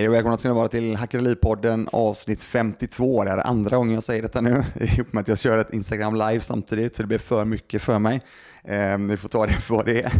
Hej 0.00 0.08
och 0.08 0.14
välkomna 0.14 0.38
ska 0.38 0.48
ni 0.48 0.54
vara 0.54 0.68
till 0.68 0.96
Hackeripodden 0.96 1.88
avsnitt 1.92 2.42
52. 2.42 3.24
Det 3.24 3.30
är 3.30 3.46
andra 3.46 3.76
gången 3.76 3.94
jag 3.94 4.02
säger 4.02 4.22
detta 4.22 4.40
nu, 4.40 4.64
ihop 4.80 5.12
med 5.12 5.20
att 5.20 5.28
jag 5.28 5.38
kör 5.38 5.58
ett 5.58 5.72
Instagram 5.72 6.14
live 6.14 6.40
samtidigt, 6.40 6.96
så 6.96 7.02
det 7.02 7.06
blir 7.06 7.18
för 7.18 7.44
mycket 7.44 7.82
för 7.82 7.98
mig. 7.98 8.20
Eh, 8.64 8.98
ni 8.98 9.16
får 9.16 9.28
ta 9.28 9.46
det 9.46 9.52
för 9.52 9.74
vad 9.74 9.86
det 9.86 10.02
är. 10.02 10.12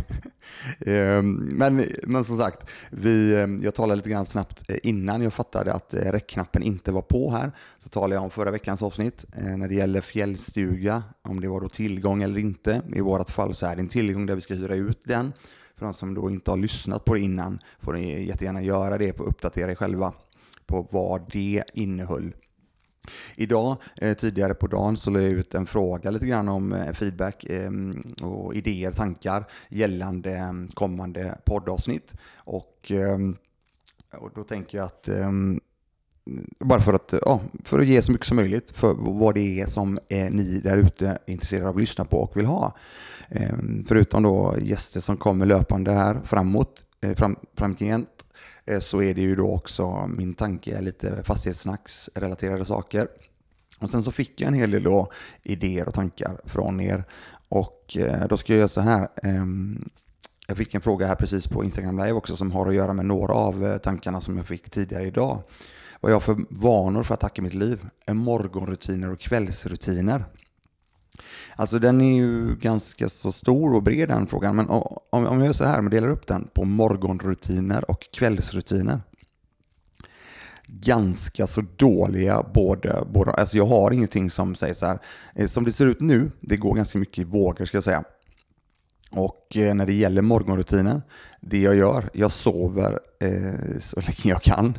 eh, 1.17 1.23
men, 1.23 1.85
men 2.03 2.25
som 2.25 2.39
sagt, 2.39 2.71
vi, 2.91 3.41
ehm, 3.41 3.63
jag 3.63 3.75
talade 3.75 3.97
lite 3.97 4.11
grann 4.11 4.27
snabbt 4.27 4.71
eh, 4.71 4.77
innan 4.83 5.23
jag 5.23 5.33
fattade 5.33 5.73
att 5.73 5.95
eh, 5.95 6.13
räckknappen 6.13 6.63
inte 6.63 6.93
var 6.93 7.03
på 7.03 7.31
här. 7.31 7.53
Så 7.79 7.89
talade 7.89 8.15
jag 8.15 8.25
om 8.25 8.31
förra 8.31 8.51
veckans 8.51 8.83
avsnitt 8.83 9.25
eh, 9.37 9.57
när 9.57 9.69
det 9.69 9.75
gäller 9.75 10.01
fjällstuga, 10.01 11.03
om 11.23 11.41
det 11.41 11.49
var 11.49 11.61
då 11.61 11.69
tillgång 11.69 12.23
eller 12.23 12.41
inte. 12.41 12.83
I 12.95 13.01
vårt 13.01 13.31
fall 13.31 13.55
så 13.55 13.67
är 13.67 13.77
det 13.77 13.83
en 13.83 13.89
tillgång 13.89 14.27
där 14.27 14.35
vi 14.35 14.41
ska 14.41 14.55
hyra 14.55 14.75
ut 14.75 15.01
den. 15.05 15.33
För 15.81 15.87
de 15.87 15.95
som 15.95 16.15
då 16.15 16.31
inte 16.31 16.51
har 16.51 16.59
lyssnat 16.59 17.05
på 17.05 17.15
det 17.15 17.21
innan 17.21 17.59
får 17.79 17.93
ni 17.93 18.25
jättegärna 18.25 18.63
göra 18.63 18.99
det 18.99 19.21
och 19.21 19.29
uppdatera 19.29 19.71
er 19.71 19.75
själva 19.75 20.13
på 20.67 20.87
vad 20.91 21.31
det 21.33 21.65
innehöll. 21.75 22.33
Idag, 23.37 23.77
eh, 23.97 24.17
tidigare 24.17 24.55
på 24.55 24.67
dagen, 24.67 24.97
så 24.97 25.11
la 25.11 25.21
jag 25.21 25.31
ut 25.31 25.55
en 25.55 25.67
fråga 25.67 26.11
lite 26.11 26.27
grann 26.27 26.49
om 26.49 26.73
eh, 26.73 26.93
feedback 26.93 27.45
ehm, 27.45 28.15
och 28.23 28.55
idéer, 28.55 28.93
tankar 28.93 29.45
gällande 29.69 30.37
ehm, 30.37 30.69
kommande 30.69 31.39
poddavsnitt. 31.45 32.15
Och, 32.35 32.91
ehm, 32.91 33.37
och 34.13 34.31
då 34.35 34.45
tänker 34.45 34.79
jag 34.79 34.85
att 34.85 35.09
bara 36.59 36.81
för 36.81 36.93
att, 36.93 37.15
ja, 37.23 37.41
för 37.65 37.79
att 37.79 37.87
ge 37.87 38.03
så 38.03 38.13
mycket 38.13 38.27
som 38.27 38.37
möjligt 38.37 38.71
för 38.71 38.95
vad 38.99 39.35
det 39.35 39.61
är 39.61 39.67
som 39.67 39.99
eh, 40.09 40.31
ni 40.31 40.61
där 40.65 40.77
ute 40.77 41.09
är 41.09 41.33
intresserade 41.33 41.69
av 41.69 41.75
att 41.75 41.81
lyssna 41.81 42.05
på 42.05 42.19
och 42.19 42.37
vill 42.37 42.47
ha. 42.47 42.77
Ehm, 43.31 43.85
förutom 43.89 44.23
då 44.23 44.55
gäster 44.61 45.01
som 45.01 45.17
kommer 45.17 45.47
löpande 45.47 45.93
här 45.93 46.21
framåt, 46.25 46.83
eh, 47.01 47.15
fram, 47.15 47.37
framgent, 47.57 48.25
eh, 48.67 48.81
så 48.81 49.03
är 49.03 49.15
det 49.15 49.21
ju 49.21 49.37
då 49.37 49.53
också 49.53 50.07
min 50.07 50.35
tanke 50.35 50.81
lite 50.81 51.23
fastighetssnacksrelaterade 51.25 52.65
saker. 52.65 53.09
Och 53.79 53.91
sen 53.91 54.03
så 54.03 54.13
fick 54.13 54.41
jag 54.41 54.49
en 54.49 54.55
hel 54.55 54.71
del 54.71 54.83
då 54.83 55.13
idéer 55.43 55.89
och 55.89 55.95
tankar 55.95 56.41
från 56.45 56.81
er. 56.81 57.05
Och 57.49 57.97
eh, 57.97 58.27
då 58.29 58.37
ska 58.37 58.53
jag 58.53 58.59
göra 58.59 58.69
så 58.69 58.81
här. 58.81 59.09
Ehm, 59.23 59.91
jag 60.47 60.57
fick 60.57 60.75
en 60.75 60.81
fråga 60.81 61.07
här 61.07 61.15
precis 61.15 61.49
på 61.49 61.65
Instagram 61.65 61.99
live 61.99 62.13
också 62.13 62.37
som 62.37 62.53
har 62.53 62.69
att 62.69 62.75
göra 62.75 62.93
med 62.93 63.07
några 63.07 63.33
av 63.33 63.79
tankarna 63.79 64.21
som 64.21 64.37
jag 64.37 64.47
fick 64.47 64.71
tidigare 64.71 65.07
idag. 65.07 65.43
Vad 66.01 66.13
jag 66.13 66.17
har 66.17 66.21
för 66.21 66.37
vanor 66.51 67.03
för 67.03 67.15
att 67.15 67.21
tacka 67.21 67.43
mitt 67.43 67.55
liv 67.55 67.87
är 68.07 68.15
morgonrutiner 68.15 69.13
och 69.13 69.21
kvällsrutiner. 69.21 70.25
Alltså 71.61 71.79
den 71.79 72.01
är 72.01 72.17
ju 72.17 72.57
ganska 72.57 73.09
så 73.09 73.33
stor 73.33 73.75
och 73.75 73.83
bred 73.83 74.09
den 74.09 74.27
frågan, 74.27 74.57
men 74.57 74.69
om, 74.69 74.99
om 75.11 75.25
jag 75.25 75.47
gör 75.47 75.53
så 75.53 75.65
här, 75.65 75.79
om 75.79 75.91
delar 75.91 76.09
upp 76.09 76.27
den 76.27 76.49
på 76.55 76.65
morgonrutiner 76.65 77.91
och 77.91 78.09
kvällsrutiner. 78.13 79.01
Ganska 80.67 81.47
så 81.47 81.65
dåliga 81.77 82.43
båda, 82.55 83.05
båda. 83.05 83.33
Alltså 83.33 83.57
jag 83.57 83.67
har 83.67 83.91
ingenting 83.91 84.31
som 84.31 84.55
säger 84.55 84.75
så 84.75 84.87
här, 84.87 84.99
eh, 85.35 85.47
som 85.47 85.65
det 85.65 85.73
ser 85.73 85.87
ut 85.87 86.01
nu, 86.01 86.31
det 86.41 86.57
går 86.57 86.75
ganska 86.75 86.99
mycket 86.99 87.19
i 87.19 87.25
vågor 87.25 87.65
ska 87.65 87.77
jag 87.77 87.85
säga. 87.85 88.05
Och 89.11 89.57
eh, 89.57 89.75
när 89.75 89.87
det 89.87 89.95
gäller 89.95 90.23
morgonrutinen, 90.23 91.03
det 91.41 91.59
jag 91.59 91.77
gör, 91.77 92.11
jag 92.13 92.33
sover 92.33 93.01
eh, 93.21 93.79
så 93.81 94.01
länge 94.01 94.25
jag 94.35 94.43
kan. 94.43 94.79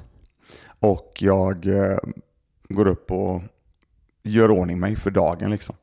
Och 0.79 1.17
jag 1.19 1.65
eh, 1.65 1.97
går 2.69 2.87
upp 2.87 3.11
och 3.11 3.41
gör 4.23 4.51
ordning 4.51 4.79
mig 4.79 4.95
för 4.95 5.11
dagen 5.11 5.51
liksom. 5.51 5.75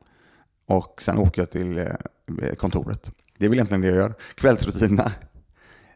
Och 0.69 1.03
sen 1.03 1.19
åker 1.19 1.43
jag 1.43 1.51
till 1.51 1.79
eh, 1.79 2.55
kontoret. 2.55 3.11
Det 3.39 3.45
är 3.45 3.49
väl 3.49 3.59
egentligen 3.59 3.81
det 3.81 3.89
jag 3.89 3.97
gör. 3.97 4.15
Kvällsrutinerna. 4.35 5.13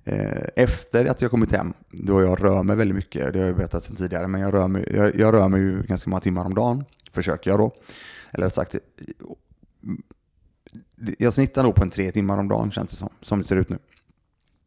Eh, 0.05 0.43
efter 0.57 1.07
att 1.07 1.21
jag 1.21 1.31
kommit 1.31 1.53
hem, 1.53 1.73
då 1.91 2.23
jag 2.23 2.45
rör 2.45 2.63
mig 2.63 2.77
väldigt 2.77 2.95
mycket, 2.97 3.33
det 3.33 3.39
har 3.39 3.47
jag 3.47 3.57
berättat 3.57 3.85
sedan 3.85 3.97
tidigare, 3.97 4.27
men 4.27 4.41
jag 4.41 4.55
rör 4.55 4.69
mig, 4.69 4.89
jag, 4.95 5.17
jag 5.17 5.35
rör 5.35 5.49
mig 5.49 5.61
ju 5.61 5.83
ganska 5.83 6.11
många 6.11 6.21
timmar 6.21 6.45
om 6.45 6.55
dagen, 6.55 6.85
försöker 7.13 7.51
jag 7.51 7.59
då. 7.61 7.75
Eller 8.31 8.45
rätt 8.45 8.55
sagt, 8.55 8.75
eh, 8.75 8.81
jag 11.19 11.33
snittar 11.33 11.63
nog 11.63 11.75
på 11.75 11.83
en 11.83 11.91
tre 11.91 12.13
timmar 12.13 12.39
om 12.39 12.49
dagen 12.49 12.71
känns 12.71 12.91
det 12.91 12.97
som, 12.97 13.09
som 13.21 13.39
det 13.39 13.45
ser 13.45 13.57
ut 13.57 13.69
nu. 13.69 13.79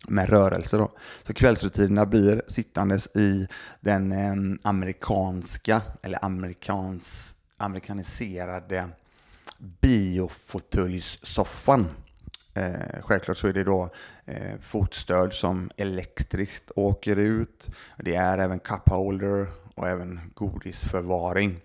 Med 0.07 0.29
rörelse 0.29 0.77
då. 0.77 0.91
Så 1.23 1.33
kvällsrutinerna 1.33 2.05
blir 2.05 2.41
sittandes 2.47 3.07
i 3.15 3.47
den 3.79 4.59
amerikanska, 4.63 5.81
eller 6.01 6.25
amerikans, 6.25 7.35
amerikaniserade 7.57 8.89
biofåtöljssoffan. 9.81 11.87
Eh, 12.53 13.01
självklart 13.01 13.37
så 13.37 13.47
är 13.47 13.53
det 13.53 13.63
då 13.63 13.89
eh, 14.25 14.59
fotstöd 14.61 15.33
som 15.33 15.71
elektriskt 15.77 16.71
åker 16.75 17.15
ut. 17.15 17.69
Det 17.97 18.15
är 18.15 18.37
även 18.37 18.59
cupholder 18.59 19.47
och 19.75 19.87
även 19.87 20.19
godisförvaring. 20.33 21.61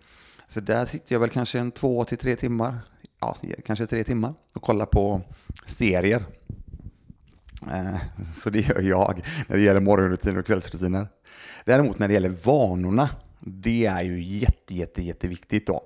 Så 0.49 0.61
där 0.61 0.85
sitter 0.85 1.15
jag 1.15 1.21
väl 1.21 1.31
kanske 1.31 1.59
en 1.59 1.71
två 1.71 2.05
till 2.05 2.19
tre 2.19 2.37
timmar, 2.37 2.79
ja, 3.21 3.37
kanske 3.67 3.87
tre 3.87 4.05
timmar 4.05 4.35
och 4.55 4.63
kollar 4.63 4.87
på 4.87 5.21
serier. 5.67 6.25
Eh, 7.73 8.01
så 8.35 8.51
det 8.51 8.61
gör 8.61 8.81
jag 8.81 9.23
när 9.49 9.57
det 9.57 9.63
gäller 9.63 9.81
morgonrutiner 9.81 10.39
och 10.39 10.47
kvällsrutiner. 10.47 11.09
Däremot 11.65 11.99
när 11.99 12.09
det 12.09 12.15
gäller 12.15 12.37
vanorna, 12.45 13.09
det 13.41 13.87
är 13.87 14.03
ju 14.03 14.23
jätte, 14.23 14.75
jätte, 14.75 15.03
jätteviktigt 15.03 15.67
då. 15.67 15.83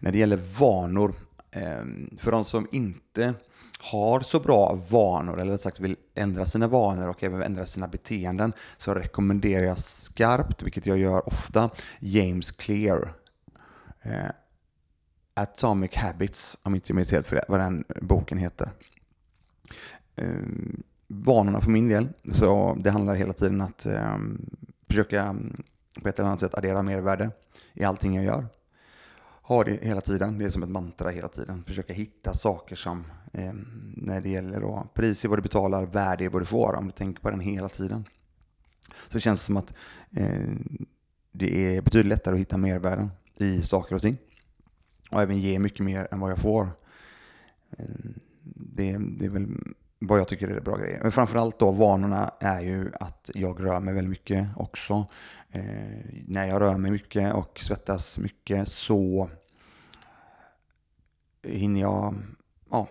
När 0.00 0.12
det 0.12 0.18
gäller 0.18 0.40
vanor, 0.58 1.14
Ehm, 1.54 2.18
för 2.20 2.30
de 2.30 2.44
som 2.44 2.68
inte 2.72 3.34
har 3.78 4.20
så 4.20 4.40
bra 4.40 4.78
vanor, 4.90 5.40
eller 5.40 5.52
rätt 5.52 5.60
sagt 5.60 5.80
vill 5.80 5.96
ändra 6.14 6.44
sina 6.44 6.68
vanor 6.68 7.08
och 7.08 7.24
även 7.24 7.42
ändra 7.42 7.66
sina 7.66 7.88
beteenden, 7.88 8.52
så 8.76 8.94
rekommenderar 8.94 9.66
jag 9.66 9.78
skarpt, 9.78 10.62
vilket 10.62 10.86
jag 10.86 10.98
gör 10.98 11.28
ofta, 11.28 11.70
James 12.00 12.50
Clear. 12.50 13.12
Eh, 14.02 14.30
Atomic 15.34 15.94
Habits, 15.94 16.58
om 16.62 16.74
inte 16.74 16.90
jag 16.90 16.96
minns 16.96 17.12
helt 17.12 17.26
för 17.26 17.36
det, 17.36 17.44
vad 17.48 17.60
den 17.60 17.84
boken 18.02 18.38
heter. 18.38 18.70
Eh, 20.16 20.28
vanorna 21.06 21.60
för 21.60 21.70
min 21.70 21.88
del, 21.88 22.08
så 22.32 22.76
det 22.80 22.90
handlar 22.90 23.14
hela 23.14 23.32
tiden 23.32 23.60
att 23.60 23.86
eh, 23.86 24.18
försöka 24.88 25.36
på 26.02 26.08
ett 26.08 26.18
eller 26.18 26.28
annat 26.28 26.40
sätt 26.40 26.54
addera 26.54 26.82
mervärde 26.82 27.30
i 27.72 27.84
allting 27.84 28.14
jag 28.14 28.24
gör 28.24 28.46
ha 29.46 29.64
det 29.64 29.84
hela 29.84 30.00
tiden. 30.00 30.38
Det 30.38 30.44
är 30.44 30.50
som 30.50 30.62
ett 30.62 30.68
mantra 30.68 31.10
hela 31.10 31.28
tiden. 31.28 31.64
Försöka 31.64 31.92
hitta 31.92 32.34
saker 32.34 32.76
som 32.76 33.04
eh, 33.32 33.52
när 33.96 34.20
det 34.20 34.28
gäller 34.28 34.60
då, 34.60 34.86
pris 34.94 35.24
är 35.24 35.28
vad 35.28 35.38
du 35.38 35.42
betalar, 35.42 35.86
värde 35.86 36.24
är 36.24 36.28
vad 36.28 36.42
du 36.42 36.46
får. 36.46 36.74
Om 36.74 36.86
du 36.86 36.92
tänker 36.92 37.22
på 37.22 37.30
den 37.30 37.40
hela 37.40 37.68
tiden. 37.68 38.04
Så 39.08 39.20
känns 39.20 39.40
det 39.40 39.44
som 39.44 39.56
att 39.56 39.74
eh, 40.16 40.50
det 41.32 41.76
är 41.76 41.82
betydligt 41.82 42.08
lättare 42.08 42.34
att 42.34 42.40
hitta 42.40 42.56
mervärden 42.56 43.10
i 43.36 43.62
saker 43.62 43.94
och 43.94 44.02
ting. 44.02 44.16
Och 45.10 45.22
även 45.22 45.38
ge 45.38 45.58
mycket 45.58 45.84
mer 45.84 46.08
än 46.10 46.20
vad 46.20 46.30
jag 46.30 46.38
får. 46.38 46.68
Eh, 47.78 47.84
det, 48.54 48.96
det 48.98 49.24
är 49.24 49.30
väl 49.30 49.46
vad 49.98 50.18
jag 50.18 50.28
tycker 50.28 50.48
är 50.48 50.60
bra 50.60 50.76
grejer. 50.76 51.00
Men 51.02 51.12
framförallt 51.12 51.58
då 51.58 51.70
vanorna 51.70 52.30
är 52.40 52.60
ju 52.60 52.90
att 53.00 53.30
jag 53.34 53.64
rör 53.64 53.80
mig 53.80 53.94
väldigt 53.94 54.10
mycket 54.10 54.48
också. 54.56 55.06
Eh, 55.54 56.22
när 56.26 56.46
jag 56.46 56.60
rör 56.60 56.78
mig 56.78 56.90
mycket 56.90 57.34
och 57.34 57.60
svettas 57.60 58.18
mycket 58.18 58.68
så 58.68 59.30
hinner 61.42 61.80
jag 61.80 62.14
ja, 62.70 62.88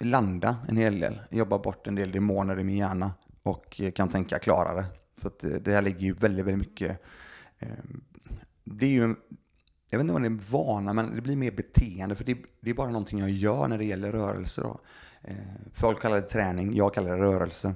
landa 0.00 0.56
en 0.68 0.76
hel 0.76 1.00
del. 1.00 1.20
Jobba 1.30 1.58
bort 1.58 1.86
en 1.86 1.94
del 1.94 2.12
demoner 2.12 2.60
i 2.60 2.64
min 2.64 2.76
hjärna 2.76 3.14
och 3.42 3.80
kan 3.94 4.08
tänka 4.08 4.38
klarare. 4.38 4.84
Så 5.16 5.28
eh, 5.28 5.60
det 5.60 5.72
här 5.72 5.82
ligger 5.82 6.00
ju 6.00 6.12
väldigt, 6.12 6.46
väldigt 6.46 6.68
mycket. 6.68 7.02
Eh, 7.58 7.68
det 8.64 8.86
är 8.86 8.90
ju 8.90 9.14
jag 9.90 9.98
vet 9.98 10.04
inte 10.04 10.14
om 10.14 10.22
det 10.22 10.26
är 10.26 10.30
en 10.30 10.38
vana, 10.50 10.92
men 10.92 11.14
det 11.14 11.22
blir 11.22 11.36
mer 11.36 11.50
beteende. 11.50 12.14
För 12.14 12.24
det, 12.24 12.36
det 12.60 12.70
är 12.70 12.74
bara 12.74 12.90
någonting 12.90 13.18
jag 13.18 13.30
gör 13.30 13.68
när 13.68 13.78
det 13.78 13.84
gäller 13.84 14.12
rörelse. 14.12 14.60
Då. 14.60 14.80
Eh, 15.22 15.36
folk 15.72 16.02
kallar 16.02 16.16
det 16.16 16.22
träning, 16.22 16.74
jag 16.74 16.94
kallar 16.94 17.10
det 17.16 17.22
rörelse. 17.22 17.74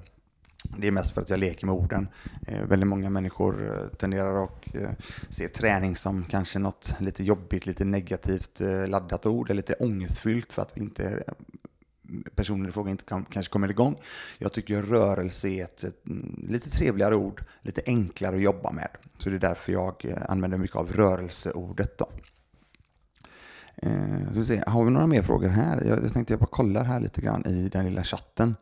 Det 0.64 0.86
är 0.86 0.90
mest 0.90 1.14
för 1.14 1.20
att 1.20 1.30
jag 1.30 1.38
leker 1.38 1.66
med 1.66 1.74
orden. 1.74 2.08
Eh, 2.46 2.62
väldigt 2.62 2.88
många 2.88 3.10
människor 3.10 3.72
eh, 3.72 3.96
tenderar 3.96 4.44
att 4.44 4.74
eh, 4.74 4.90
se 5.28 5.48
träning 5.48 5.96
som 5.96 6.24
kanske 6.24 6.58
något 6.58 6.94
lite 7.00 7.24
jobbigt, 7.24 7.66
lite 7.66 7.84
negativt 7.84 8.60
eh, 8.60 8.88
laddat 8.88 9.26
ord, 9.26 9.50
eller 9.50 9.56
lite 9.56 9.74
ångestfyllt 9.74 10.52
för 10.52 10.62
att 10.62 10.76
vi 10.76 10.80
inte 10.80 11.24
eh, 11.26 11.34
personen 12.34 12.68
i 12.68 12.72
fråga 12.72 12.90
inte 12.90 13.04
kan, 13.04 13.24
kanske 13.24 13.52
kommer 13.52 13.70
igång. 13.70 13.96
Jag 14.38 14.52
tycker 14.52 14.82
rörelse 14.82 15.48
är 15.48 15.64
ett, 15.64 15.84
ett, 15.84 16.06
mm, 16.06 16.46
lite 16.48 16.70
trevligare 16.70 17.14
ord, 17.16 17.44
lite 17.62 17.82
enklare 17.86 18.36
att 18.36 18.42
jobba 18.42 18.72
med. 18.72 18.88
Så 19.18 19.30
det 19.30 19.36
är 19.36 19.40
därför 19.40 19.72
jag 19.72 20.04
eh, 20.04 20.16
använder 20.28 20.58
mycket 20.58 20.76
av 20.76 20.92
rörelseordet. 20.92 21.98
Då. 21.98 22.08
Eh, 23.76 24.32
vi 24.32 24.44
se, 24.44 24.62
har 24.66 24.84
vi 24.84 24.90
några 24.90 25.06
mer 25.06 25.22
frågor 25.22 25.48
här? 25.48 25.84
Jag, 25.84 26.04
jag 26.04 26.12
tänkte 26.12 26.32
jag 26.32 26.40
bara 26.40 26.46
kollar 26.46 26.84
här 26.84 27.00
lite 27.00 27.20
grann 27.20 27.46
i 27.46 27.68
den 27.68 27.84
lilla 27.84 28.04
chatten. 28.04 28.54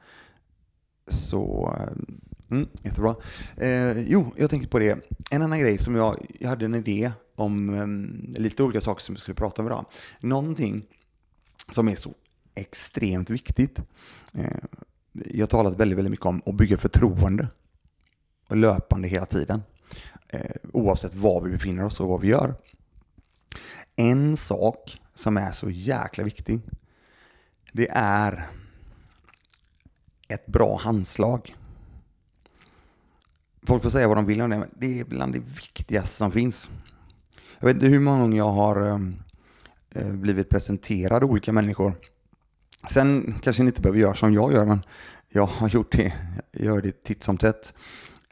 Så, 1.08 1.74
eh, 1.78 2.56
mm, 2.56 2.68
jättebra. 2.82 3.16
Eh, 3.56 3.98
jo, 3.98 4.32
jag 4.36 4.50
tänkte 4.50 4.68
på 4.68 4.78
det. 4.78 4.98
En 5.30 5.42
annan 5.42 5.60
grej 5.60 5.78
som 5.78 5.96
jag, 5.96 6.26
jag 6.40 6.48
hade 6.48 6.64
en 6.64 6.74
idé 6.74 7.12
om 7.36 7.74
eh, 7.74 8.40
lite 8.40 8.62
olika 8.62 8.80
saker 8.80 9.02
som 9.02 9.14
jag 9.14 9.20
skulle 9.20 9.34
prata 9.34 9.62
om 9.62 9.68
idag. 9.68 9.84
Någonting 10.20 10.84
som 11.70 11.88
är 11.88 11.94
så 11.94 12.14
extremt 12.54 13.30
viktigt. 13.30 13.78
Eh, 14.34 14.58
jag 15.12 15.42
har 15.42 15.46
talat 15.46 15.80
väldigt, 15.80 15.98
väldigt 15.98 16.10
mycket 16.10 16.26
om 16.26 16.42
att 16.46 16.54
bygga 16.54 16.76
förtroende 16.76 17.48
och 18.48 18.56
löpande 18.56 19.08
hela 19.08 19.26
tiden. 19.26 19.62
eh, 20.28 20.56
oavsett 20.72 21.14
var 21.14 21.40
vi 21.42 21.50
befinner 21.50 21.84
oss 21.84 22.00
och 22.00 22.08
vad 22.08 22.20
vi 22.20 22.28
gör. 22.28 22.54
En 23.96 24.36
sak 24.36 25.00
som 25.14 25.36
är 25.36 25.50
så 25.52 25.70
jäkla 25.70 26.24
viktig, 26.24 26.60
det 27.72 27.88
är 27.92 28.48
ett 30.28 30.46
bra 30.46 30.76
handslag. 30.76 31.56
Folk 33.66 33.82
får 33.82 33.90
säga 33.90 34.08
vad 34.08 34.16
de 34.16 34.26
vill 34.26 34.40
om 34.40 34.50
det, 34.50 34.58
men 34.58 34.70
det 34.78 35.00
är 35.00 35.04
bland 35.04 35.32
det 35.32 35.38
viktigaste 35.38 36.16
som 36.16 36.32
finns. 36.32 36.70
Jag 37.58 37.66
vet 37.66 37.74
inte 37.74 37.86
hur 37.86 38.00
många 38.00 38.20
gånger 38.20 38.36
jag 38.36 38.48
har 38.48 38.80
ehm, 38.80 39.16
eh, 39.94 40.12
blivit 40.12 40.48
presenterad 40.50 41.24
olika 41.24 41.52
människor. 41.52 41.92
Sen 42.90 43.34
kanske 43.42 43.62
ni 43.62 43.68
inte 43.68 43.80
behöver 43.80 44.00
göra 44.00 44.14
som 44.14 44.34
jag 44.34 44.52
gör, 44.52 44.66
men 44.66 44.82
jag 45.28 45.46
har 45.46 45.68
gjort 45.68 45.92
det, 45.92 46.12
jag 46.52 46.64
gör 46.64 46.82
det 46.82 47.04
titt 47.04 47.22
som 47.22 47.38
tätt. 47.38 47.74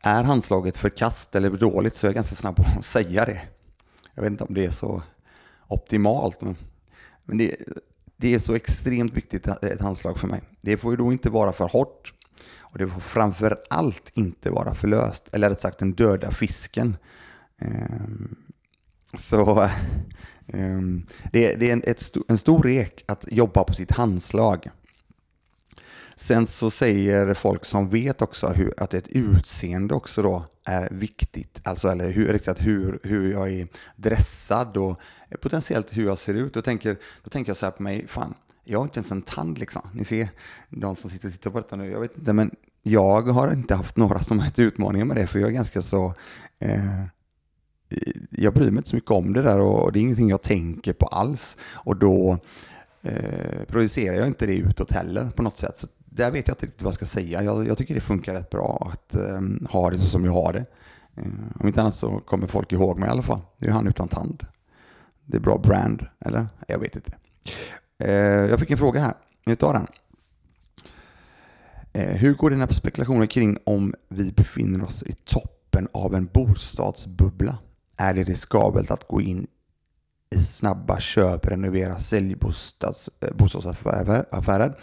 Är 0.02 0.24
handslaget 0.24 0.76
för 0.76 0.88
kast 0.88 1.34
eller 1.34 1.50
dåligt 1.50 1.94
så 1.94 2.06
är 2.06 2.08
jag 2.08 2.14
ganska 2.14 2.34
snabb 2.34 2.56
på 2.56 2.64
att 2.78 2.84
säga 2.84 3.24
det. 3.24 3.42
Jag 4.14 4.22
vet 4.22 4.30
inte 4.30 4.44
om 4.44 4.54
det 4.54 4.64
är 4.64 4.70
så 4.70 5.02
optimalt, 5.68 6.40
men, 6.40 6.56
men 7.24 7.38
det, 7.38 7.56
det 8.16 8.34
är 8.34 8.38
så 8.38 8.54
extremt 8.54 9.12
viktigt 9.12 9.46
eh, 9.46 9.54
ett 9.62 9.80
handslag 9.80 10.18
för 10.18 10.26
mig. 10.26 10.42
Det 10.60 10.76
får 10.76 10.92
ju 10.92 10.96
då 10.96 11.12
inte 11.12 11.30
vara 11.30 11.52
för 11.52 11.68
hårt 11.68 12.12
och 12.76 12.78
det 12.78 12.88
får 12.88 13.00
framför 13.00 13.56
allt 13.70 14.10
inte 14.14 14.50
vara 14.50 14.74
för 14.74 14.88
löst, 14.88 15.28
eller 15.32 15.50
rätt 15.50 15.60
sagt 15.60 15.78
den 15.78 15.92
döda 15.92 16.30
fisken. 16.30 16.96
Ehm, 17.58 18.36
så 19.14 19.68
ehm, 20.46 21.02
det, 21.32 21.70
är 21.70 21.72
en, 21.72 21.82
en 22.28 22.38
stor 22.38 22.62
rek 22.62 23.04
att 23.06 23.24
jobba 23.30 23.64
på 23.64 23.74
sitt 23.74 23.90
handslag. 23.90 24.70
Sen 26.16 26.46
så 26.46 26.70
säger 26.70 27.34
folk 27.34 27.64
som 27.64 27.88
vet 27.88 28.22
också 28.22 28.46
hur, 28.48 28.74
att 28.76 28.94
ett 28.94 29.08
utseende 29.08 29.94
också 29.94 30.22
då 30.22 30.44
är 30.64 30.88
viktigt. 30.90 31.60
Alltså 31.64 31.88
eller 31.88 32.10
hur, 32.10 32.32
riktigt 32.32 32.60
hur, 32.60 33.00
hur 33.02 33.32
jag 33.32 33.52
är 33.52 33.68
dressad 33.96 34.76
och 34.76 35.00
Eh, 35.30 35.38
potentiellt 35.38 35.96
hur 35.96 36.06
jag 36.06 36.18
ser 36.18 36.34
ut. 36.34 36.54
Då 36.54 36.62
tänker, 36.62 36.96
då 37.24 37.30
tänker 37.30 37.50
jag 37.50 37.56
så 37.56 37.66
här 37.66 37.70
på 37.70 37.82
mig, 37.82 38.06
fan, 38.08 38.34
jag 38.64 38.78
har 38.78 38.84
inte 38.84 38.98
ens 38.98 39.12
en 39.12 39.22
tand 39.22 39.58
liksom. 39.58 39.82
Ni 39.92 40.04
ser, 40.04 40.28
de 40.70 40.96
som 40.96 41.10
sitter 41.10 41.28
och 41.28 41.32
tittar 41.32 41.50
på 41.50 41.60
detta 41.60 41.76
nu, 41.76 41.90
jag 41.90 42.00
vet 42.00 42.18
inte, 42.18 42.32
men 42.32 42.50
jag 42.82 43.22
har 43.22 43.52
inte 43.52 43.74
haft 43.74 43.96
några 43.96 44.18
som 44.18 44.38
helst 44.38 44.58
utmaningar 44.58 45.04
med 45.04 45.16
det, 45.16 45.26
för 45.26 45.38
jag 45.38 45.48
är 45.48 45.54
ganska 45.54 45.82
så 45.82 46.14
eh, 46.58 47.06
jag 48.30 48.54
bryr 48.54 48.70
mig 48.70 48.78
inte 48.78 48.88
så 48.88 48.96
mycket 48.96 49.10
om 49.10 49.32
det 49.32 49.42
där 49.42 49.60
och 49.60 49.92
det 49.92 49.98
är 49.98 50.00
ingenting 50.00 50.28
jag 50.28 50.42
tänker 50.42 50.92
på 50.92 51.06
alls. 51.06 51.56
Och 51.62 51.96
då 51.96 52.38
eh, 53.02 53.64
projicerar 53.68 54.16
jag 54.16 54.26
inte 54.26 54.46
det 54.46 54.54
utåt 54.54 54.92
heller 54.92 55.30
på 55.30 55.42
något 55.42 55.58
sätt. 55.58 55.78
Så 55.78 55.86
där 56.04 56.30
vet 56.30 56.48
jag 56.48 56.54
inte 56.54 56.66
riktigt 56.66 56.82
vad 56.82 56.88
jag 56.88 56.94
ska 56.94 57.06
säga. 57.06 57.42
Jag, 57.42 57.66
jag 57.66 57.78
tycker 57.78 57.94
det 57.94 58.00
funkar 58.00 58.34
rätt 58.34 58.50
bra 58.50 58.92
att 58.92 59.14
eh, 59.14 59.40
ha 59.70 59.90
det 59.90 59.98
så 59.98 60.06
som 60.06 60.24
jag 60.24 60.32
har 60.32 60.52
det. 60.52 60.66
Eh, 61.16 61.32
om 61.60 61.68
inte 61.68 61.80
annat 61.80 61.94
så 61.94 62.20
kommer 62.20 62.46
folk 62.46 62.72
ihåg 62.72 62.98
mig 62.98 63.08
i 63.08 63.12
alla 63.12 63.22
fall. 63.22 63.40
Det 63.58 63.66
är 63.66 63.70
han 63.70 63.86
utan 63.86 64.08
tand. 64.08 64.42
Det 65.26 65.36
är 65.36 65.40
bra 65.40 65.58
brand, 65.58 66.06
eller? 66.20 66.46
Jag 66.68 66.78
vet 66.78 66.96
inte. 66.96 67.12
Eh, 67.98 68.14
jag 68.50 68.60
fick 68.60 68.70
en 68.70 68.78
fråga 68.78 69.00
här. 69.00 69.14
Nu 69.46 69.56
tar 69.56 69.72
den. 69.72 69.86
Eh, 71.92 72.16
hur 72.16 72.34
går 72.34 72.50
dina 72.50 72.68
spekulationer 72.68 73.26
kring 73.26 73.58
om 73.64 73.94
vi 74.08 74.32
befinner 74.32 74.84
oss 74.84 75.02
i 75.02 75.12
toppen 75.12 75.88
av 75.92 76.14
en 76.14 76.26
bostadsbubbla? 76.26 77.58
Är 77.96 78.14
det 78.14 78.22
riskabelt 78.22 78.90
att 78.90 79.08
gå 79.08 79.20
in 79.20 79.46
i 80.30 80.42
snabba 80.42 81.00
köp, 81.00 81.46
renovera, 81.46 82.00
sälj 82.00 82.34
bostads, 82.34 83.10
eh, 83.20 83.34
bostadsaffärer 83.34 84.74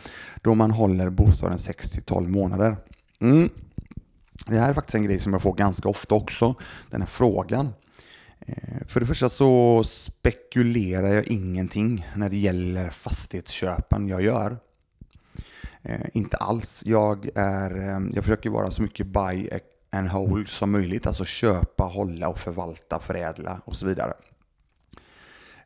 då 0.41 0.55
man 0.55 0.71
håller 0.71 1.09
bostaden 1.09 1.57
6-12 1.57 2.27
månader. 2.27 2.77
Mm. 3.19 3.49
Det 4.47 4.59
här 4.59 4.69
är 4.69 4.73
faktiskt 4.73 4.95
en 4.95 5.03
grej 5.03 5.19
som 5.19 5.33
jag 5.33 5.41
får 5.41 5.53
ganska 5.53 5.89
ofta 5.89 6.15
också, 6.15 6.55
den 6.89 7.01
här 7.01 7.07
frågan. 7.07 7.69
Eh, 8.45 8.87
för 8.87 8.99
det 8.99 9.05
första 9.05 9.29
så 9.29 9.83
spekulerar 9.83 11.07
jag 11.07 11.27
ingenting 11.27 12.07
när 12.15 12.29
det 12.29 12.37
gäller 12.37 12.89
fastighetsköpen 12.89 14.07
jag 14.07 14.21
gör. 14.21 14.57
Eh, 15.81 16.01
inte 16.13 16.37
alls. 16.37 16.83
Jag, 16.85 17.29
är, 17.35 17.77
eh, 17.77 17.99
jag 18.13 18.23
försöker 18.23 18.49
vara 18.49 18.71
så 18.71 18.81
mycket 18.81 19.07
buy 19.07 19.49
and 19.91 20.07
hold 20.07 20.47
som 20.47 20.71
möjligt, 20.71 21.07
alltså 21.07 21.25
köpa, 21.25 21.83
hålla 21.83 22.27
och 22.29 22.39
förvalta, 22.39 22.99
förädla 22.99 23.61
och 23.65 23.75
så 23.75 23.85
vidare. 23.85 24.13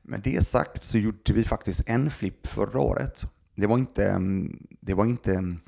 Med 0.01 0.21
det 0.23 0.45
sagt 0.45 0.83
så 0.83 0.97
gjorde 0.97 1.33
vi 1.33 1.43
faktiskt 1.43 1.89
en 1.89 2.11
flipp 2.11 2.47
förra 2.47 2.79
året. 2.79 3.25
Det 3.55 3.67
var 3.67 3.77
inte, 3.77 4.09
mm, 4.09 4.67
det 4.79 4.93
var 4.93 5.05
inte 5.05 5.31
mm, 5.31 5.59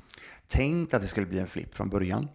tänkt 0.46 0.94
att 0.94 1.02
det 1.02 1.08
skulle 1.08 1.26
bli 1.26 1.38
en 1.38 1.46
flipp 1.46 1.74
från 1.74 1.88
början. 1.88 2.28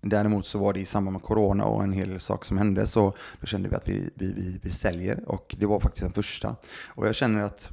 Däremot 0.00 0.46
så 0.46 0.58
var 0.58 0.72
det 0.72 0.80
i 0.80 0.84
samband 0.84 1.12
med 1.12 1.22
corona 1.22 1.64
och 1.64 1.82
en 1.82 1.92
hel 1.92 2.08
del 2.08 2.20
saker 2.20 2.46
som 2.46 2.58
hände 2.58 2.86
så 2.86 3.14
då 3.40 3.46
kände 3.46 3.68
vi 3.68 3.76
att 3.76 3.88
vi, 3.88 4.10
vi, 4.14 4.32
vi, 4.32 4.60
vi 4.62 4.70
säljer 4.70 5.28
och 5.28 5.56
det 5.58 5.66
var 5.66 5.80
faktiskt 5.80 6.02
den 6.02 6.12
första. 6.12 6.56
Och 6.86 7.06
jag 7.06 7.14
känner 7.14 7.42
att 7.42 7.72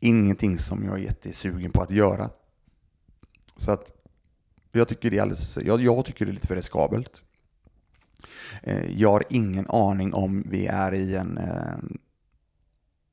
ingenting 0.00 0.58
som 0.58 0.84
jag 0.84 0.94
är 0.94 1.02
jättesugen 1.02 1.70
på 1.70 1.82
att 1.82 1.90
göra. 1.90 2.30
Så 3.56 3.70
att 3.72 3.92
jag 4.72 4.88
tycker 4.88 5.10
det 5.10 5.18
är 5.18 5.22
alldeles, 5.22 5.56
jag, 5.56 5.80
jag 5.80 6.04
tycker 6.04 6.24
det 6.24 6.30
är 6.30 6.34
lite 6.34 6.46
för 6.46 6.56
riskabelt. 6.56 7.22
Eh, 8.62 9.00
jag 9.00 9.10
har 9.10 9.24
ingen 9.30 9.66
aning 9.68 10.14
om 10.14 10.44
vi 10.50 10.66
är 10.66 10.94
i 10.94 11.16
en 11.16 11.38
eh, 11.38 11.74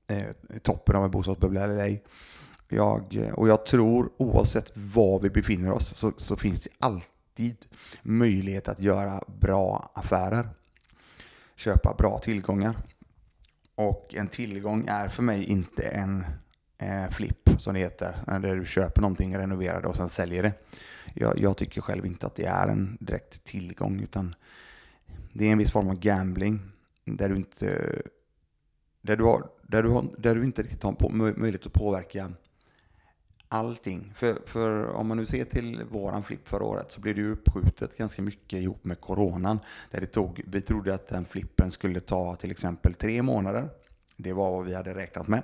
eh 0.08 0.36
toppen 0.62 0.96
av 0.96 1.06
en 1.06 1.12
bostadsbubbla 1.12 1.64
eller 1.64 1.78
ej. 1.78 2.04
Jag, 2.76 3.16
eh, 3.16 3.34
och 3.34 3.48
jag 3.48 3.66
tror 3.66 4.10
oavsett 4.18 4.72
var 4.74 5.20
vi 5.20 5.30
befinner 5.30 5.72
oss 5.72 5.96
så, 5.96 6.12
så, 6.18 6.36
finns 6.36 6.64
det 6.64 6.70
alltid 6.80 7.66
möjlighet 8.04 8.68
att 8.68 8.80
göra 8.80 9.24
bra 9.40 9.92
affärer. 9.94 10.50
Köpa 11.56 11.96
bra 11.98 12.20
tillgångar. 12.20 12.78
Och 13.76 14.16
en 14.16 14.28
tillgång 14.28 14.86
är 14.88 15.10
för 15.10 15.24
mig 15.24 15.44
inte 15.44 15.84
en 15.84 16.26
eh, 16.78 17.10
flipp 17.10 17.50
som 17.58 17.74
det 17.74 17.80
heter. 17.80 18.40
Där 18.42 18.56
du 18.56 18.66
köper 18.66 19.02
någonting, 19.02 19.38
renoverar 19.38 19.82
det 19.82 19.88
och 19.88 19.96
sen 19.96 20.10
säljer 20.10 20.44
det. 20.44 20.54
Jag, 21.14 21.40
jag 21.40 21.58
tycker 21.58 21.82
själv 21.82 22.06
inte 22.06 22.26
att 22.26 22.36
det 22.36 22.46
är 22.46 22.68
en 22.68 22.98
direkt 23.00 23.44
tillgång 23.44 24.00
utan 24.00 24.36
det 25.34 25.48
är 25.48 25.52
en 25.52 25.58
viss 25.58 25.72
form 25.72 25.90
av 25.90 26.00
gambling 26.00 26.60
där 27.06 27.30
du 27.30 27.36
inte, 27.36 28.02
där 29.02 29.18
du 29.18 29.24
har, 29.24 29.50
där 29.62 29.84
du 29.84 29.90
har, 29.90 30.06
där 30.18 30.36
du 30.36 30.44
inte 30.44 30.64
riktigt 30.64 30.84
har 30.84 30.92
på, 30.92 31.10
möjlighet 31.10 31.66
att 31.66 31.74
påverka 31.74 32.32
allting. 33.48 34.12
För, 34.16 34.38
för 34.46 34.88
om 34.88 35.08
man 35.08 35.18
nu 35.18 35.26
ser 35.26 35.44
till 35.44 35.84
våran 35.84 36.24
flipp 36.24 36.48
förra 36.48 36.64
året 36.64 36.92
så 36.92 37.02
blev 37.02 37.16
det 37.16 37.22
ju 37.22 37.32
uppskjutet 37.32 37.98
ganska 37.98 38.22
mycket 38.22 38.60
ihop 38.60 38.86
med 38.86 39.02
coronan. 39.02 39.60
Där 39.92 40.02
det 40.02 40.08
tog, 40.08 40.44
vi 40.48 40.62
trodde 40.62 40.94
att 40.94 41.08
den 41.08 41.26
flippen 41.26 41.72
skulle 41.72 42.00
ta 42.00 42.36
till 42.36 42.52
exempel 42.52 42.94
tre 42.94 43.22
månader. 43.22 43.70
Det 44.18 44.34
var 44.34 44.52
vad 44.52 44.66
vi 44.66 44.76
hade 44.76 44.96
räknat 44.96 45.28
med. 45.28 45.44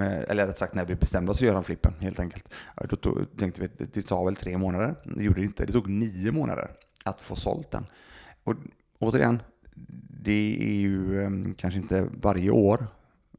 Eh, 0.00 0.30
eller 0.30 0.46
rätt 0.46 0.58
sagt 0.58 0.74
när 0.74 0.84
vi 0.84 0.94
bestämde 0.94 1.30
oss 1.30 1.38
för 1.38 1.46
att 1.46 1.52
göra 1.52 1.62
flippen 1.62 1.92
helt 2.00 2.20
enkelt. 2.20 2.48
Då 2.88 2.96
tog, 2.96 3.38
tänkte 3.38 3.60
vi 3.60 3.66
att 3.66 3.92
det 3.94 4.02
tar 4.02 4.24
väl 4.24 4.36
tre 4.36 4.58
månader. 4.58 4.94
Det 5.04 5.24
gjorde 5.24 5.40
det 5.40 5.44
inte. 5.44 5.66
Det 5.66 5.72
tog 5.72 5.88
nio 5.88 6.32
månader 6.32 6.70
att 7.04 7.22
få 7.22 7.36
sålt 7.36 7.70
den. 7.70 7.86
Och 8.44 8.54
återigen, 8.98 9.42
det 10.24 10.58
är 10.60 10.74
ju 10.74 11.24
um, 11.24 11.54
kanske 11.54 11.80
inte 11.80 12.08
varje 12.20 12.50
år, 12.50 12.86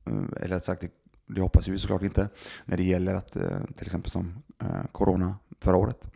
eh, 0.06 0.14
eller 0.14 0.46
eller 0.46 0.60
sagt, 0.60 0.82
det, 0.82 0.92
det 1.28 1.42
hoppas 1.42 1.68
vi 1.68 1.80
såklart 1.80 2.02
inte, 2.02 2.30
när 2.66 2.78
det 2.78 2.84
gäller 2.84 3.16
att 3.16 3.36
eh, 3.36 3.60
till 3.76 3.86
exempel 3.86 4.10
som 4.10 4.44
eh, 4.62 4.92
corona 4.92 5.38
förra 5.60 5.78
året. 5.78 6.08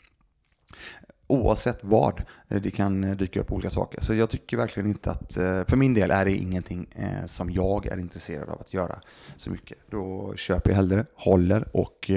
Oavsett 1.27 1.79
vad, 1.81 2.23
eh, 2.47 2.61
det 2.61 2.71
kan 2.71 3.17
dyka 3.17 3.41
upp 3.41 3.51
olika 3.51 3.69
saker. 3.69 4.01
Så 4.01 4.13
jag 4.13 4.29
tycker 4.29 4.57
verkligen 4.57 4.89
inte 4.89 5.11
att, 5.11 5.33
för 5.33 5.75
min 5.75 5.93
del 5.93 6.11
är 6.11 6.25
det 6.25 6.35
ingenting 6.35 6.87
som 7.25 7.51
jag 7.51 7.85
är 7.85 7.97
intresserad 7.97 8.49
av 8.49 8.59
att 8.59 8.73
göra 8.73 9.01
så 9.35 9.51
mycket. 9.51 9.77
Då 9.89 10.33
köper 10.35 10.69
jag 10.69 10.75
hellre, 10.75 11.05
håller 11.15 11.77
och 11.77 12.11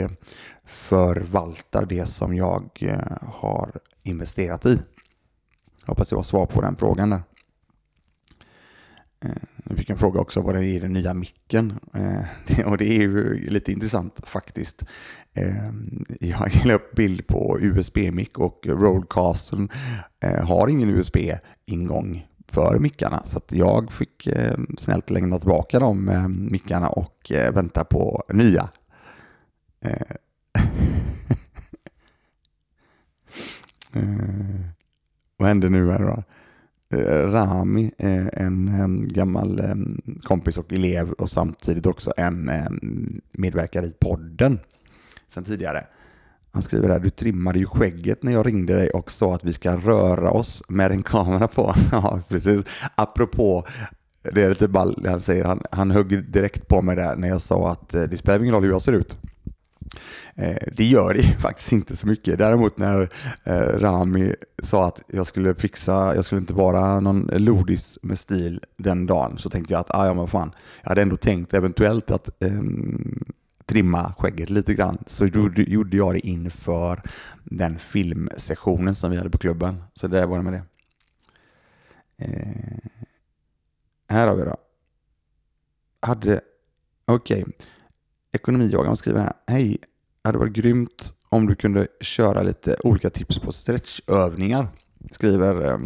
förvaltar 0.65 1.87
det 1.87 2.07
som 2.07 2.37
jag 2.37 2.81
har 3.23 3.81
investerat 4.03 4.67
i. 4.67 4.79
Hoppas 5.87 6.09
det 6.09 6.17
var 6.17 6.23
svar 6.23 6.47
på 6.47 6.61
den 6.61 6.77
frågan 6.77 7.11
där. 7.11 7.23
Eh, 9.65 9.71
jag 9.71 9.79
fick 9.79 9.91
en 9.91 9.99
fråga 9.99 10.21
också 10.21 10.41
vad 10.41 10.55
det 10.55 10.61
är 10.61 10.63
i 10.63 10.79
den 10.79 10.93
nya 10.93 11.15
micken. 11.15 11.79
Eh, 11.95 12.67
och 12.71 12.79
det 12.79 12.89
är 12.89 13.01
ju 13.01 13.35
lite 13.51 13.73
intressant 13.73 14.21
faktiskt. 14.25 14.85
Eh, 15.35 15.71
jag 16.21 16.65
la 16.65 16.75
upp 16.75 16.95
bild 16.95 17.27
på 17.27 17.59
USB-mick 17.61 18.39
och 18.39 18.67
Roadcasten 18.67 19.69
eh, 20.21 20.47
har 20.47 20.69
ingen 20.69 20.89
USB-ingång 20.89 22.27
för 22.49 22.79
mickarna. 22.79 23.23
Så 23.27 23.39
att 23.39 23.53
jag 23.53 23.93
fick 23.93 24.27
eh, 24.27 24.59
snällt 24.79 25.11
lämna 25.11 25.39
tillbaka 25.39 25.79
de 25.79 26.09
eh, 26.09 26.29
mickarna 26.29 26.89
och 26.89 27.33
vänta 27.53 27.85
på 27.85 28.25
nya. 28.33 28.69
Vad 35.37 35.49
händer 35.49 35.71
nu 35.71 35.91
här 35.91 35.99
då? 35.99 36.23
Eh, 36.95 37.33
Rami, 37.33 37.91
en 38.33 39.09
gammal 39.09 39.61
kompis 40.23 40.59
och 40.59 40.73
elev 40.73 41.13
och 41.13 41.29
samtidigt 41.29 41.87
också 41.87 42.13
en 42.17 42.51
medverkare 43.33 43.87
i 43.87 43.93
podden 44.01 44.59
sen 45.29 45.45
tidigare. 45.45 45.87
Han 46.55 46.63
skriver 46.63 46.89
här, 46.89 46.99
du 46.99 47.11
trimmade 47.11 47.59
ju 47.59 47.67
skägget 47.67 48.23
när 48.23 48.33
jag 48.33 48.47
ringde 48.47 48.75
dig 48.75 48.91
och 48.91 49.11
sa 49.11 49.35
att 49.35 49.45
vi 49.45 49.53
ska 49.53 49.77
röra 49.77 50.31
oss 50.31 50.63
med 50.69 50.93
en 50.93 51.03
kamera 51.03 51.49
på. 51.49 51.75
ja, 51.93 52.21
precis. 52.29 52.65
Apropå, 52.95 53.65
det 54.33 54.43
är 54.43 54.49
lite 54.49 54.69
ball, 54.69 55.07
han 55.09 55.21
säger, 55.21 55.45
han, 55.45 55.63
han 55.71 55.91
högg 55.91 56.33
direkt 56.33 56.69
på 56.69 56.83
mig 56.83 56.97
där 56.97 57.17
när 57.17 57.29
jag 57.29 57.41
sa 57.41 57.71
att 57.71 57.95
eh, 57.95 58.03
det 58.03 58.17
spelar 58.17 58.41
ingen 58.41 58.55
roll 58.55 58.63
hur 58.63 58.71
jag 58.71 58.83
ser 58.83 58.93
ut. 58.93 59.19
Eh, 60.35 60.57
det 60.77 60.85
gör 60.85 61.15
det 61.15 61.23
faktiskt 61.41 61.73
inte 61.73 61.97
så 61.97 62.07
mycket. 62.07 62.39
Däremot 62.39 62.79
när 62.79 63.09
eh, 63.45 63.79
Rami 63.79 64.35
sa 64.63 64.87
att 64.87 65.01
jag 65.07 65.27
skulle 65.27 65.55
fixa, 65.55 66.15
jag 66.15 66.25
skulle 66.25 66.41
inte 66.41 66.55
vara 66.55 67.01
någon 67.01 67.31
lodis 67.33 67.99
med 68.03 68.19
stil 68.19 68.61
den 68.77 69.07
dagen, 69.07 69.39
så 69.39 69.51
tänkte 69.51 69.73
jag 69.73 69.81
att, 69.81 69.95
ah, 69.95 70.07
ja 70.07 70.15
men 70.15 70.29
fan, 70.29 70.53
jag 70.83 70.89
hade 70.89 71.03
ändå 71.03 71.17
tänkt 71.17 71.55
eventuellt 71.55 72.11
att 72.11 72.43
eh, 72.43 72.61
trimma 73.67 74.15
skägget 74.19 74.51
lite 74.51 74.75
grann. 74.75 74.99
Så 75.07 75.27
då 75.27 75.51
gjorde 75.57 75.97
jag 75.97 76.15
det 76.15 76.27
inför 76.27 77.03
den 77.45 77.79
filmsessionen 77.79 78.95
som 78.95 79.11
vi 79.11 79.17
hade 79.17 79.31
på 79.31 79.39
klubben. 79.39 79.83
Så 79.95 80.09
det 80.09 80.27
var 80.27 80.37
det 80.37 80.43
med 80.43 80.53
det. 80.53 80.63
Eh, 82.17 82.91
här 84.09 84.29
har 84.29 84.37
vi 84.37 84.45
då. 84.45 84.57
Hade, 86.01 86.41
okej. 87.05 87.43
Okay. 87.43 87.55
Ekonomiyogan 88.35 88.97
skriver 88.97 89.21
här. 89.21 89.33
Hej, 89.47 89.77
hade 90.25 90.39
varit 90.39 90.53
grymt 90.53 91.15
om 91.29 91.47
du 91.47 91.55
kunde 91.55 91.87
köra 92.01 92.43
lite 92.43 92.77
olika 92.85 93.11
tips 93.11 93.39
på 93.39 93.53
stretchövningar. 93.53 94.69
Skriver 95.11 95.71
eh, 95.71 95.79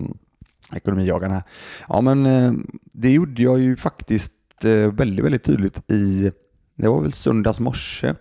ekonomijagarna 0.73 1.35
här. 1.35 1.43
Ja 1.89 2.01
men 2.01 2.27
eh, 2.27 2.53
det 2.93 3.11
gjorde 3.11 3.43
jag 3.43 3.59
ju 3.59 3.77
faktiskt 3.77 4.65
eh, 4.65 4.93
väldigt, 4.93 5.25
väldigt 5.25 5.45
tydligt 5.45 5.91
i, 5.91 6.31
det 6.75 6.89
var 6.89 7.01
väl 7.01 7.13
söndags 7.13 7.61
morse, 7.61 8.15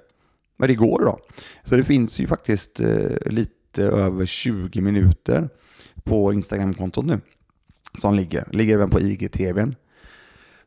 men 0.57 0.67
det 0.67 0.75
går 0.75 1.01
då. 1.01 1.19
Så 1.63 1.75
det 1.75 1.83
finns 1.83 2.19
ju 2.19 2.27
faktiskt 2.27 2.79
eh, 2.79 3.31
lite 3.31 3.83
över 3.83 4.25
20 4.25 4.81
minuter 4.81 5.49
på 6.03 6.33
Instagram-kontot 6.33 7.05
nu 7.05 7.19
som 7.97 8.15
ligger. 8.15 8.47
Ligger 8.51 8.73
även 8.73 8.89
på 8.89 9.01
IGTVn. 9.01 9.75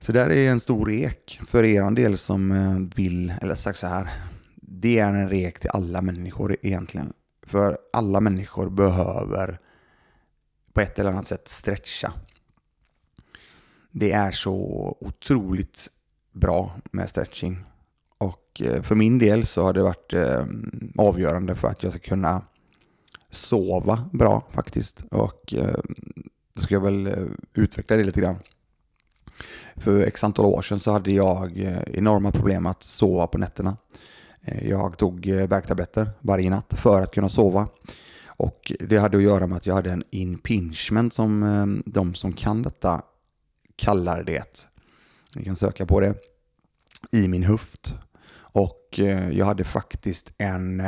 Så 0.03 0.13
där 0.13 0.31
är 0.31 0.51
en 0.51 0.61
stor 0.61 0.87
rek 0.87 1.41
för 1.49 1.65
er 1.65 1.91
del 1.91 2.19
som 2.19 2.53
eh, 2.53 2.97
vill, 2.97 3.33
eller 3.43 3.55
sagt 3.55 3.79
så 3.79 3.87
här, 3.87 4.09
det 4.55 4.99
är 4.99 5.09
en 5.09 5.29
rek 5.29 5.61
till 5.61 5.71
alla 5.71 6.03
människor 6.03 6.57
egentligen. 6.63 7.13
För 7.43 7.79
alla 7.93 8.21
människor 8.21 8.71
behöver 8.71 9.59
på 10.73 10.81
ett 10.81 10.99
eller 10.99 11.11
annat 11.11 11.27
sätt 11.27 11.49
stretcha. 11.49 12.13
Det 13.91 14.13
är 14.13 14.31
så 14.31 14.57
otroligt 15.01 15.89
bra 16.33 16.75
med 16.93 17.11
stretching. 17.11 17.65
Och 18.19 18.63
eh, 18.65 18.83
för 18.83 18.95
min 18.95 19.19
del 19.19 19.47
så 19.47 19.63
har 19.63 19.73
det 19.73 19.83
varit 19.83 20.13
eh, 20.13 20.45
avgörande 20.99 21.57
för 21.57 21.69
att 21.69 21.83
jag 21.83 21.93
ska 21.93 22.01
kunna 22.01 22.43
sova 23.31 24.11
bra 24.13 24.49
faktiskt. 24.51 25.05
Och 25.11 25.55
då 26.55 26.63
ska 26.63 26.75
jag 26.75 26.81
väl 26.81 27.29
utveckla 27.55 27.97
det 27.97 28.05
lite 28.05 28.21
grann. 28.21 28.39
För 29.77 30.01
x 30.01 30.25
antal 30.25 30.45
år 30.45 30.63
sedan 30.63 30.81
så 30.81 30.93
hade 30.93 31.13
jag 31.13 31.59
eh, 31.59 31.83
enorma 31.87 32.33
problem 32.33 32.67
att 32.67 32.83
sova 32.83 33.27
på 33.27 33.39
nätterna. 33.39 33.77
Eh, 34.43 34.69
jag 34.69 34.99
tog 34.99 35.29
eh, 35.29 35.49
värktabletter 35.49 36.11
varje 36.21 36.51
natt 36.51 36.75
för 36.77 37.01
att 37.01 37.15
kunna 37.15 37.29
sova. 37.29 37.69
Och 38.27 38.73
det 38.81 38.99
hade 38.99 39.17
att 39.17 39.23
göra 39.23 39.47
med 39.47 39.57
att 39.57 39.67
jag 39.67 39.75
hade 39.75 39.91
en 39.91 40.05
impingement 40.11 41.15
som 41.15 41.83
de 41.87 42.15
som 42.15 42.33
kan 42.33 42.63
detta 42.63 43.03
kallar 43.77 44.23
det. 44.23 44.69
Ni 45.35 45.45
kan 45.45 45.57
söka 45.57 45.87
på 45.87 46.01
det. 46.01 46.15
I 47.13 47.29
min 47.29 47.43
höft. 47.43 47.95
Och 48.53 48.99
jag 49.33 49.47
hade 49.47 49.65
faktiskt 49.65 50.33
en 50.39 50.83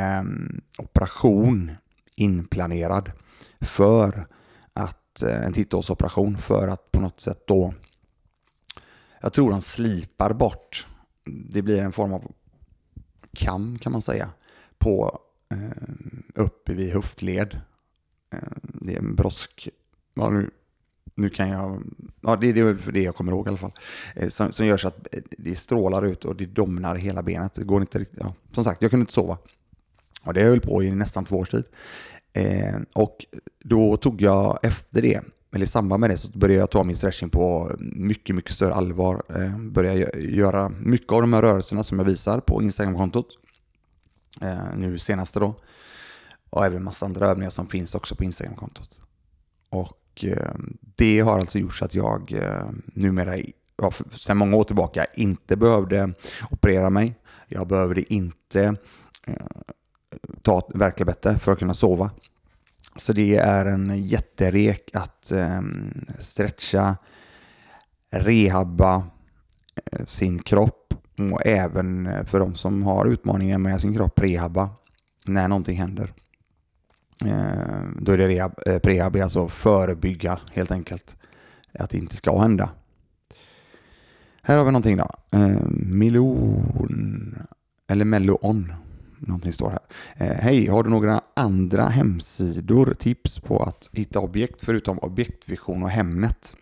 operation 0.77 1.71
inplanerad 2.15 3.11
för 3.61 4.27
att, 4.73 5.21
en 5.21 5.53
titthålsoperation 5.53 6.37
för 6.37 6.67
att 6.67 6.91
på 6.91 7.01
något 7.01 7.19
sätt 7.21 7.43
då, 7.47 7.73
jag 9.23 9.33
tror 9.33 9.51
de 9.51 9.61
slipar 9.61 10.33
bort, 10.33 10.87
det 11.25 11.61
blir 11.61 11.81
en 11.81 11.91
form 11.91 12.13
av 12.13 12.31
kam 13.33 13.79
kan 13.79 13.91
man 13.91 14.01
säga 14.01 14.29
på 14.77 15.19
eh, 15.51 15.83
uppe 16.35 16.73
vid 16.73 16.93
höftled. 16.93 17.59
Eh, 18.33 18.39
det 18.63 18.93
är 18.93 18.99
en 18.99 19.15
brosk, 19.15 19.69
ja, 20.13 20.29
nu, 20.29 20.49
nu 21.15 21.29
kan 21.29 21.49
jag, 21.49 21.83
ja 22.21 22.35
det, 22.35 22.53
det 22.53 22.61
är 22.61 22.75
för 22.75 22.91
det 22.91 23.01
jag 23.01 23.15
kommer 23.15 23.31
ihåg 23.31 23.47
i 23.47 23.49
alla 23.49 23.57
fall, 23.57 23.73
eh, 24.15 24.27
som, 24.27 24.51
som 24.51 24.65
gör 24.65 24.77
så 24.77 24.87
att 24.87 25.15
eh, 25.15 25.21
det 25.37 25.55
strålar 25.55 26.05
ut 26.05 26.25
och 26.25 26.35
det 26.35 26.45
domnar 26.45 26.95
hela 26.95 27.23
benet. 27.23 27.53
Det 27.53 27.63
går 27.63 27.81
inte 27.81 27.99
riktigt, 27.99 28.19
ja, 28.21 28.33
som 28.51 28.63
sagt, 28.63 28.81
jag 28.81 28.91
kunde 28.91 29.01
inte 29.01 29.13
sova. 29.13 29.37
Och 30.21 30.33
det 30.33 30.43
höll 30.43 30.61
på 30.61 30.83
i 30.83 30.91
nästan 30.91 31.25
två 31.25 31.37
års 31.37 31.49
tid. 31.49 31.65
Eh, 32.33 32.75
och 32.93 33.25
då 33.59 33.97
tog 33.97 34.21
jag 34.21 34.59
efter 34.63 35.01
det, 35.01 35.21
men 35.53 35.61
i 35.61 35.67
samband 35.67 36.01
med 36.01 36.09
det, 36.09 36.17
så 36.17 36.37
började 36.37 36.59
jag 36.59 36.69
ta 36.69 36.83
min 36.83 36.97
stretching 36.97 37.29
på 37.29 37.71
mycket, 37.79 38.35
mycket 38.35 38.53
större 38.53 38.73
allvar. 38.73 39.23
Eh, 39.29 39.57
började 39.57 40.19
göra 40.19 40.69
mycket 40.69 41.11
av 41.11 41.21
de 41.21 41.33
här 41.33 41.41
rörelserna 41.41 41.83
som 41.83 41.99
jag 41.99 42.05
visar 42.05 42.39
på 42.39 42.61
Instagram-kontot. 42.61 43.27
Eh, 44.41 44.75
nu 44.77 44.99
senaste 44.99 45.39
då. 45.39 45.55
Och 46.49 46.65
även 46.65 46.83
massa 46.83 47.05
andra 47.05 47.27
övningar 47.27 47.49
som 47.49 47.67
finns 47.67 47.95
också 47.95 48.15
på 48.15 48.23
Instagram-kontot. 48.23 48.99
Och 49.69 50.25
eh, 50.25 50.51
det 50.95 51.19
har 51.19 51.39
alltså 51.39 51.59
gjort 51.59 51.75
så 51.75 51.85
att 51.85 51.95
jag 51.95 52.31
eh, 52.31 52.69
numera, 52.85 53.37
ja, 53.77 53.91
sedan 54.11 54.37
många 54.37 54.57
år 54.57 54.63
tillbaka, 54.63 55.05
inte 55.13 55.55
behövde 55.55 56.13
operera 56.51 56.89
mig. 56.89 57.15
Jag 57.47 57.67
behövde 57.67 58.13
inte 58.13 58.75
eh, 59.27 59.35
ta 60.41 60.69
värktabletter 60.73 61.37
för 61.37 61.51
att 61.51 61.59
kunna 61.59 61.73
sova. 61.73 62.11
Så 62.95 63.13
det 63.13 63.35
är 63.35 63.65
en 63.65 64.03
jätterek 64.03 64.89
att 64.93 65.31
ehm, 65.31 66.05
eh, 66.07 66.15
stretcha, 66.19 66.97
rehabba 68.11 69.03
sin 70.05 70.39
kropp 70.39 70.93
och 71.31 71.45
även 71.45 72.07
eh, 72.07 72.25
för 72.25 72.39
de 72.39 72.55
som 72.55 72.83
har 72.83 73.05
utmaningar 73.05 73.57
med 73.57 73.81
sin 73.81 73.93
kropp 73.93 74.19
rehabba 74.19 74.69
när 75.25 75.47
någonting 75.47 75.77
händer. 75.77 76.13
Eh, 77.25 77.83
då 77.99 78.11
är 78.11 78.17
det 78.17 78.27
rehab, 78.27 78.53
eh, 78.65 78.79
prehab, 78.79 79.15
alltså 79.15 79.47
förebygga 79.47 80.39
helt 80.51 80.71
enkelt 80.71 81.17
att 81.79 81.89
det 81.89 81.97
inte 81.97 82.15
ska 82.15 82.41
hända. 82.41 82.69
Här 84.41 84.57
har 84.57 84.65
vi 84.65 84.71
någonting 84.71 84.97
då. 84.97 85.09
Eh, 85.31 85.57
milon, 85.69 87.35
eller 87.87 88.05
Melloon 88.05 88.73
någonting 89.27 89.53
står 89.53 89.69
här. 89.69 89.79
Eh, 90.15 90.37
Hej, 90.37 90.67
har 90.67 90.83
du 90.83 90.89
några 90.89 91.21
andra 91.33 91.83
hemsidor, 91.83 92.93
tips 92.93 93.39
på 93.39 93.63
att 93.63 93.89
hitta 93.91 94.19
objekt 94.19 94.65
förutom 94.65 94.99
objektvision 94.99 95.83
och 95.83 95.89
Hemnet? 95.89 96.55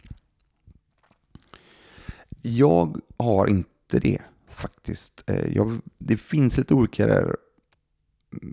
Jag 2.42 3.00
har 3.18 3.48
inte 3.48 4.00
det 4.00 4.22
faktiskt. 4.48 5.24
Eh, 5.28 5.56
jag, 5.56 5.80
det 5.98 6.18
finns 6.18 6.58
lite 6.58 6.74
olika 6.74 7.08
där 7.08 7.36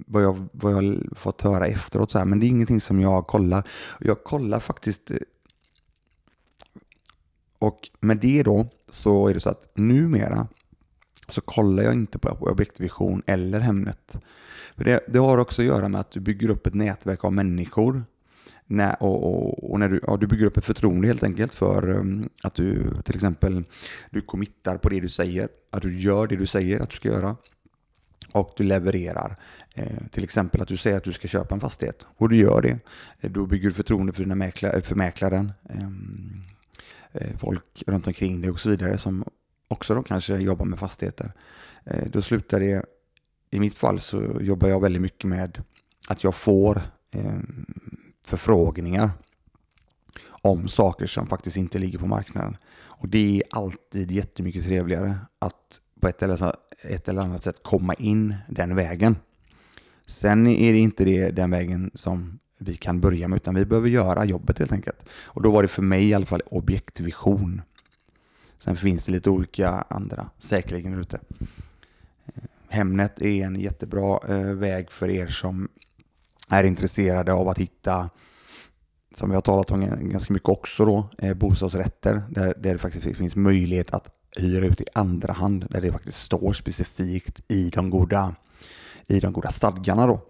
vad 0.07 0.23
jag, 0.23 0.49
vad 0.53 0.73
jag 0.73 0.99
fått 1.17 1.43
höra 1.43 1.67
efteråt, 1.67 2.11
så 2.11 2.19
här, 2.19 2.25
men 2.25 2.41
det 2.41 2.47
är 2.47 2.49
ingenting 2.49 2.81
som 2.81 3.01
jag 3.01 3.27
kollar. 3.27 3.69
Jag 4.01 4.25
kollar 4.25 4.61
faktiskt 4.61 5.11
eh, 5.11 5.17
och 7.59 7.89
med 8.01 8.17
det 8.17 8.43
då 8.43 8.67
så 8.89 9.29
är 9.29 9.35
det 9.35 9.41
så 9.41 9.51
att 9.51 9.71
numera 9.75 10.49
så 11.29 11.41
kollar 11.41 11.83
jag 11.83 11.93
inte 11.93 12.19
på 12.19 12.29
objektvision 12.29 13.23
eller 13.27 13.61
Hemnet. 13.61 14.17
För 14.77 14.85
det, 14.85 15.01
det 15.09 15.19
har 15.19 15.39
också 15.39 15.63
att 15.63 15.67
göra 15.67 15.89
med 15.89 16.01
att 16.01 16.11
du 16.11 16.21
bygger 16.21 16.49
upp 16.49 16.67
ett 16.67 16.75
nätverk 16.75 17.25
av 17.25 17.33
människor 17.33 18.05
när, 18.67 19.03
och, 19.03 19.25
och, 19.25 19.71
och, 19.71 19.81
när 19.81 19.89
du, 19.89 20.01
ja, 20.07 20.17
du 20.17 20.27
bygger 20.27 20.47
upp 20.47 20.57
ett 20.57 20.65
förtroende 20.65 21.07
helt 21.07 21.23
enkelt 21.23 21.55
för 21.55 21.91
um, 21.91 22.29
att 22.43 22.55
du 22.55 22.95
till 23.05 23.15
exempel 23.15 23.65
du 24.11 24.21
committar 24.21 24.77
på 24.77 24.89
det 24.89 25.01
du 25.01 25.09
säger, 25.09 25.49
att 25.71 25.83
du 25.83 26.01
gör 26.01 26.27
det 26.27 26.37
du 26.37 26.47
säger 26.47 26.81
att 26.81 26.91
du 26.91 26.97
ska 26.97 27.09
göra 27.09 27.37
och 28.33 28.55
du 28.57 28.65
levererar. 28.65 29.37
Eh, 29.75 30.07
till 30.11 30.25
exempel 30.25 30.61
att 30.61 30.69
du 30.69 30.77
säger 30.77 30.97
att 30.97 31.05
du 31.05 31.13
ska 31.13 31.29
köpa 31.29 31.55
en 31.55 31.61
fastighet 31.61 32.07
och 32.17 32.29
du 32.29 32.37
gör 32.37 32.63
det. 32.63 32.79
Eh, 33.21 33.31
då 33.31 33.47
bygger 33.47 33.69
du 33.69 33.75
förtroende 33.75 34.13
för, 34.13 34.23
dina 34.23 34.35
mäklare, 34.35 34.83
för 34.83 34.95
mäklaren, 34.95 35.53
ehm, 35.71 36.43
eh, 37.13 37.37
folk 37.39 37.83
runt 37.87 38.07
omkring 38.07 38.41
dig 38.41 38.51
och 38.51 38.61
så 38.61 38.71
vidare 38.71 38.99
som 38.99 39.25
också 39.69 39.95
då 39.95 40.03
kanske 40.03 40.37
jobbar 40.37 40.65
med 40.65 40.79
fastigheter. 40.79 41.33
Eh, 41.85 42.07
då 42.07 42.23
slutar 42.23 42.61
det, 42.61 42.85
i 43.51 43.61
mitt 43.61 43.75
fall 43.75 44.01
så 44.01 44.39
jobbar 44.41 44.69
jag 44.69 44.83
väldigt 44.83 45.03
mycket 45.03 45.29
med 45.29 45.63
att 46.09 46.25
jag 46.25 46.35
får 46.35 46.83
eh, 47.11 47.39
förfrågningar 48.25 49.11
om 50.27 50.69
saker 50.69 51.07
som 51.07 51.27
faktiskt 51.27 51.57
inte 51.57 51.79
ligger 51.79 51.99
på 51.99 52.07
marknaden. 52.07 52.57
Och 52.75 53.09
det 53.09 53.37
är 53.37 53.43
alltid 53.51 54.11
jättemycket 54.11 54.65
trevligare 54.65 55.15
att 55.39 55.81
på 56.01 56.09
ett 56.09 56.23
eller, 56.23 56.55
ett 56.85 57.09
eller 57.09 57.23
annat 57.23 57.43
sätt 57.43 57.63
komma 57.63 57.95
in 57.95 58.35
den 58.49 58.77
vägen. 58.77 59.17
Sen 60.07 60.47
är 60.47 60.73
det 60.73 60.79
inte 60.79 61.05
det, 61.05 61.31
den 61.31 61.51
vägen 61.51 61.91
som 61.95 62.39
vi 62.59 62.77
kan 62.77 63.01
börja 63.01 63.29
med, 63.29 63.37
utan 63.37 63.55
vi 63.55 63.65
behöver 63.65 63.89
göra 63.89 64.25
jobbet 64.25 64.59
helt 64.59 64.73
enkelt. 64.73 64.99
Och 65.25 65.43
då 65.43 65.51
var 65.51 65.63
det 65.63 65.69
för 65.69 65.83
mig 65.83 66.09
i 66.09 66.15
alla 66.15 66.27
fall 66.27 66.43
objektvision. 66.47 67.63
Sen 68.59 68.77
finns 68.77 69.07
det 69.07 69.13
lite 69.13 69.31
olika 69.31 69.71
andra 69.71 70.31
säkerligen 70.39 71.01
ute. 71.01 71.21
Eh, 72.27 72.43
Hemnet 72.69 73.23
är 73.23 73.45
en 73.45 73.61
jättebra 73.61 74.21
eh, 74.29 74.53
väg 74.53 74.91
för 74.91 75.09
er 75.09 75.27
som 75.27 75.69
är 76.49 76.65
intresserade 76.65 77.33
av 77.33 77.49
att 77.49 77.59
hitta, 77.59 78.11
som 79.15 79.29
vi 79.29 79.35
har 79.35 79.43
talat 79.43 79.71
om 79.71 80.09
ganska 80.11 80.33
mycket 80.33 80.49
också 80.49 80.85
då, 80.85 81.09
eh, 81.19 81.35
bostadsrätter 81.35 82.23
där, 82.31 82.55
där 82.59 82.73
det 82.73 82.79
faktiskt 82.79 83.17
finns 83.17 83.37
möjlighet 83.37 83.91
att 83.91 84.11
hyra 84.37 84.67
ut 84.67 84.81
i 84.81 84.85
andra 84.95 85.33
hand, 85.33 85.67
där 85.71 85.81
det 85.81 85.93
faktiskt 85.93 86.23
står 86.23 86.53
specifikt 86.53 87.41
i 87.49 87.71
de 87.71 87.91
goda, 87.91 88.35
i 89.07 89.21
de 89.21 89.33
goda 89.33 89.51
stadgarna 89.51 90.07
då. 90.07 90.21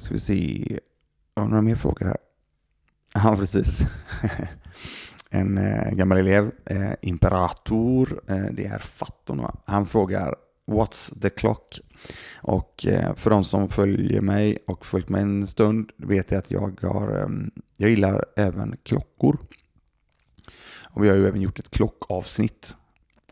Ska 0.00 0.14
vi 0.14 0.20
se, 0.20 0.78
har 1.36 1.46
några 1.46 1.62
mer 1.62 1.76
frågor 1.76 2.06
här? 2.06 2.16
Ja, 3.14 3.36
precis. 3.36 3.80
en 5.30 5.58
eh, 5.58 5.92
gammal 5.92 6.18
elev, 6.18 6.50
eh, 6.64 6.92
Imperator, 7.00 8.20
eh, 8.28 8.44
det 8.52 8.66
är 8.66 8.78
Fatton? 8.78 9.46
Han 9.64 9.86
frågar 9.86 10.34
What's 10.66 11.20
the 11.20 11.30
clock? 11.30 11.80
Och 12.42 12.86
eh, 12.86 13.14
för 13.14 13.30
de 13.30 13.44
som 13.44 13.68
följer 13.68 14.20
mig 14.20 14.58
och 14.66 14.86
följt 14.86 15.08
mig 15.08 15.22
en 15.22 15.46
stund 15.46 15.90
vet 15.96 16.30
jag 16.30 16.38
att 16.38 16.50
jag 16.50 16.80
har, 16.82 17.16
ehm, 17.16 17.50
jag 17.76 17.90
gillar 17.90 18.24
även 18.36 18.76
klockor. 18.82 19.38
Och 20.82 21.04
vi 21.04 21.08
har 21.08 21.16
ju 21.16 21.26
även 21.26 21.40
gjort 21.40 21.58
ett 21.58 21.70
klockavsnitt. 21.70 22.76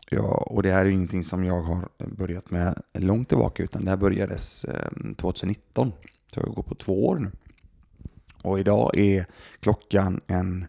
Ja, 0.09 0.43
och 0.47 0.63
det 0.63 0.71
här 0.71 0.81
är 0.81 0.85
ju 0.85 0.93
ingenting 0.93 1.23
som 1.23 1.43
jag 1.43 1.61
har 1.61 1.89
börjat 1.97 2.51
med 2.51 2.81
långt 2.93 3.29
tillbaka 3.29 3.63
utan 3.63 3.85
det 3.85 3.89
här 3.89 3.97
börjades 3.97 4.65
ehm, 4.65 5.15
2019. 5.15 5.91
Så 6.33 6.39
jag 6.39 6.55
går 6.55 6.63
på 6.63 6.75
två 6.75 7.07
år 7.07 7.19
nu. 7.19 7.31
Och 8.41 8.59
idag 8.59 8.97
är 8.97 9.25
klockan 9.59 10.21
en, 10.27 10.67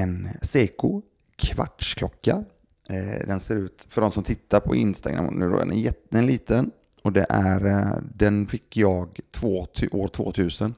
en 0.00 0.28
Seiko 0.42 1.02
kvartsklocka. 1.36 2.44
Eh, 2.90 3.26
den 3.26 3.40
ser 3.40 3.56
ut, 3.56 3.86
för 3.90 4.00
de 4.00 4.10
som 4.10 4.22
tittar 4.22 4.60
på 4.60 4.76
Instagram 4.76 5.34
nu 5.34 5.50
då, 5.50 5.58
den 5.58 5.72
är 5.72 5.76
jätteliten 5.76 6.70
och 7.02 7.12
det 7.12 7.26
är, 7.28 7.66
eh, 7.66 8.02
den 8.14 8.46
fick 8.46 8.76
jag 8.76 9.20
två, 9.32 9.66
år 9.92 10.08
2000. 10.08 10.74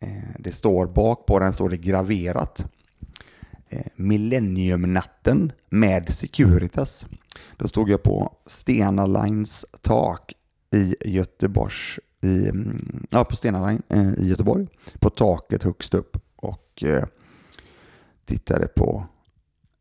Eh, 0.00 0.08
det 0.38 0.52
står 0.52 0.86
bak 0.86 1.26
på 1.26 1.38
den 1.38 1.52
står 1.52 1.68
det 1.68 1.76
graverat. 1.76 2.72
Millenniumnatten 3.96 5.52
med 5.68 6.14
Securitas. 6.14 7.06
Då 7.56 7.68
stod 7.68 7.90
jag 7.90 8.02
på 8.02 8.36
Stena 8.46 9.06
Lines 9.06 9.66
tak 9.80 10.32
i 10.74 10.96
Göteborgs 11.04 11.98
i, 12.22 12.48
mm, 12.48 13.06
ja, 13.10 13.24
på 13.24 13.36
Stena 13.36 13.66
Line 13.66 13.82
i 14.18 14.28
Göteborg. 14.28 14.66
På 15.00 15.10
taket 15.10 15.62
högst 15.62 15.94
upp 15.94 16.16
och 16.36 16.84
tittade 18.26 18.66
på. 18.66 19.06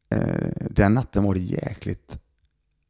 Eh, 0.10 0.50
den 0.70 0.94
natten 0.94 1.24
var 1.24 1.34
det 1.34 1.40
jäkligt 1.40 2.20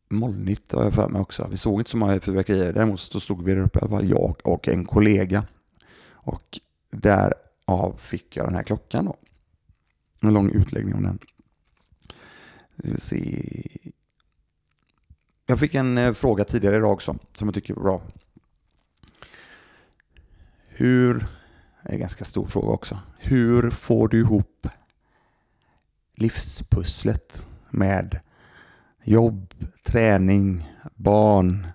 molnigt 0.09 0.71
har 0.71 0.83
jag 0.83 0.93
för 0.93 1.09
mig 1.09 1.21
också. 1.21 1.47
Vi 1.51 1.57
såg 1.57 1.79
inte 1.79 1.91
så 1.91 1.97
många 1.97 2.19
fyrverkerier. 2.19 2.73
Däremot 2.73 2.99
så 2.99 3.19
stod 3.19 3.43
vi 3.43 3.53
där 3.53 3.61
uppe 3.61 3.79
i 3.79 3.81
alla 3.81 3.89
fall, 3.89 4.09
jag 4.09 4.35
och 4.43 4.67
en 4.67 4.85
kollega. 4.85 5.45
Och 6.09 6.59
därav 6.91 7.97
fick 7.97 8.37
jag 8.37 8.45
den 8.45 8.55
här 8.55 8.63
klockan 8.63 9.05
då. 9.05 9.15
En 10.19 10.33
lång 10.33 10.49
utläggning 10.51 10.95
om 10.95 11.03
den. 11.03 11.19
Vi 12.75 13.01
se. 13.01 13.45
Jag 15.45 15.59
fick 15.59 15.75
en 15.75 15.97
eh, 15.97 16.13
fråga 16.13 16.43
tidigare 16.43 16.77
idag 16.77 16.91
också 16.91 17.17
som 17.33 17.47
jag 17.47 17.55
tycker 17.55 17.73
är 17.73 17.79
bra. 17.79 18.01
Hur, 20.67 21.13
det 21.83 21.89
är 21.89 21.93
en 21.93 21.99
ganska 21.99 22.25
stor 22.25 22.47
fråga 22.47 22.67
också, 22.67 22.99
hur 23.17 23.71
får 23.71 24.07
du 24.07 24.19
ihop 24.19 24.67
livspusslet 26.15 27.47
med 27.69 28.19
jobb, 29.03 29.53
träning, 29.83 30.69
barn, 30.95 31.67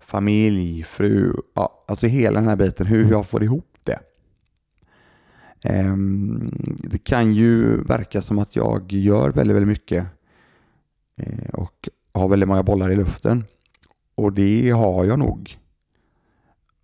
familj, 0.00 0.82
fru, 0.82 1.32
ja, 1.54 1.84
alltså 1.88 2.06
hela 2.06 2.40
den 2.40 2.48
här 2.48 2.56
biten, 2.56 2.86
hur 2.86 3.10
jag 3.10 3.26
får 3.26 3.42
ihop 3.42 3.76
det. 3.84 3.98
Ehm, 5.64 6.50
det 6.78 6.98
kan 6.98 7.34
ju 7.34 7.82
verka 7.82 8.22
som 8.22 8.38
att 8.38 8.56
jag 8.56 8.92
gör 8.92 9.30
väldigt, 9.30 9.56
väldigt 9.56 9.68
mycket 9.68 10.06
eh, 11.16 11.50
och 11.52 11.88
har 12.14 12.28
väldigt 12.28 12.48
många 12.48 12.62
bollar 12.62 12.90
i 12.90 12.96
luften. 12.96 13.44
Och 14.14 14.32
det 14.32 14.70
har 14.70 15.04
jag 15.04 15.18
nog 15.18 15.58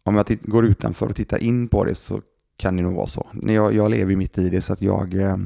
om 0.08 0.16
jag 0.16 0.38
går 0.42 0.66
utanför 0.66 1.08
och 1.08 1.16
tittar 1.16 1.42
in 1.42 1.68
på 1.68 1.84
det 1.84 1.94
så 1.94 2.22
kan 2.56 2.76
det 2.76 2.82
nog 2.82 2.94
vara 2.94 3.06
så. 3.06 3.26
Jag, 3.42 3.74
jag 3.74 3.90
lever 3.90 4.16
mitt 4.16 4.38
i 4.38 4.48
det 4.48 4.60
så 4.60 4.72
att 4.72 4.82
jag, 4.82 5.14
eh, 5.14 5.36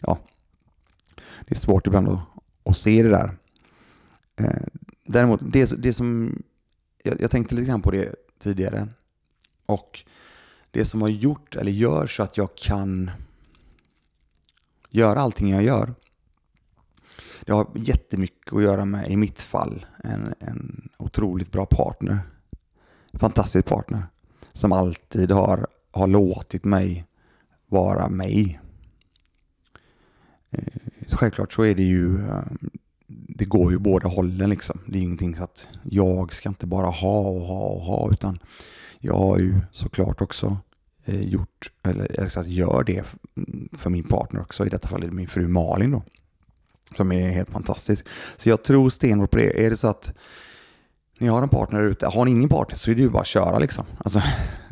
ja, 0.00 0.18
det 1.46 1.54
är 1.54 1.58
svårt 1.58 1.86
ibland 1.86 2.08
att, 2.08 2.20
att 2.64 2.76
se 2.76 3.02
det 3.02 3.08
där. 3.08 3.30
Eh, 4.36 4.62
däremot, 5.06 5.40
det, 5.52 5.82
det 5.82 5.92
som, 5.92 6.38
jag, 7.02 7.20
jag 7.20 7.30
tänkte 7.30 7.54
lite 7.54 7.68
grann 7.68 7.82
på 7.82 7.90
det 7.90 8.14
tidigare 8.38 8.88
och 9.66 10.04
det 10.70 10.84
som 10.84 11.02
har 11.02 11.08
gjort 11.08 11.56
eller 11.56 11.72
gör 11.72 12.06
så 12.06 12.22
att 12.22 12.36
jag 12.36 12.54
kan 12.56 13.10
göra 14.90 15.20
allting 15.20 15.50
jag 15.50 15.62
gör. 15.62 15.94
Det 17.46 17.52
har 17.52 17.66
jättemycket 17.74 18.52
att 18.52 18.62
göra 18.62 18.84
med, 18.84 19.10
i 19.10 19.16
mitt 19.16 19.40
fall, 19.40 19.86
en, 20.04 20.34
en 20.40 20.88
otroligt 20.98 21.52
bra 21.52 21.66
partner 21.66 22.18
fantastisk 23.12 23.66
partner 23.66 24.06
som 24.52 24.72
alltid 24.72 25.30
har, 25.30 25.66
har 25.90 26.06
låtit 26.06 26.64
mig 26.64 27.06
vara 27.66 28.08
mig. 28.08 28.60
Eh, 30.50 30.91
självklart 31.08 31.52
så 31.52 31.62
är 31.62 31.74
det 31.74 31.82
ju, 31.82 32.16
ehm, 32.16 32.70
det 33.06 33.44
går 33.44 33.72
ju 33.72 33.78
båda 33.78 34.08
hållen 34.08 34.50
liksom. 34.50 34.78
Det 34.86 34.98
är 34.98 35.02
ingenting 35.02 35.36
så 35.36 35.44
att 35.44 35.68
jag 35.82 36.32
ska 36.32 36.48
inte 36.48 36.66
bara 36.66 36.86
ha 36.86 37.20
och 37.20 37.40
ha 37.40 37.64
och 37.64 37.80
ha 37.80 38.10
utan 38.12 38.38
jag 38.98 39.14
har 39.14 39.38
ju 39.38 39.60
såklart 39.70 40.20
också 40.20 40.56
eh, 41.04 41.20
gjort, 41.20 41.72
eller 41.82 42.22
exakt 42.22 42.48
gör 42.48 42.84
det 42.84 43.04
för 43.72 43.90
min 43.90 44.04
partner 44.04 44.40
också. 44.40 44.66
I 44.66 44.68
detta 44.68 44.88
fall 44.88 45.02
är 45.02 45.06
det 45.06 45.12
min 45.12 45.28
fru 45.28 45.48
Malin 45.48 45.90
då. 45.90 46.02
Som 46.96 47.12
är 47.12 47.30
helt 47.30 47.50
fantastisk. 47.50 48.06
Så 48.36 48.48
jag 48.48 48.64
tror 48.64 48.90
stenhårt 48.90 49.30
på 49.30 49.36
det. 49.36 49.66
Är 49.66 49.70
det 49.70 49.76
så 49.76 49.88
att 49.88 50.12
ni 51.18 51.28
har 51.28 51.42
en 51.42 51.48
partner 51.48 51.82
ute, 51.82 52.06
har 52.06 52.24
ni 52.24 52.30
ingen 52.30 52.48
partner 52.48 52.76
så 52.76 52.90
är 52.90 52.94
det 52.94 53.02
ju 53.02 53.10
bara 53.10 53.20
att 53.20 53.26
köra 53.26 53.58
liksom. 53.58 53.84
Alltså, 53.98 54.22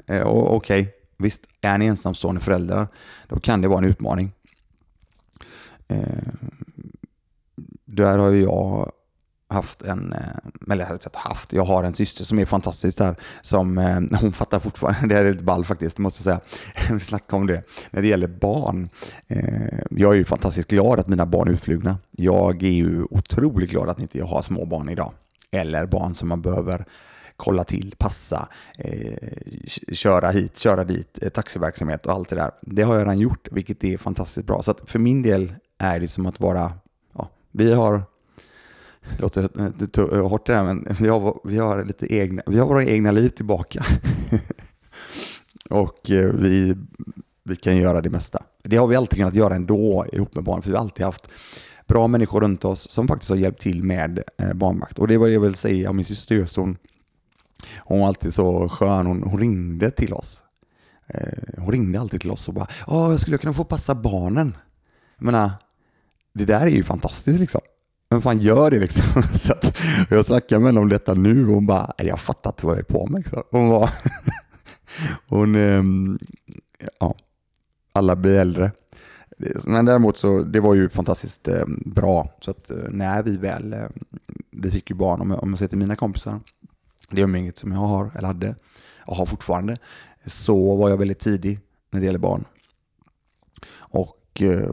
eh, 0.06 0.22
Okej, 0.26 0.80
okay. 0.80 0.86
visst, 1.18 1.42
är 1.60 1.78
ni 1.78 1.86
ensamstående 1.86 2.40
föräldrar, 2.40 2.88
då 3.28 3.40
kan 3.40 3.60
det 3.60 3.68
vara 3.68 3.78
en 3.78 3.84
utmaning. 3.84 4.32
Eh, 5.90 6.32
där 7.84 8.18
har 8.18 8.30
ju 8.30 8.42
jag 8.42 8.92
haft 9.48 9.82
en, 9.82 10.12
eh, 10.12 10.72
eller 10.72 10.84
jag 10.84 10.90
har 10.90 11.28
haft, 11.28 11.52
jag 11.52 11.64
har 11.64 11.84
en 11.84 11.94
syster 11.94 12.24
som 12.24 12.38
är 12.38 12.44
fantastisk 12.44 12.98
där, 12.98 13.16
som 13.42 13.78
eh, 13.78 14.00
hon 14.20 14.32
fattar 14.32 14.60
fortfarande, 14.60 15.06
det 15.08 15.14
här 15.14 15.24
är 15.24 15.32
lite 15.32 15.44
ball 15.44 15.64
faktiskt, 15.64 15.98
måste 15.98 16.28
jag 16.28 16.40
säga. 16.40 16.94
Vi 16.94 17.00
snackade 17.00 17.40
om 17.40 17.46
det. 17.46 17.62
När 17.90 18.02
det 18.02 18.08
gäller 18.08 18.28
barn, 18.28 18.88
eh, 19.28 19.78
jag 19.90 20.12
är 20.12 20.16
ju 20.16 20.24
fantastiskt 20.24 20.68
glad 20.68 21.00
att 21.00 21.08
mina 21.08 21.26
barn 21.26 21.48
är 21.48 21.52
utflugna. 21.52 21.98
Jag 22.10 22.62
är 22.62 22.70
ju 22.70 23.06
otroligt 23.10 23.70
glad 23.70 23.88
att 23.88 24.00
inte 24.00 24.18
jag 24.18 24.26
har 24.26 24.42
små 24.42 24.66
barn 24.66 24.88
idag 24.88 25.12
eller 25.50 25.86
barn 25.86 26.14
som 26.14 26.28
man 26.28 26.42
behöver 26.42 26.84
kolla 27.36 27.64
till, 27.64 27.94
passa, 27.98 28.48
eh, 28.78 29.14
köra 29.92 30.30
hit, 30.30 30.58
köra 30.58 30.84
dit, 30.84 31.18
eh, 31.22 31.28
taxiverksamhet 31.28 32.06
och 32.06 32.12
allt 32.12 32.28
det 32.28 32.36
där. 32.36 32.50
Det 32.60 32.82
har 32.82 32.94
jag 32.94 33.00
redan 33.00 33.18
gjort, 33.18 33.48
vilket 33.50 33.84
är 33.84 33.98
fantastiskt 33.98 34.46
bra. 34.46 34.62
Så 34.62 34.74
för 34.86 34.98
min 34.98 35.22
del 35.22 35.54
är 35.80 36.00
det 36.00 36.08
som 36.08 36.26
att 36.26 36.40
vara, 36.40 36.72
ja, 37.12 37.28
vi 37.50 37.72
har, 37.72 37.92
det 39.16 39.22
låter 39.22 39.48
eh, 39.58 40.18
eh, 40.18 40.28
hårt 40.28 40.46
det 40.46 40.52
där, 40.52 40.64
men 40.64 40.86
vi 41.00 41.08
har, 41.08 41.40
vi 41.44 41.58
har 41.58 41.84
lite 41.84 42.14
egna, 42.14 42.42
vi 42.46 42.58
har 42.58 42.66
våra 42.66 42.84
egna 42.84 43.10
liv 43.10 43.28
tillbaka. 43.28 43.84
och 45.70 46.10
eh, 46.10 46.32
vi, 46.32 46.76
vi 47.44 47.56
kan 47.56 47.76
göra 47.76 48.00
det 48.00 48.10
mesta. 48.10 48.42
Det 48.62 48.76
har 48.76 48.86
vi 48.86 48.96
alltid 48.96 49.18
kunnat 49.18 49.34
göra 49.34 49.54
ändå 49.54 50.06
ihop 50.12 50.34
med 50.34 50.44
barn, 50.44 50.62
för 50.62 50.70
vi 50.70 50.76
har 50.76 50.82
alltid 50.82 51.06
haft 51.06 51.28
bra 51.88 52.08
människor 52.08 52.40
runt 52.40 52.64
oss 52.64 52.90
som 52.90 53.08
faktiskt 53.08 53.30
har 53.30 53.36
hjälpt 53.36 53.60
till 53.60 53.82
med 53.82 54.22
barnvakt. 54.54 54.98
Och 54.98 55.08
det 55.08 55.18
var 55.18 55.26
det 55.26 55.32
jag 55.32 55.40
vill 55.40 55.54
säga 55.54 55.90
om 55.90 55.96
min 55.96 56.04
syster 56.04 56.34
just 56.34 56.56
hon, 56.56 56.76
hon 57.78 58.00
var 58.00 58.08
alltid 58.08 58.34
så 58.34 58.68
skön, 58.68 59.06
hon, 59.06 59.22
hon 59.22 59.38
ringde 59.38 59.90
till 59.90 60.12
oss. 60.12 60.42
Hon 61.56 61.72
ringde 61.72 62.00
alltid 62.00 62.20
till 62.20 62.30
oss 62.30 62.48
och 62.48 62.54
bara 62.54 62.66
Åh, 62.86 63.10
jag 63.10 63.20
skulle 63.20 63.38
kunna 63.38 63.54
få 63.54 63.64
passa 63.64 63.94
barnen. 63.94 64.56
Jag 65.18 65.24
menar, 65.24 65.50
det 66.32 66.44
där 66.44 66.60
är 66.60 66.70
ju 66.70 66.82
fantastiskt 66.82 67.40
liksom. 67.40 67.60
Vem 68.10 68.22
fan 68.22 68.38
gör 68.38 68.70
det 68.70 68.80
liksom? 68.80 69.22
Så 69.34 69.52
att, 69.52 69.78
jag 70.10 70.26
snackade 70.26 70.58
med 70.58 70.68
henne 70.68 70.80
om 70.80 70.88
detta 70.88 71.14
nu 71.14 71.46
och 71.46 71.54
hon 71.54 71.66
bara, 71.66 71.92
jag 71.98 72.20
fattar 72.20 72.50
inte 72.50 72.66
vad 72.66 72.74
jag 72.74 72.80
är 72.80 72.84
på 72.84 73.06
med. 73.06 73.18
Liksom. 73.18 73.42
Hon 73.50 73.68
var, 73.68 73.90
hon, 75.28 75.54
ehm, 75.54 76.18
ja, 77.00 77.14
alla 77.92 78.16
blir 78.16 78.38
äldre. 78.38 78.72
Men 79.66 79.84
däremot 79.84 80.16
så, 80.16 80.42
det 80.42 80.60
var 80.60 80.74
ju 80.74 80.88
fantastiskt 80.88 81.48
ehm, 81.48 81.82
bra. 81.86 82.30
Så 82.40 82.50
att 82.50 82.70
eh, 82.70 82.76
när 82.90 83.22
vi 83.22 83.36
väl, 83.36 83.72
ehm, 83.72 83.92
vi 84.50 84.70
fick 84.70 84.90
ju 84.90 84.96
barn, 84.96 85.20
om 85.20 85.30
jag, 85.30 85.42
om 85.42 85.48
jag 85.48 85.58
ser 85.58 85.66
till 85.66 85.78
mina 85.78 85.96
kompisar, 85.96 86.40
det 87.10 87.22
umgänget 87.22 87.58
som 87.58 87.72
jag 87.72 87.78
har, 87.78 88.10
eller 88.16 88.26
hade, 88.26 88.54
och 89.06 89.16
har 89.16 89.26
fortfarande, 89.26 89.78
så 90.26 90.76
var 90.76 90.90
jag 90.90 90.96
väldigt 90.96 91.18
tidig 91.18 91.60
när 91.90 92.00
det 92.00 92.06
gäller 92.06 92.18
barn. 92.18 92.44
Och 94.40 94.46
eh, 94.46 94.70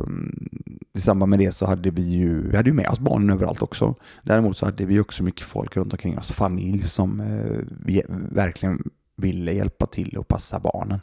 i 0.94 1.00
samband 1.00 1.30
med 1.30 1.40
det 1.40 1.52
så 1.52 1.66
hade 1.66 1.92
vi 1.92 2.02
ju, 2.02 2.50
vi 2.50 2.58
hade 2.58 2.70
ju 2.70 2.74
med 2.74 2.88
oss 2.88 3.00
barnen 3.00 3.30
överallt 3.30 3.62
också. 3.62 3.96
Däremot 4.24 4.58
så 4.58 4.66
hade 4.66 4.86
vi 4.86 5.00
också 5.00 5.24
mycket 5.24 5.46
folk 5.46 5.78
runt 5.78 5.94
omkring 5.94 6.18
oss, 6.18 6.32
familj 6.32 6.88
som 6.88 7.20
eh, 7.20 7.60
vi 7.86 8.04
verkligen 8.32 8.90
ville 9.16 9.54
hjälpa 9.54 9.86
till 9.86 10.18
och 10.18 10.28
passa 10.28 10.60
barnen. 10.60 11.00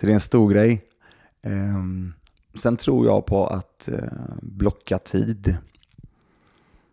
Så 0.00 0.06
det 0.06 0.12
är 0.12 0.14
en 0.14 0.20
stor 0.20 0.50
grej. 0.50 0.84
Ehm, 1.42 2.12
sen 2.54 2.76
tror 2.76 3.06
jag 3.06 3.26
på 3.26 3.46
att 3.46 3.88
eh, 3.88 4.34
blocka 4.42 4.98
tid. 4.98 5.56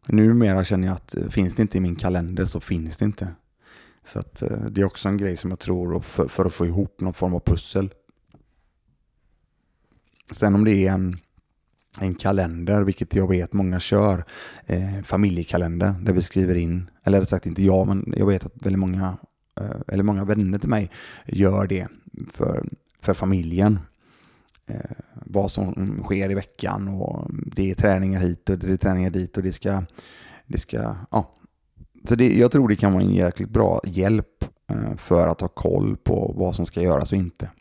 Numera 0.05 0.63
känner 0.63 0.87
jag 0.87 0.95
att 0.95 1.17
eh, 1.17 1.29
finns 1.29 1.55
det 1.55 1.61
inte 1.61 1.77
i 1.77 1.81
min 1.81 1.95
kalender 1.95 2.45
så 2.45 2.59
finns 2.59 2.97
det 2.97 3.05
inte. 3.05 3.27
Så 4.03 4.19
att, 4.19 4.41
eh, 4.41 4.65
det 4.69 4.81
är 4.81 4.85
också 4.85 5.09
en 5.09 5.17
grej 5.17 5.37
som 5.37 5.49
jag 5.49 5.59
tror 5.59 5.99
för, 5.99 6.27
för, 6.27 6.45
att 6.45 6.53
få 6.53 6.65
ihop 6.65 7.01
någon 7.01 7.13
form 7.13 7.33
av 7.33 7.39
pussel. 7.39 7.89
Sen 10.31 10.55
om 10.55 10.65
det 10.65 10.87
är 10.87 10.91
en, 10.91 11.17
en 11.99 12.15
kalender, 12.15 12.81
vilket 12.81 13.15
jag 13.15 13.29
vet 13.29 13.53
många 13.53 13.79
kör, 13.79 14.25
eh, 14.65 15.01
familjekalender, 15.03 15.95
där 16.01 16.13
vi 16.13 16.21
skriver 16.21 16.55
in, 16.55 16.89
eller 17.03 17.19
rätt 17.19 17.29
sagt 17.29 17.45
inte 17.45 17.63
jag, 17.63 17.87
men 17.87 18.13
jag 18.17 18.25
vet 18.25 18.45
att 18.45 18.65
väldigt 18.65 18.79
många, 18.79 19.17
eh, 19.59 19.81
eller 19.87 20.03
många 20.03 20.25
vänner 20.25 20.59
till 20.59 20.69
mig 20.69 20.89
gör 21.25 21.67
det 21.67 21.87
för, 22.31 22.65
för 23.01 23.13
familjen. 23.13 23.79
Eh, 24.65 24.97
vad 25.25 25.51
som 25.51 25.99
sker 26.03 26.31
i 26.31 26.33
veckan 26.33 26.87
och 26.87 27.27
det 27.31 27.71
är 27.71 27.75
träningar 27.75 28.19
hit 28.19 28.49
och 28.49 28.59
det 28.59 28.73
är 28.73 28.77
träningar 28.77 29.09
dit 29.09 29.37
och 29.37 29.43
det 29.43 29.53
ska, 29.53 29.83
det 30.47 30.59
ska 30.59 30.95
ja. 31.11 31.29
Så 32.07 32.15
det, 32.15 32.37
jag 32.37 32.51
tror 32.51 32.67
det 32.67 32.75
kan 32.75 32.93
vara 32.93 33.03
en 33.03 33.13
jäkligt 33.13 33.49
bra 33.49 33.81
hjälp 33.83 34.43
eh, 34.69 34.95
för 34.97 35.27
att 35.27 35.41
ha 35.41 35.47
koll 35.47 35.97
på 35.97 36.33
vad 36.37 36.55
som 36.55 36.65
ska 36.65 36.81
göras 36.81 37.11
och 37.11 37.17
inte. 37.17 37.51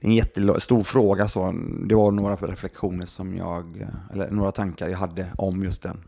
Det 0.00 0.06
är 0.06 0.10
en 0.10 0.16
jättestor 0.16 0.82
fråga, 0.82 1.28
så 1.28 1.54
det 1.88 1.94
var 1.94 2.10
några 2.10 2.36
reflektioner 2.36 3.06
som 3.06 3.36
jag, 3.36 3.88
eller 4.12 4.30
några 4.30 4.52
tankar 4.52 4.88
jag 4.88 4.98
hade 4.98 5.32
om 5.36 5.62
just 5.62 5.82
den. 5.82 6.04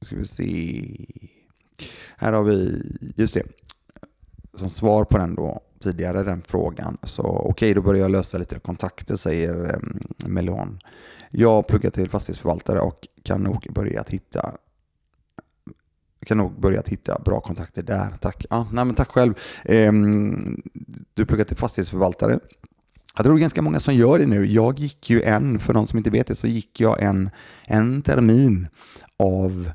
Nu 0.00 0.06
ska 0.06 0.16
vi 0.16 0.26
se. 0.26 0.84
Här 2.16 2.32
har 2.32 2.42
vi, 2.42 2.82
just 3.16 3.34
det, 3.34 3.42
som 4.54 4.70
svar 4.70 5.04
på 5.04 5.18
den 5.18 5.34
då, 5.34 5.60
tidigare 5.78 6.22
den 6.22 6.42
frågan. 6.42 6.98
Så 7.02 7.22
okej, 7.22 7.50
okay, 7.50 7.74
då 7.74 7.82
börjar 7.82 8.02
jag 8.02 8.10
lösa 8.10 8.38
lite 8.38 8.58
kontakter, 8.58 9.16
säger 9.16 9.74
eh, 9.74 10.28
Melon. 10.28 10.78
Jag 11.30 11.66
pluggar 11.66 11.90
till 11.90 12.10
fastighetsförvaltare 12.10 12.80
och 12.80 13.08
kan 13.22 13.42
nog 13.42 13.66
börja 13.74 14.00
att 14.00 14.10
hitta 14.10 14.56
kan 16.26 16.38
nog 16.38 16.60
börja 16.60 16.82
hitta 16.86 17.18
bra 17.24 17.40
kontakter 17.40 17.82
där. 17.82 18.12
Tack. 18.20 18.46
Ja, 18.50 18.68
nej, 18.72 18.84
men 18.84 18.94
tack 18.94 19.10
själv. 19.10 19.34
Ehm, 19.64 20.62
du 21.14 21.26
pluggar 21.26 21.44
till 21.44 21.56
fastighetsförvaltare. 21.56 22.38
Jag 23.16 23.24
tror 23.24 23.34
det 23.34 23.38
är 23.38 23.40
ganska 23.40 23.62
många 23.62 23.80
som 23.80 23.94
gör 23.94 24.18
det 24.18 24.26
nu. 24.26 24.46
Jag 24.46 24.78
gick 24.78 25.10
ju 25.10 25.22
en, 25.22 25.58
för 25.58 25.74
de 25.74 25.86
som 25.86 25.98
inte 25.98 26.10
vet 26.10 26.26
det, 26.26 26.34
så 26.34 26.46
gick 26.46 26.80
jag 26.80 27.02
en, 27.02 27.30
en 27.64 28.02
termin 28.02 28.68
av 29.16 29.70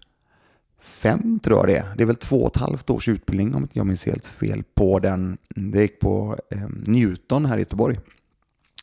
fem 0.82 1.40
tror 1.40 1.58
jag 1.58 1.68
det 1.68 1.78
är. 1.78 1.96
Det 1.98 2.04
är 2.04 2.08
väl 2.08 2.16
två 2.16 2.44
och 2.44 2.56
ett 2.56 2.62
halvt 2.62 2.90
års 2.90 3.08
utbildning 3.08 3.56
om 3.56 3.62
inte 3.64 3.80
jag 3.80 3.88
minns 3.88 4.06
helt 4.06 4.26
fel 4.26 4.64
på 4.76 5.00
den. 5.00 5.38
Det 5.50 5.82
gick 5.82 6.00
på 6.00 6.38
eh, 6.50 6.70
Newton 6.70 7.46
här 7.46 7.58
i 7.58 7.60
Göteborg. 7.60 8.00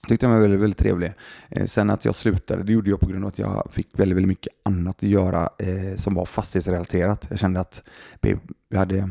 Tyckte 0.09 0.27
den 0.27 0.35
var 0.35 0.41
väldigt, 0.41 0.61
väldigt 0.61 0.79
trevlig. 0.79 1.13
Eh, 1.49 1.67
sen 1.67 1.91
att 1.91 2.05
jag 2.05 2.15
slutade, 2.15 2.63
det 2.63 2.73
gjorde 2.73 2.91
jag 2.91 3.01
på 3.01 3.07
grund 3.07 3.25
av 3.25 3.29
att 3.29 3.39
jag 3.39 3.69
fick 3.73 3.89
väldigt, 3.93 4.17
väldigt 4.17 4.29
mycket 4.29 4.53
annat 4.63 4.97
att 4.97 5.03
göra 5.03 5.49
eh, 5.59 5.97
som 5.97 6.15
var 6.15 6.27
fastighetsrelaterat. 6.27 7.27
Jag 7.31 7.39
kände 7.39 7.61
att 7.61 7.83
jag 8.69 8.79
hade, 8.79 9.09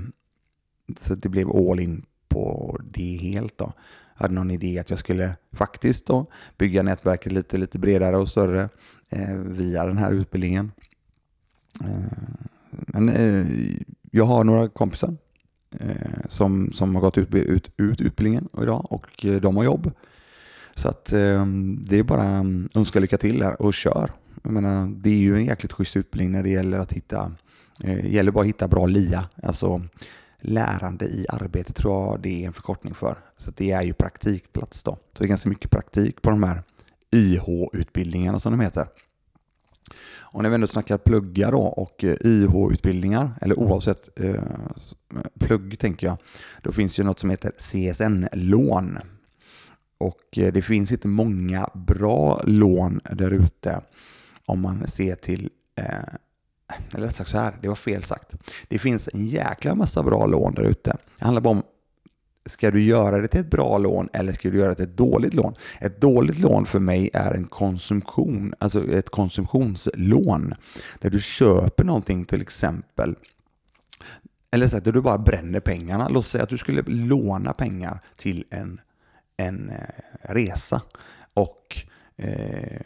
så 1.01 1.15
det 1.15 1.29
blev 1.29 1.51
all 1.51 1.79
in 1.79 2.05
på 2.27 2.79
det 2.91 3.17
helt. 3.17 3.57
Då. 3.57 3.73
Jag 4.15 4.21
hade 4.21 4.33
någon 4.33 4.51
idé 4.51 4.79
att 4.79 4.89
jag 4.89 4.99
skulle 4.99 5.35
faktiskt 5.51 6.05
då 6.05 6.25
bygga 6.57 6.83
nätverket 6.83 7.31
lite, 7.31 7.57
lite 7.57 7.79
bredare 7.79 8.17
och 8.17 8.29
större 8.29 8.69
eh, 9.09 9.35
via 9.35 9.85
den 9.85 9.97
här 9.97 10.11
utbildningen. 10.11 10.71
Eh, 11.81 12.37
men 12.69 13.09
eh, 13.09 13.45
jag 14.11 14.25
har 14.25 14.43
några 14.43 14.69
kompisar 14.69 15.15
eh, 15.79 16.25
som, 16.27 16.71
som 16.73 16.95
har 16.95 17.01
gått 17.01 17.17
ut, 17.17 17.35
ut, 17.35 17.71
ut 17.77 18.01
utbildningen 18.01 18.49
idag 18.61 18.87
och 18.91 19.25
eh, 19.25 19.41
de 19.41 19.57
har 19.57 19.63
jobb. 19.63 19.91
Så 20.77 20.89
att 20.89 21.13
ehm, 21.13 21.85
det 21.89 21.99
är 21.99 22.03
bara 22.03 22.39
att 22.39 22.75
önska 22.75 22.99
lycka 22.99 23.17
till 23.17 23.43
här 23.43 23.61
och 23.61 23.73
kör. 23.73 24.11
Jag 24.43 24.53
menar, 24.53 24.93
det 24.97 25.09
är 25.09 25.17
ju 25.17 25.35
en 25.35 25.45
jäkligt 25.45 25.71
schysst 25.71 25.97
utbildning 25.97 26.31
när 26.31 26.43
det 26.43 26.49
gäller 26.49 26.79
att 26.79 26.93
hitta, 26.93 27.31
eh, 27.83 28.13
gäller 28.13 28.31
bara 28.31 28.41
att 28.41 28.47
hitta 28.47 28.67
bra 28.67 28.85
LIA, 28.85 29.29
alltså 29.43 29.81
lärande 30.39 31.05
i 31.05 31.25
arbete 31.29 31.73
tror 31.73 31.93
jag 31.93 32.19
det 32.21 32.43
är 32.43 32.47
en 32.47 32.53
förkortning 32.53 32.93
för. 32.93 33.17
Så 33.37 33.51
det 33.55 33.71
är 33.71 33.81
ju 33.81 33.93
praktikplats 33.93 34.83
då. 34.83 34.91
Så 34.91 35.23
det 35.23 35.25
är 35.25 35.27
ganska 35.27 35.49
mycket 35.49 35.71
praktik 35.71 36.21
på 36.21 36.29
de 36.29 36.43
här 36.43 36.63
YH-utbildningarna 37.11 38.39
som 38.39 38.51
de 38.51 38.59
heter. 38.59 38.87
Och 40.19 40.43
när 40.43 40.49
vi 40.49 40.55
ändå 40.55 40.67
snackar 40.67 40.97
pluggar 40.97 41.51
då 41.51 41.61
och 41.61 42.03
eh, 42.03 42.15
YH-utbildningar, 42.25 43.31
eller 43.41 43.59
oavsett 43.59 44.19
eh, 44.19 44.43
plugg 45.39 45.79
tänker 45.79 46.07
jag, 46.07 46.17
då 46.63 46.71
finns 46.71 46.99
ju 46.99 47.03
något 47.03 47.19
som 47.19 47.29
heter 47.29 47.51
CSN-lån. 47.57 48.99
Och 49.97 50.37
eh, 50.37 50.53
det 50.53 50.61
finns 50.61 50.91
inte 50.91 51.07
många 51.07 51.69
bra 51.73 52.41
lån 52.45 53.01
där 53.11 53.31
ute 53.31 53.81
om 54.45 54.61
man 54.61 54.87
ser 54.87 55.15
till 55.15 55.49
eh, 55.75 56.13
eller 56.93 57.07
rätt 57.07 57.15
sagt 57.15 57.29
så 57.29 57.37
här, 57.37 57.57
det 57.61 57.67
var 57.67 57.75
fel 57.75 58.03
sagt. 58.03 58.33
Det 58.67 58.79
finns 58.79 59.09
en 59.13 59.25
jäkla 59.25 59.75
massa 59.75 60.03
bra 60.03 60.25
lån 60.25 60.53
där 60.53 60.63
ute. 60.63 60.97
Det 61.19 61.25
handlar 61.25 61.41
bara 61.41 61.55
om 61.55 61.63
Ska 62.45 62.71
du 62.71 62.83
göra 62.83 63.21
det 63.21 63.27
till 63.27 63.39
ett 63.39 63.49
bra 63.49 63.77
lån 63.77 64.09
eller 64.13 64.31
ska 64.31 64.49
du 64.49 64.57
göra 64.57 64.69
det 64.69 64.75
till 64.75 64.85
ett 64.85 64.97
dåligt 64.97 65.33
lån? 65.33 65.55
Ett 65.79 66.01
dåligt 66.01 66.39
lån 66.39 66.65
för 66.65 66.79
mig 66.79 67.09
är 67.13 67.33
en 67.33 67.45
konsumtion, 67.45 68.53
alltså 68.59 68.91
ett 68.91 69.09
konsumtionslån. 69.09 70.53
Där 70.99 71.09
du 71.09 71.19
köper 71.19 71.83
någonting 71.83 72.25
till 72.25 72.41
exempel 72.41 73.15
eller 74.51 74.67
så 74.67 74.77
att 74.77 74.83
du 74.83 75.01
bara 75.01 75.17
bränner 75.17 75.59
pengarna. 75.59 76.09
Låt 76.09 76.27
säga 76.27 76.43
att 76.43 76.49
du 76.49 76.57
skulle 76.57 76.81
låna 76.87 77.53
pengar 77.53 77.99
till 78.15 78.45
en 78.49 78.79
en 79.37 79.69
eh, 79.69 80.33
resa 80.33 80.81
och 81.33 81.77
eh, 82.15 82.81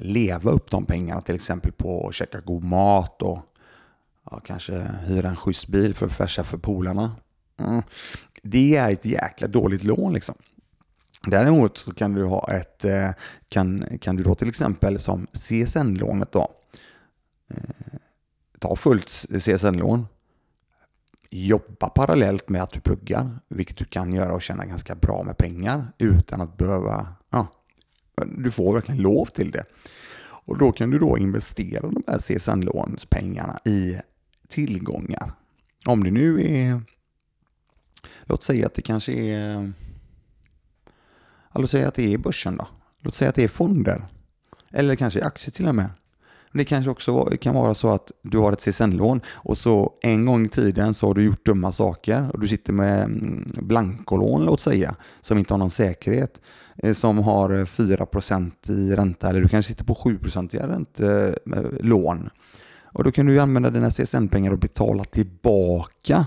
leva 0.00 0.50
upp 0.50 0.70
de 0.70 0.84
pengarna 0.84 1.20
till 1.20 1.34
exempel 1.34 1.72
på 1.72 2.08
att 2.08 2.14
käka 2.14 2.40
god 2.40 2.64
mat 2.64 3.22
och 3.22 3.38
ja, 4.30 4.40
kanske 4.40 4.72
hyra 5.06 5.28
en 5.28 5.36
schysst 5.36 5.68
bil 5.68 5.94
för 5.94 6.06
att 6.06 6.12
färsa 6.12 6.44
för 6.44 6.58
polarna. 6.58 7.16
Mm. 7.56 7.82
Det 8.42 8.76
är 8.76 8.92
ett 8.92 9.04
jäkla 9.04 9.48
dåligt 9.48 9.84
lån 9.84 10.12
liksom. 10.12 10.34
Däremot 11.26 11.78
så 11.78 11.94
kan 11.94 12.14
du 12.14 12.24
ha 12.24 12.52
ett, 12.52 12.84
eh, 12.84 13.10
kan, 13.48 13.98
kan 14.00 14.16
du 14.16 14.22
då 14.22 14.34
till 14.34 14.48
exempel 14.48 14.98
som 14.98 15.26
CSN-lånet 15.32 16.32
då, 16.32 16.50
eh, 17.50 17.98
ta 18.58 18.76
fullt 18.76 19.08
CSN-lån 19.40 20.06
jobba 21.44 21.88
parallellt 21.88 22.48
med 22.48 22.62
att 22.62 22.72
du 22.72 22.80
pluggar, 22.80 23.40
vilket 23.48 23.76
du 23.76 23.84
kan 23.84 24.12
göra 24.12 24.34
och 24.34 24.42
tjäna 24.42 24.66
ganska 24.66 24.94
bra 24.94 25.22
med 25.22 25.36
pengar 25.36 25.92
utan 25.98 26.40
att 26.40 26.56
behöva, 26.56 27.08
ja, 27.30 27.46
du 28.38 28.50
får 28.50 28.74
verkligen 28.74 29.02
lov 29.02 29.26
till 29.26 29.50
det. 29.50 29.64
Och 30.46 30.58
då 30.58 30.72
kan 30.72 30.90
du 30.90 30.98
då 30.98 31.18
investera 31.18 31.80
de 31.80 32.02
här 32.06 32.18
CSN-lånspengarna 32.18 33.58
i 33.64 33.96
tillgångar. 34.48 35.32
Om 35.86 36.04
det 36.04 36.10
nu 36.10 36.40
är, 36.40 36.80
låt 38.24 38.42
säga 38.42 38.66
att 38.66 38.74
det 38.74 38.82
kanske 38.82 39.12
är, 39.12 39.72
låt 41.54 41.70
säga 41.70 41.88
att 41.88 41.94
det 41.94 42.14
är 42.14 42.18
börsen 42.18 42.56
då. 42.56 42.68
Låt 43.00 43.14
säga 43.14 43.28
att 43.28 43.34
det 43.34 43.44
är 43.44 43.48
fonder. 43.48 44.04
Eller 44.70 44.96
kanske 44.96 45.24
aktier 45.24 45.52
till 45.52 45.68
och 45.68 45.74
med. 45.74 45.90
Det 46.56 46.64
kanske 46.64 46.90
också 46.90 47.24
kan 47.40 47.54
vara 47.54 47.74
så 47.74 47.88
att 47.88 48.12
du 48.22 48.38
har 48.38 48.52
ett 48.52 48.60
CSN-lån 48.60 49.20
och 49.28 49.58
så 49.58 49.92
en 50.02 50.26
gång 50.26 50.44
i 50.44 50.48
tiden 50.48 50.94
så 50.94 51.06
har 51.06 51.14
du 51.14 51.24
gjort 51.24 51.46
dumma 51.46 51.72
saker 51.72 52.30
och 52.32 52.40
du 52.40 52.48
sitter 52.48 52.72
med 52.72 53.04
mm, 53.04 53.48
blankolån 53.62 54.44
låt 54.44 54.60
säga 54.60 54.96
som 55.20 55.38
inte 55.38 55.54
har 55.54 55.58
någon 55.58 55.70
säkerhet 55.70 56.40
eh, 56.76 56.94
som 56.94 57.18
har 57.18 57.50
eh, 57.50 57.64
4% 57.64 58.70
i 58.70 58.96
ränta 58.96 59.28
eller 59.28 59.40
du 59.40 59.48
kanske 59.48 59.72
sitter 59.72 59.84
på 59.84 59.94
7% 59.94 60.56
i 60.56 60.58
räntelån. 60.58 62.18
Eh, 62.18 62.30
och 62.92 63.04
då 63.04 63.12
kan 63.12 63.26
du 63.26 63.40
använda 63.40 63.70
dina 63.70 63.90
CSN-pengar 63.90 64.52
och 64.52 64.58
betala 64.58 65.04
tillbaka 65.04 66.26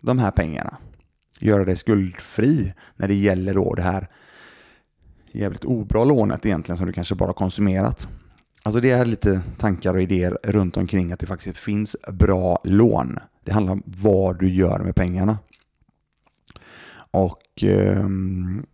de 0.00 0.18
här 0.18 0.30
pengarna. 0.30 0.76
Göra 1.40 1.64
dig 1.64 1.76
skuldfri 1.76 2.72
när 2.96 3.08
det 3.08 3.14
gäller 3.14 3.54
då 3.54 3.74
det 3.74 3.82
här 3.82 4.08
jävligt 5.32 5.64
obra 5.64 6.04
lånet 6.04 6.46
egentligen 6.46 6.76
som 6.76 6.86
du 6.86 6.92
kanske 6.92 7.14
bara 7.14 7.32
konsumerat. 7.32 8.08
Alltså 8.66 8.80
det 8.80 8.90
är 8.90 9.04
lite 9.04 9.42
tankar 9.58 9.94
och 9.94 10.02
idéer 10.02 10.38
runt 10.42 10.76
omkring 10.76 11.12
att 11.12 11.20
det 11.20 11.26
faktiskt 11.26 11.58
finns 11.58 11.96
bra 12.12 12.58
lån. 12.64 13.18
Det 13.44 13.52
handlar 13.52 13.72
om 13.72 13.82
vad 13.86 14.38
du 14.38 14.48
gör 14.48 14.78
med 14.78 14.94
pengarna. 14.94 15.38
Och, 17.10 17.62
ehm, 17.62 18.66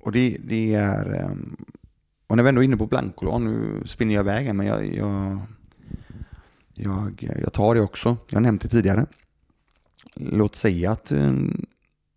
och 0.00 0.12
det, 0.12 0.36
det 0.44 0.74
är... 0.74 1.14
Ehm, 1.14 1.56
och 2.26 2.36
när 2.36 2.42
vi 2.42 2.48
ändå 2.48 2.60
är 2.60 2.64
inne 2.64 2.76
på 2.76 2.86
blankolån, 2.86 3.44
nu 3.44 3.82
spinner 3.86 4.14
jag 4.14 4.22
iväg 4.22 4.46
här, 4.46 4.52
men 4.52 4.66
jag, 4.66 4.94
jag, 4.94 5.38
jag, 6.74 7.38
jag 7.42 7.52
tar 7.52 7.74
det 7.74 7.80
också. 7.80 8.16
Jag 8.28 8.36
har 8.36 8.42
nämnt 8.42 8.62
det 8.62 8.68
tidigare. 8.68 9.06
Låt 10.14 10.54
säga 10.54 10.90
att 10.90 11.10
ehm, 11.10 11.66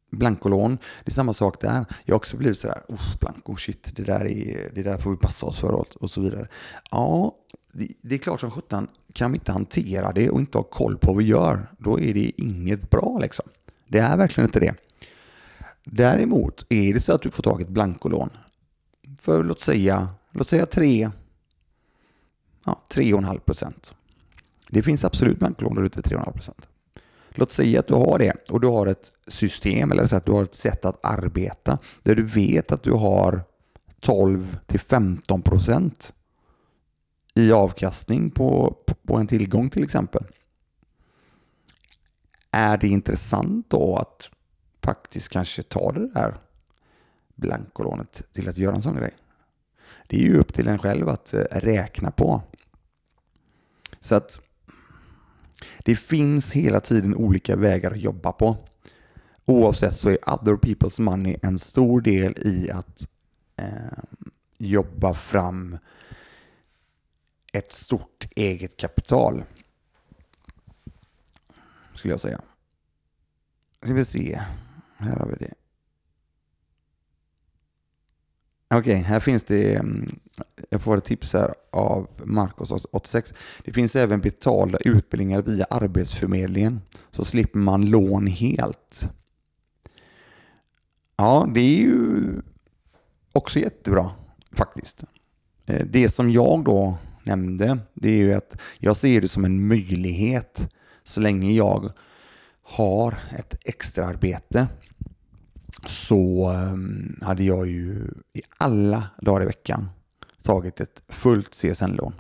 Blankolån, 0.09 0.77
det 1.03 1.09
är 1.09 1.13
samma 1.13 1.33
sak 1.33 1.61
där. 1.61 1.85
Jag 2.05 2.13
har 2.13 2.17
också 2.17 2.37
blivit 2.37 2.57
sådär, 2.57 2.81
blanko, 3.19 3.55
shit, 3.55 3.95
det 3.95 4.03
där, 4.03 4.25
är, 4.25 4.71
det 4.75 4.83
där 4.83 4.97
får 4.97 5.11
vi 5.11 5.17
passa 5.17 5.45
oss 5.45 5.59
för 5.59 5.85
och 6.03 6.09
så 6.09 6.21
vidare. 6.21 6.47
Ja, 6.91 7.35
det 8.01 8.15
är 8.15 8.19
klart 8.19 8.39
som 8.39 8.51
sjutton, 8.51 8.87
kan 9.13 9.31
vi 9.31 9.37
inte 9.37 9.51
hantera 9.51 10.11
det 10.11 10.29
och 10.29 10.39
inte 10.39 10.57
ha 10.57 10.63
koll 10.63 10.97
på 10.97 11.07
vad 11.07 11.17
vi 11.17 11.23
gör, 11.23 11.67
då 11.77 11.99
är 11.99 12.13
det 12.13 12.41
inget 12.41 12.89
bra 12.89 13.19
liksom. 13.21 13.45
Det 13.87 13.99
är 13.99 14.17
verkligen 14.17 14.47
inte 14.47 14.59
det. 14.59 14.75
Däremot, 15.83 16.65
är 16.69 16.93
det 16.93 17.01
så 17.01 17.13
att 17.13 17.21
du 17.21 17.31
får 17.31 17.43
tag 17.43 17.61
i 17.61 17.63
ett 17.63 17.69
blankolån 17.69 18.29
för 19.21 19.43
låt 19.43 19.59
säga, 19.59 20.09
låt 20.31 20.47
säga 20.47 20.65
3, 20.65 21.11
ja, 22.65 22.81
3,5 22.89 23.39
procent. 23.39 23.93
Det 24.69 24.83
finns 24.83 25.05
absolut 25.05 25.39
blankolån 25.39 25.75
där 25.75 25.83
ute 25.83 26.01
för 26.01 26.09
3,5 26.09 26.33
procent. 26.33 26.68
Låt 27.39 27.51
säga 27.51 27.79
att 27.79 27.87
du 27.87 27.93
har 27.93 28.19
det 28.19 28.49
och 28.49 28.61
du 28.61 28.67
har 28.67 28.87
ett 28.87 29.11
system 29.27 29.91
eller 29.91 30.13
att 30.13 30.25
du 30.25 30.31
har 30.31 30.43
ett 30.43 30.55
sätt 30.55 30.85
att 30.85 31.05
arbeta 31.05 31.77
där 32.03 32.15
du 32.15 32.23
vet 32.23 32.71
att 32.71 32.83
du 32.83 32.91
har 32.91 33.43
12 33.99 34.57
till 34.65 34.79
15 34.79 35.41
procent 35.41 36.13
i 37.35 37.51
avkastning 37.51 38.31
på, 38.31 38.77
på 39.03 39.17
en 39.17 39.27
tillgång 39.27 39.69
till 39.69 39.83
exempel. 39.83 40.23
Är 42.51 42.77
det 42.77 42.87
intressant 42.87 43.69
då 43.69 43.95
att 43.95 44.29
faktiskt 44.83 45.29
kanske 45.29 45.63
ta 45.63 45.91
det 45.91 46.07
där 46.07 46.37
blankolånet 47.35 48.21
till 48.33 48.49
att 48.49 48.57
göra 48.57 48.75
en 48.75 48.81
sån 48.81 48.95
grej? 48.95 49.13
Det 50.07 50.17
är 50.17 50.21
ju 50.21 50.37
upp 50.37 50.53
till 50.53 50.67
en 50.67 50.79
själv 50.79 51.09
att 51.09 51.33
eh, 51.33 51.43
räkna 51.51 52.11
på. 52.11 52.41
Så 53.99 54.15
att 54.15 54.41
det 55.77 55.95
finns 55.95 56.53
hela 56.53 56.79
tiden 56.79 57.15
olika 57.15 57.55
vägar 57.55 57.91
att 57.91 58.01
jobba 58.01 58.31
på. 58.31 58.57
Oavsett 59.45 59.95
så 59.95 60.09
är 60.09 60.29
other 60.29 60.53
people's 60.53 61.01
money 61.01 61.37
en 61.41 61.59
stor 61.59 62.01
del 62.01 62.33
i 62.47 62.71
att 62.71 63.07
eh, 63.55 63.99
jobba 64.57 65.13
fram 65.13 65.77
ett 67.53 67.71
stort 67.71 68.27
eget 68.35 68.77
kapital. 68.77 69.43
Skulle 71.93 72.13
jag 72.13 72.21
säga. 72.21 72.41
Ska 73.81 73.93
vi 73.93 74.05
se. 74.05 74.41
Här 74.97 75.15
har 75.15 75.27
vi 75.27 75.35
det. 75.35 75.53
Okej, 78.67 78.79
okay, 78.79 78.95
här 78.95 79.19
finns 79.19 79.43
det, 79.43 79.75
mm, 79.75 80.19
jag 80.69 80.81
får 80.81 80.97
ett 80.97 81.05
tips 81.05 81.33
här 81.33 81.53
av 81.71 82.07
Marcos86. 82.17 83.33
Det 83.63 83.73
finns 83.73 83.95
även 83.95 84.21
betalda 84.21 84.77
utbildningar 84.77 85.41
via 85.41 85.65
Arbetsförmedlingen, 85.69 86.81
så 87.11 87.25
slipper 87.25 87.59
man 87.59 87.89
lån 87.89 88.27
helt. 88.27 89.09
Ja, 91.17 91.47
det 91.53 91.61
är 91.61 91.77
ju 91.77 92.41
också 93.31 93.59
jättebra 93.59 94.11
faktiskt. 94.51 95.03
Eh, 95.65 95.85
det 95.85 96.09
som 96.09 96.31
jag 96.31 96.63
då 96.63 96.97
nämnde, 97.23 97.77
det 97.93 98.09
är 98.09 98.17
ju 98.17 98.33
att 98.33 98.57
jag 98.77 98.97
ser 98.97 99.21
det 99.21 99.27
som 99.27 99.45
en 99.45 99.67
möjlighet 99.67 100.61
så 101.03 101.19
länge 101.19 101.51
jag 101.51 101.91
har 102.63 103.19
ett 103.37 103.55
extraarbete 103.65 104.67
så 105.87 106.49
ehm, 106.49 107.19
hade 107.21 107.43
jag 107.43 107.67
ju 107.67 108.11
i 108.33 108.41
alla 108.57 109.09
dagar 109.21 109.41
i 109.41 109.45
veckan 109.45 109.89
tagit 110.49 110.81
ett 110.81 111.01
fullt 111.07 111.55
CSN-lån. 111.55 112.13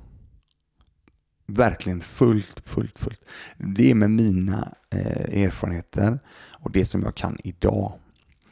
Verkligen 1.45 2.01
fullt, 2.01 2.59
fullt, 2.67 2.99
fullt. 2.99 3.25
Det 3.57 3.91
är 3.91 3.95
med 3.95 4.11
mina 4.11 4.73
eh, 4.95 5.43
erfarenheter 5.43 6.19
och 6.35 6.71
det 6.71 6.85
som 6.85 7.03
jag 7.03 7.15
kan 7.15 7.37
idag. 7.43 7.93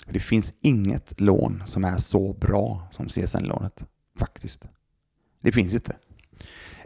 Det 0.09 0.19
finns 0.19 0.53
inget 0.61 1.21
lån 1.21 1.63
som 1.65 1.83
är 1.83 1.97
så 1.97 2.33
bra 2.33 2.87
som 2.91 3.07
CSN-lånet, 3.07 3.83
faktiskt. 4.19 4.63
Det 5.41 5.51
finns 5.51 5.73
inte. 5.73 5.97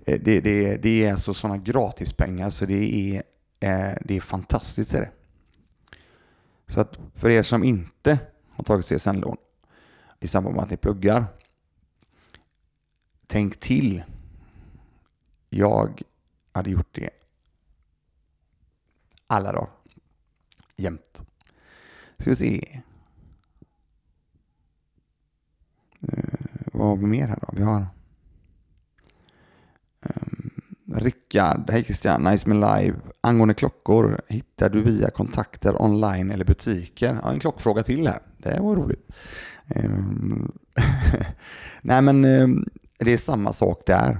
Eh, 0.06 0.20
det, 0.22 0.40
det, 0.42 0.78
det 0.78 1.04
är 1.04 1.12
alltså 1.12 1.34
sådana 1.34 1.58
gratispengar 1.58 2.50
så 2.50 2.66
det 2.66 2.94
är, 2.94 3.16
eh, 3.60 3.98
det 4.06 4.18
är 4.18 4.22
fantastiskt. 4.22 4.94
Är 4.94 5.02
det. 5.02 5.12
Så 6.68 6.82
att 6.82 7.00
för 7.16 7.30
er 7.30 7.44
som 7.44 7.64
inte 7.64 8.20
har 8.50 8.64
tagit 8.64 8.86
CSN-lån 8.86 9.38
i 10.20 10.28
samband 10.28 10.56
med 10.56 10.64
att 10.64 10.72
ni 10.72 10.78
pluggar, 10.78 11.26
tänk 13.32 13.60
till. 13.60 14.04
Jag 15.50 16.02
hade 16.52 16.70
gjort 16.70 16.96
det 16.96 17.10
alla 19.28 19.52
dagar. 19.52 19.70
Jämt. 20.76 21.22
Ska 22.18 22.30
vi 22.30 22.36
se. 22.36 22.82
Uh, 26.04 26.70
vad 26.74 26.88
har 26.88 26.96
vi 26.96 27.06
mer 27.06 27.28
här 27.28 27.40
då? 27.42 27.48
Vi 27.52 27.64
har 27.64 27.86
um, 30.02 30.50
Rickard, 30.96 31.70
hej 31.70 31.84
Christian, 31.84 32.24
nice 32.24 32.50
med 32.50 32.58
live. 32.58 33.00
Angående 33.22 33.54
klockor, 33.54 34.22
hittar 34.28 34.70
du 34.70 34.84
via 34.84 35.10
kontakter 35.10 35.82
online 35.82 36.32
eller 36.32 36.46
butiker? 36.46 37.20
Ja, 37.24 37.32
en 37.32 37.40
klockfråga 37.40 37.84
till 37.84 38.08
här. 38.08 38.22
Det 38.38 38.60
var 38.60 38.76
roligt. 38.76 39.12
Um, 39.76 40.52
Nej 41.82 42.02
men 42.02 42.26
um, 42.26 42.70
det 43.06 43.14
är 43.14 43.18
samma 43.18 43.54
sak 43.54 43.84
där. 43.86 44.20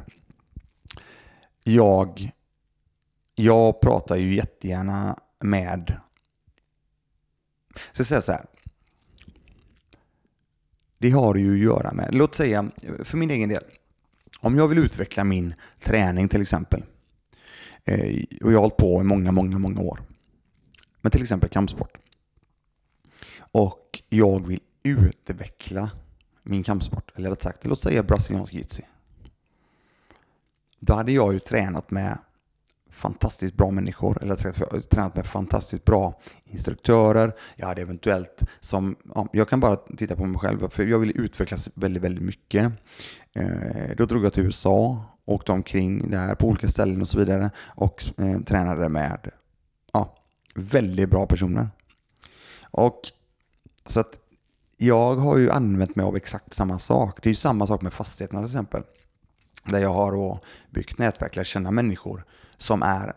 Jag, 1.64 2.32
jag 3.36 3.82
pratar 3.82 4.16
ju 4.16 4.36
jättegärna 4.36 5.18
med, 5.40 6.00
så 7.92 8.00
jag 8.02 8.08
säga 8.08 8.22
så 8.22 8.32
här. 8.32 8.46
Det 10.98 11.10
har 11.10 11.36
ju 11.36 11.54
att 11.54 11.60
göra 11.60 11.94
med, 11.94 12.16
låt 12.16 12.36
säga 12.36 12.72
för 13.04 13.18
min 13.18 13.32
egen 13.32 13.50
del, 13.50 13.64
om 14.40 14.58
jag 14.58 14.68
vill 14.68 14.78
utveckla 14.78 15.24
min 15.24 15.54
träning 15.80 16.28
till 16.28 16.42
exempel, 16.42 16.84
eh, 17.86 18.24
och 18.42 18.52
jag 18.52 18.58
har 18.58 18.62
hållit 18.62 18.78
på 18.78 19.02
i 19.02 19.04
många, 19.04 19.32
många, 19.32 19.58
många 19.58 19.82
år, 19.82 20.02
men 21.02 21.12
till 21.12 21.22
exempel 21.22 21.50
kampsport, 21.50 21.98
och 23.52 24.02
jag 24.10 24.48
vill 24.48 24.60
utveckla 24.84 25.92
min 26.44 26.64
kampsport, 26.64 27.12
eller 27.16 27.30
rätt 27.30 27.42
sagt, 27.42 27.66
låt 27.66 27.80
säga 27.80 28.04
brasiliansk 28.04 28.54
jitsi. 28.54 28.86
Då 30.80 30.94
hade 30.94 31.12
jag 31.12 31.34
ju 31.34 31.40
tränat 31.40 31.92
med 31.92 32.18
fantastiskt 32.92 33.58
bra 33.58 33.72
människor, 33.72 34.18
eller 34.22 34.36
rätt 34.36 34.42
sagt, 34.42 34.90
tränat 34.90 35.16
med 35.16 35.26
fantastiskt 35.26 35.86
bra 35.86 36.20
instruktörer. 36.46 37.34
Jag 37.56 37.68
hade 37.68 37.82
eventuellt 37.82 38.44
som, 38.60 38.96
ja, 39.16 39.28
jag 39.34 39.50
kan 39.50 39.60
bara 39.60 39.76
titta 39.76 40.16
på 40.16 40.26
mig 40.26 40.40
själv, 40.40 40.70
för 40.70 40.86
jag 40.86 41.00
ville 41.00 41.14
utvecklas 41.14 41.70
väldigt, 41.74 42.04
väldigt 42.04 42.24
mycket. 42.24 42.72
Eh, 43.34 43.96
då 43.98 44.06
drog 44.06 44.26
jag 44.26 44.34
till 44.34 44.44
USA, 44.44 45.06
åkte 45.26 45.52
omkring 45.52 46.12
där 46.12 46.36
på 46.36 46.48
olika 46.48 46.68
ställen 46.68 47.02
och 47.02 47.08
så 47.08 47.18
vidare 47.18 47.52
och 47.58 48.04
eh, 48.18 48.40
tränade 48.40 48.90
med 48.90 49.32
ja, 49.94 50.16
väldigt 50.56 51.10
bra 51.10 51.26
personer. 51.26 51.70
Och 52.62 53.02
så 53.86 54.00
att 54.00 54.21
jag 54.82 55.16
har 55.16 55.38
ju 55.38 55.52
använt 55.52 55.96
mig 55.96 56.06
av 56.06 56.16
exakt 56.16 56.54
samma 56.54 56.80
sak. 56.80 57.20
Det 57.24 57.28
är 57.28 57.32
ju 57.32 57.36
samma 57.36 57.68
sak 57.68 57.82
med 57.82 57.94
fastigheterna 57.94 58.42
till 58.42 58.50
exempel. 58.50 58.84
Där 59.64 59.80
jag 59.80 59.94
har 59.94 60.40
byggt 60.70 60.98
nätverk, 60.98 61.36
lärt 61.36 61.48
känna 61.48 61.72
människor 61.72 62.26
som 62.58 62.84
är 62.84 63.14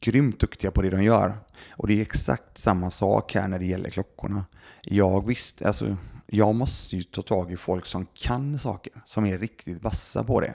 grymt 0.00 0.40
duktiga 0.40 0.70
på 0.70 0.82
det 0.82 0.90
de 0.90 1.02
gör. 1.02 1.38
Och 1.70 1.86
det 1.86 1.94
är 1.94 2.02
exakt 2.02 2.58
samma 2.58 2.90
sak 2.90 3.34
här 3.34 3.48
när 3.48 3.58
det 3.58 3.66
gäller 3.66 3.90
klockorna. 3.90 4.44
Jag 4.82 5.26
visst, 5.26 5.62
alltså 5.62 5.96
jag 6.26 6.54
måste 6.54 6.96
ju 6.96 7.02
ta 7.02 7.22
tag 7.22 7.52
i 7.52 7.56
folk 7.56 7.86
som 7.86 8.06
kan 8.14 8.58
saker, 8.58 8.92
som 9.04 9.26
är 9.26 9.38
riktigt 9.38 9.82
vassa 9.82 10.24
på 10.24 10.40
det. 10.40 10.54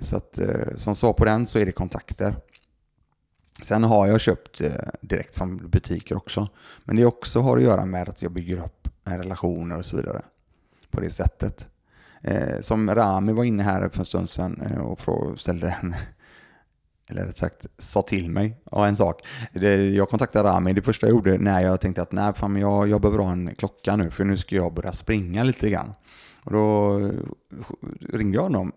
Så 0.00 0.16
att 0.16 0.38
eh, 0.38 0.76
som 0.76 0.94
svar 0.94 1.12
på 1.12 1.24
den 1.24 1.46
så 1.46 1.58
är 1.58 1.66
det 1.66 1.72
kontakter. 1.72 2.34
Sen 3.62 3.84
har 3.84 4.06
jag 4.06 4.20
köpt 4.20 4.60
eh, 4.60 4.70
direkt 5.00 5.36
från 5.36 5.70
butiker 5.70 6.16
också. 6.16 6.48
Men 6.84 6.96
det 6.96 7.04
också 7.04 7.40
har 7.40 7.56
att 7.56 7.62
göra 7.62 7.84
med 7.84 8.08
att 8.08 8.22
jag 8.22 8.32
bygger 8.32 8.58
upp 8.58 8.88
relationer 9.04 9.78
och 9.78 9.84
så 9.84 9.96
vidare 9.96 10.22
på 10.90 11.00
det 11.00 11.10
sättet. 11.10 11.66
Eh, 12.22 12.60
som 12.60 12.94
Rami 12.94 13.32
var 13.32 13.44
inne 13.44 13.62
här 13.62 13.88
för 13.88 13.98
en 13.98 14.04
stund 14.04 14.30
sedan 14.30 14.60
eh, 14.60 14.78
och 14.78 15.40
ställde 15.40 15.76
en 15.82 15.94
eller 17.10 17.26
rätt 17.26 17.38
sagt 17.38 17.66
sa 17.78 18.02
till 18.02 18.30
mig 18.30 18.56
av 18.64 18.86
en 18.86 18.96
sak. 18.96 19.26
Jag 19.94 20.08
kontaktade 20.08 20.48
Rami, 20.48 20.72
det 20.72 20.82
första 20.82 21.06
jag 21.06 21.14
gjorde 21.14 21.38
när 21.38 21.60
jag 21.60 21.80
tänkte 21.80 22.02
att 22.02 22.12
nej, 22.12 22.32
fan, 22.34 22.56
jag, 22.56 22.88
jag 22.88 23.00
behöver 23.00 23.18
ha 23.18 23.32
en 23.32 23.54
klocka 23.54 23.96
nu 23.96 24.10
för 24.10 24.24
nu 24.24 24.36
ska 24.36 24.56
jag 24.56 24.74
börja 24.74 24.92
springa 24.92 25.44
lite 25.44 25.70
grann. 25.70 25.94
Och 26.44 26.52
då 26.52 26.98
ringde 28.12 28.36
jag 28.36 28.42
honom, 28.42 28.72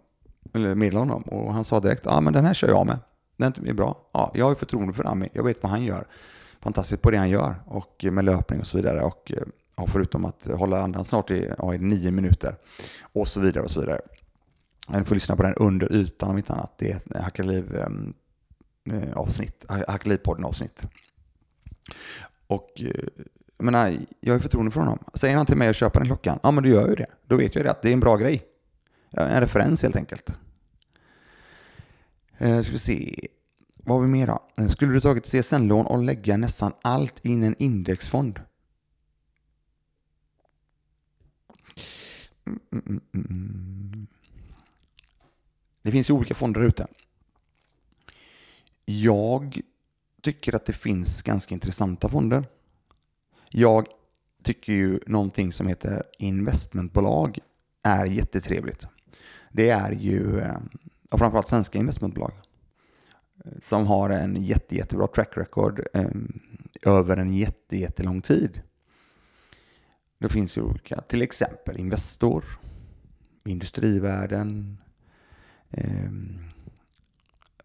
eller 0.54 0.76
meddelade 0.76 1.12
honom 1.12 1.22
och 1.22 1.54
han 1.54 1.64
sa 1.64 1.80
direkt, 1.80 2.06
ja 2.06 2.22
men 2.22 2.34
den 2.34 2.46
här 2.46 2.54
kör 2.54 2.68
jag 2.68 2.86
med. 2.86 2.98
Den 3.42 3.68
är 3.68 3.74
bra. 3.74 3.98
Ja, 4.12 4.32
jag 4.36 4.46
har 4.46 4.56
förtroende 4.56 4.94
för 4.94 5.08
Ami. 5.08 5.30
jag 5.34 5.44
vet 5.44 5.64
vad 5.64 5.72
han 5.72 5.84
gör. 5.84 6.08
Fantastiskt 6.60 7.02
på 7.02 7.12
det 7.12 7.18
han 7.18 7.30
gör 7.30 7.56
och 7.66 8.06
med 8.12 8.26
löpning 8.26 8.60
och 8.60 8.68
så 8.68 8.78
vidare. 8.78 9.02
Och 9.02 9.32
eh, 9.32 9.44
ja, 9.76 9.88
förutom 9.88 10.26
att 10.26 10.46
hålla 10.46 10.82
andan 10.82 11.06
snart 11.06 11.32
i, 11.32 11.54
ja, 11.58 11.74
i 11.74 11.78
nio 11.78 12.12
minuter 12.12 12.56
och 13.02 13.28
så 13.28 13.40
vidare 13.40 13.64
och 13.64 13.72
så 13.72 13.80
vidare. 13.80 14.02
Ni 14.88 15.04
får 15.06 15.16
lyssna 15.16 15.36
på 15.36 15.44
den 15.44 15.54
under 15.54 15.94
ytan 15.94 16.30
om 16.30 16.38
inte 16.38 16.54
annat. 16.54 16.78
Det 16.78 16.92
är 16.92 16.96
ett 16.96 17.24
Hackaliv 17.24 17.76
ehm, 17.76 18.14
Eh, 18.90 19.18
avsnitt, 19.18 19.66
Hackelipodden 19.88 20.46
avsnitt. 20.46 20.86
Och 22.48 22.82
eh, 22.82 22.92
jag 23.58 23.66
menar, 23.66 23.98
jag 24.20 24.34
har 24.34 24.40
förtroende 24.40 24.72
för 24.72 24.80
honom. 24.80 25.00
Säger 25.14 25.38
han 25.38 25.46
till 25.46 25.58
mig 25.58 25.70
att 25.70 25.76
köpa 25.76 26.00
den 26.00 26.08
klockan, 26.08 26.40
ja 26.44 26.52
men 26.52 26.64
du 26.64 26.70
gör 26.70 26.88
ju 26.88 26.96
det. 26.96 27.06
Då 27.26 27.38
vet 27.38 27.56
jag 27.56 27.66
det 27.66 27.72
att 27.72 27.82
det 27.82 27.90
är 27.90 27.94
en 27.94 28.00
bra 28.00 28.18
grej. 28.18 28.44
En 29.12 29.42
referens 29.42 29.84
helt 29.84 29.96
enkelt. 29.96 30.38
Eh, 32.42 32.62
ska 32.62 32.72
vi 32.72 32.80
se. 32.80 33.28
Vad 33.76 33.98
har 33.98 34.06
vi 34.06 34.12
mer 34.12 34.28
då? 34.28 34.40
Eh, 34.58 34.68
skulle 34.68 34.94
du 34.94 35.02
tagit 35.02 35.26
CSN-lån 35.26 35.86
och 35.86 36.04
lägga 36.04 36.38
nästan 36.38 36.74
allt 36.82 37.26
in 37.26 37.44
en 37.44 37.56
indexfond? 37.60 38.40
Mm 42.46 42.60
mm, 42.72 42.84
mm, 42.88 43.02
mm, 43.14 43.26
mm. 43.30 44.08
Det 45.82 45.92
finns 45.92 46.10
ju 46.10 46.14
olika 46.14 46.36
fonder 46.36 46.62
ute. 46.62 46.88
Jag 48.86 49.62
tycker 50.22 50.56
att 50.56 50.66
det 50.66 50.74
finns 50.74 51.22
ganska 51.22 51.54
intressanta 51.54 52.10
fonder. 52.10 52.46
Jag 53.50 53.88
tycker 54.44 54.74
ju 54.74 55.00
någonting 55.08 55.54
som 55.54 55.68
heter 55.68 56.04
investmentbolag 56.20 57.40
är 57.84 58.06
jättetrevligt. 58.06 58.88
Det 59.52 59.70
är 59.70 59.92
ju 59.92 60.40
eh, 60.40 60.58
och 61.12 61.20
framförallt 61.20 61.48
svenska 61.48 61.80
investmentbolag 61.80 62.32
eh, 63.46 63.52
som 63.62 63.88
har 63.88 64.10
en 64.10 64.44
jätte, 64.44 64.76
jättebra 64.76 65.08
track 65.08 65.38
record 65.38 65.88
eh, 65.94 66.10
över 66.86 67.18
en 67.18 67.34
jätte, 67.34 67.78
jättelång 67.78 68.22
tid. 68.22 68.62
Det 70.18 70.30
finns 70.30 70.58
ju 70.58 70.62
olika, 70.62 71.02
till 71.02 71.22
exempel 71.22 71.80
Investor, 71.80 72.46
Industrivärden, 73.46 74.78
eh, 75.70 76.12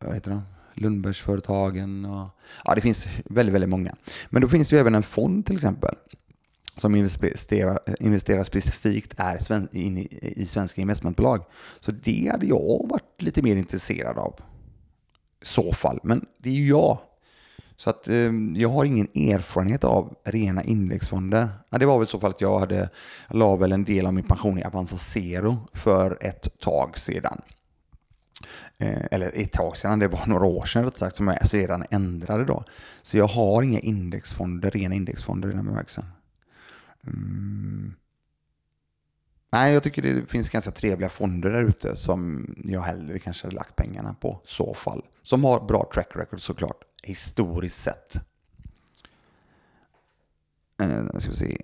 vad 0.00 0.14
heter 0.14 0.30
det? 0.30 0.42
Lundbergsföretagen 0.74 2.04
och 2.04 2.28
ja, 2.64 2.74
det 2.74 2.80
finns 2.80 3.06
väldigt, 3.24 3.54
väldigt 3.54 3.70
många. 3.70 3.96
Men 4.30 4.42
då 4.42 4.48
finns 4.48 4.72
ju 4.72 4.78
även 4.78 4.94
en 4.94 5.02
fond 5.02 5.46
till 5.46 5.56
exempel 5.56 5.94
som 6.76 6.94
investerar, 6.94 7.78
investerar 8.00 8.42
specifikt 8.42 9.14
är 9.16 9.38
sven, 9.38 9.68
in 9.72 9.98
i, 9.98 10.32
i 10.36 10.46
svenska 10.46 10.80
investmentbolag. 10.80 11.44
Så 11.80 11.92
det 11.92 12.28
hade 12.32 12.46
jag 12.46 12.86
varit 12.88 13.22
lite 13.22 13.42
mer 13.42 13.56
intresserad 13.56 14.18
av. 14.18 14.40
I 15.42 15.46
så 15.46 15.72
fall, 15.72 16.00
men 16.02 16.26
det 16.38 16.48
är 16.48 16.54
ju 16.54 16.68
jag. 16.68 16.98
Så 17.76 17.90
att 17.90 18.08
eh, 18.08 18.32
jag 18.54 18.68
har 18.68 18.84
ingen 18.84 19.08
erfarenhet 19.14 19.84
av 19.84 20.14
rena 20.24 20.64
indexfonder. 20.64 21.48
Ja, 21.70 21.78
det 21.78 21.86
var 21.86 21.98
väl 21.98 22.04
i 22.04 22.10
så 22.10 22.20
fall 22.20 22.30
att 22.30 22.40
jag 22.40 22.58
hade, 22.58 22.90
la 23.30 23.56
väl 23.56 23.72
en 23.72 23.84
del 23.84 24.06
av 24.06 24.14
min 24.14 24.24
pension 24.24 24.58
i 24.58 24.64
Avanza 24.64 24.96
Zero 24.96 25.56
för 25.72 26.18
ett 26.20 26.60
tag 26.60 26.98
sedan. 26.98 27.40
Eh, 28.78 29.04
eller 29.10 29.30
ett 29.34 29.52
tag 29.52 29.76
sedan, 29.76 29.98
det 29.98 30.08
var 30.08 30.26
några 30.26 30.44
år 30.44 30.64
sedan 30.64 30.84
rätt 30.84 30.98
sagt, 30.98 31.16
som 31.16 31.28
jag 31.28 31.38
redan 31.52 31.84
ändrade 31.90 32.44
då. 32.44 32.64
Så 33.02 33.18
jag 33.18 33.28
har 33.28 33.62
inga 33.62 33.80
indexfonder, 33.80 34.70
rena 34.70 34.94
indexfonder 34.94 35.50
i 35.50 35.52
den 35.52 35.64
bemärkelsen. 35.64 36.04
Mm. 37.06 37.94
Nej, 39.52 39.72
jag 39.72 39.82
tycker 39.82 40.02
det 40.02 40.26
finns 40.26 40.48
ganska 40.48 40.70
trevliga 40.70 41.08
fonder 41.08 41.50
där 41.50 41.64
ute 41.64 41.96
som 41.96 42.46
jag 42.64 42.80
hellre 42.80 43.18
kanske 43.18 43.46
hade 43.46 43.56
lagt 43.56 43.76
pengarna 43.76 44.14
på 44.20 44.40
så 44.44 44.74
fall. 44.74 45.04
Som 45.22 45.44
har 45.44 45.66
bra 45.66 45.90
track 45.94 46.08
record 46.14 46.40
såklart, 46.40 46.84
historiskt 47.02 47.82
sett. 47.82 48.16
Eh, 50.82 51.18
ska 51.18 51.28
vi 51.28 51.36
se. 51.36 51.62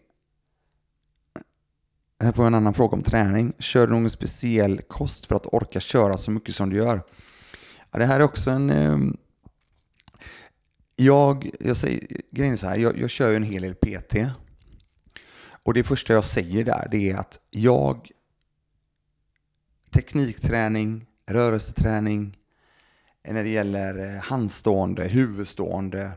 Här 2.23 2.33
får 2.33 2.45
jag 2.45 2.47
en 2.47 2.55
annan 2.55 2.75
fråga 2.75 2.97
om 2.97 3.03
träning. 3.03 3.53
Kör 3.59 3.87
du 3.87 3.93
någon 3.93 4.11
speciell 4.11 4.83
kost 4.83 5.27
för 5.27 5.35
att 5.35 5.47
orka 5.47 5.81
köra 5.81 6.19
så 6.19 6.31
mycket 6.31 6.55
som 6.55 6.71
du 6.71 6.77
gör? 6.77 7.03
Ja, 7.91 7.99
det 7.99 8.05
här 8.05 8.21
är 8.21 8.25
också 8.25 8.51
en... 8.51 8.71
Eh, 8.71 8.99
jag, 10.97 11.51
jag 11.61 11.77
säger, 11.77 12.01
grejen 12.31 12.53
är 12.53 12.59
så 12.59 12.67
här, 12.67 12.77
jag, 12.77 12.99
jag 12.99 13.11
kör 13.11 13.31
ju 13.31 13.37
en 13.37 13.43
hel 13.43 13.63
del 13.63 13.75
PT. 13.75 14.15
Och 15.65 15.75
det 15.75 15.85
första 15.85 16.13
jag 16.13 16.25
säger 16.25 16.65
där, 16.65 16.89
det 16.91 17.11
är 17.11 17.17
att 17.17 17.41
jag 17.51 18.11
teknikträning, 19.91 21.07
rörelseträning, 21.27 22.39
eh, 23.23 23.35
när 23.35 23.43
det 23.43 23.49
gäller 23.49 23.99
eh, 23.99 24.23
handstående, 24.23 25.05
huvudstående, 25.05 26.11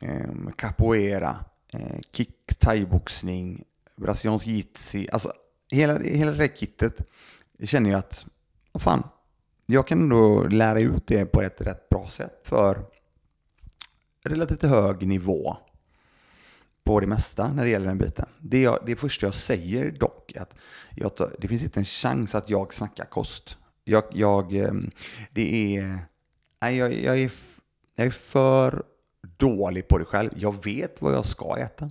ehm, 0.00 0.52
capoeira, 0.56 1.36
eh, 1.72 2.00
kick, 2.12 2.58
thaiboxning, 2.58 3.64
brasiliansk 3.96 4.46
jitsi, 4.46 5.08
alltså 5.12 5.32
hela, 5.70 5.98
hela 5.98 6.30
det 6.30 6.36
där 6.38 6.56
kittet 6.56 7.08
känner 7.62 7.90
jag 7.90 7.98
att, 7.98 8.26
vad 8.72 8.82
fan, 8.82 9.08
jag 9.66 9.86
kan 9.86 10.02
ändå 10.02 10.42
lära 10.42 10.80
ut 10.80 11.06
det 11.06 11.26
på 11.26 11.42
ett 11.42 11.60
rätt 11.60 11.88
bra 11.88 12.08
sätt 12.08 12.40
för 12.44 12.86
relativt 14.24 14.62
hög 14.62 15.06
nivå 15.06 15.56
på 16.84 17.00
det 17.00 17.06
mesta 17.06 17.52
när 17.52 17.64
det 17.64 17.70
gäller 17.70 17.86
den 17.86 17.98
biten. 17.98 18.26
Det, 18.38 18.60
jag, 18.62 18.78
det 18.86 18.96
första 18.96 19.26
jag 19.26 19.34
säger 19.34 19.90
dock 19.90 20.32
är 20.34 20.40
att 20.40 20.54
jag, 20.96 21.12
det 21.38 21.48
finns 21.48 21.62
inte 21.62 21.80
en 21.80 21.84
chans 21.84 22.34
att 22.34 22.50
jag 22.50 22.74
snackar 22.74 23.04
kost. 23.04 23.58
Jag, 23.84 24.04
jag 24.12 24.52
ehm, 24.56 24.90
det 25.32 25.76
är, 25.76 25.98
nej, 26.62 26.76
jag, 26.76 26.92
jag, 26.92 27.18
är, 27.18 27.32
jag 27.96 28.06
är 28.06 28.10
för 28.10 28.82
dålig 29.36 29.88
på 29.88 29.98
det 29.98 30.04
själv. 30.04 30.30
Jag 30.36 30.64
vet 30.64 31.02
vad 31.02 31.14
jag 31.14 31.26
ska 31.26 31.56
äta. 31.58 31.90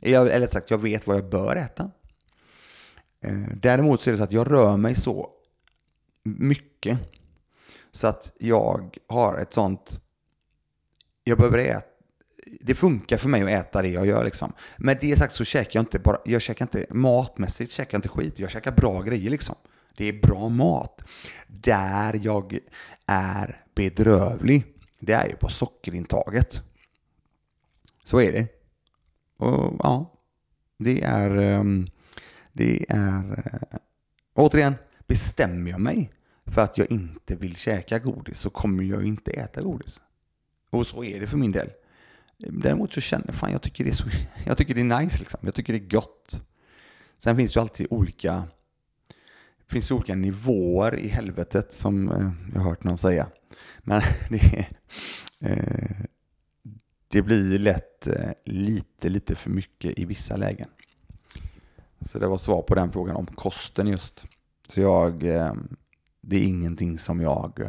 Jag, 0.00 0.28
eller 0.28 0.46
sagt, 0.46 0.70
jag 0.70 0.78
vet 0.78 1.06
vad 1.06 1.16
jag 1.16 1.30
bör 1.30 1.56
äta. 1.56 1.90
Eh, 3.20 3.42
däremot 3.56 4.02
så 4.02 4.10
är 4.10 4.12
det 4.12 4.18
så 4.18 4.24
att 4.24 4.32
jag 4.32 4.50
rör 4.50 4.76
mig 4.76 4.94
så 4.94 5.30
mycket 6.22 6.98
så 7.92 8.06
att 8.06 8.32
jag 8.38 8.98
har 9.08 9.38
ett 9.38 9.52
sånt, 9.52 10.00
jag 11.24 11.38
behöver 11.38 11.58
äta 11.58 11.93
det 12.60 12.74
funkar 12.74 13.16
för 13.16 13.28
mig 13.28 13.42
att 13.42 13.66
äta 13.66 13.82
det 13.82 13.88
jag 13.88 14.06
gör 14.06 14.24
liksom. 14.24 14.52
Med 14.76 14.98
det 15.00 15.16
sagt 15.16 15.34
så 15.34 15.44
käkar 15.44 15.70
jag 15.78 15.82
inte 15.82 15.98
bara, 15.98 16.18
jag 16.24 16.42
käkar 16.42 16.64
inte 16.64 16.86
matmässigt, 16.90 17.72
käkar 17.72 17.98
inte 17.98 18.08
skit, 18.08 18.38
jag 18.38 18.50
käkar 18.50 18.72
bra 18.72 19.02
grejer 19.02 19.30
liksom. 19.30 19.54
Det 19.96 20.04
är 20.04 20.12
bra 20.12 20.48
mat. 20.48 21.02
Där 21.46 22.20
jag 22.22 22.58
är 23.06 23.64
bedrövlig, 23.74 24.64
det 24.98 25.12
är 25.12 25.28
ju 25.28 25.36
på 25.36 25.48
sockerintaget. 25.48 26.62
Så 28.04 28.20
är 28.20 28.32
det. 28.32 28.48
Och 29.36 29.76
ja, 29.78 30.12
det 30.78 31.02
är, 31.02 31.36
ehm, 31.36 31.86
det 32.52 32.86
är, 32.88 33.42
eh, 33.44 33.78
återigen, 34.34 34.74
bestämmer 35.06 35.70
jag 35.70 35.80
mig 35.80 36.10
för 36.46 36.60
att 36.60 36.78
jag 36.78 36.92
inte 36.92 37.36
vill 37.36 37.56
käka 37.56 37.98
godis 37.98 38.38
så 38.38 38.50
kommer 38.50 38.82
jag 38.82 39.06
inte 39.06 39.30
äta 39.30 39.62
godis. 39.62 40.00
Och 40.70 40.86
så 40.86 41.04
är 41.04 41.20
det 41.20 41.26
för 41.26 41.36
min 41.36 41.52
del. 41.52 41.70
Däremot 42.38 42.92
så 42.92 43.00
känner 43.00 43.26
jag, 43.26 43.34
fan 43.34 43.52
jag 43.52 43.62
tycker 43.62 43.84
det 43.84 43.90
är 43.90 43.94
så, 43.94 44.08
jag 44.46 44.58
tycker 44.58 44.74
det 44.74 44.80
är 44.80 45.00
nice 45.00 45.18
liksom. 45.18 45.40
Jag 45.42 45.54
tycker 45.54 45.72
det 45.72 45.78
är 45.78 45.88
gott. 45.88 46.44
Sen 47.18 47.36
finns 47.36 47.52
det 47.52 47.58
ju 47.58 47.60
alltid 47.60 47.86
olika, 47.90 48.44
det 49.66 49.72
finns 49.72 49.90
olika 49.90 50.14
nivåer 50.14 50.98
i 50.98 51.08
helvetet 51.08 51.72
som 51.72 52.10
eh, 52.10 52.30
jag 52.54 52.60
har 52.60 52.70
hört 52.70 52.84
någon 52.84 52.98
säga. 52.98 53.26
Men 53.82 54.02
det, 54.30 54.66
eh, 55.40 56.06
det 57.08 57.22
blir 57.22 57.58
lätt 57.58 58.06
eh, 58.06 58.30
lite, 58.44 59.08
lite 59.08 59.34
för 59.34 59.50
mycket 59.50 59.98
i 59.98 60.04
vissa 60.04 60.36
lägen. 60.36 60.68
Så 62.00 62.18
det 62.18 62.26
var 62.26 62.38
svar 62.38 62.62
på 62.62 62.74
den 62.74 62.92
frågan 62.92 63.16
om 63.16 63.26
kosten 63.26 63.86
just. 63.86 64.26
Så 64.68 64.80
jag, 64.80 65.22
eh, 65.22 65.54
det 66.20 66.36
är 66.36 66.42
ingenting 66.42 66.98
som 66.98 67.20
jag 67.20 67.60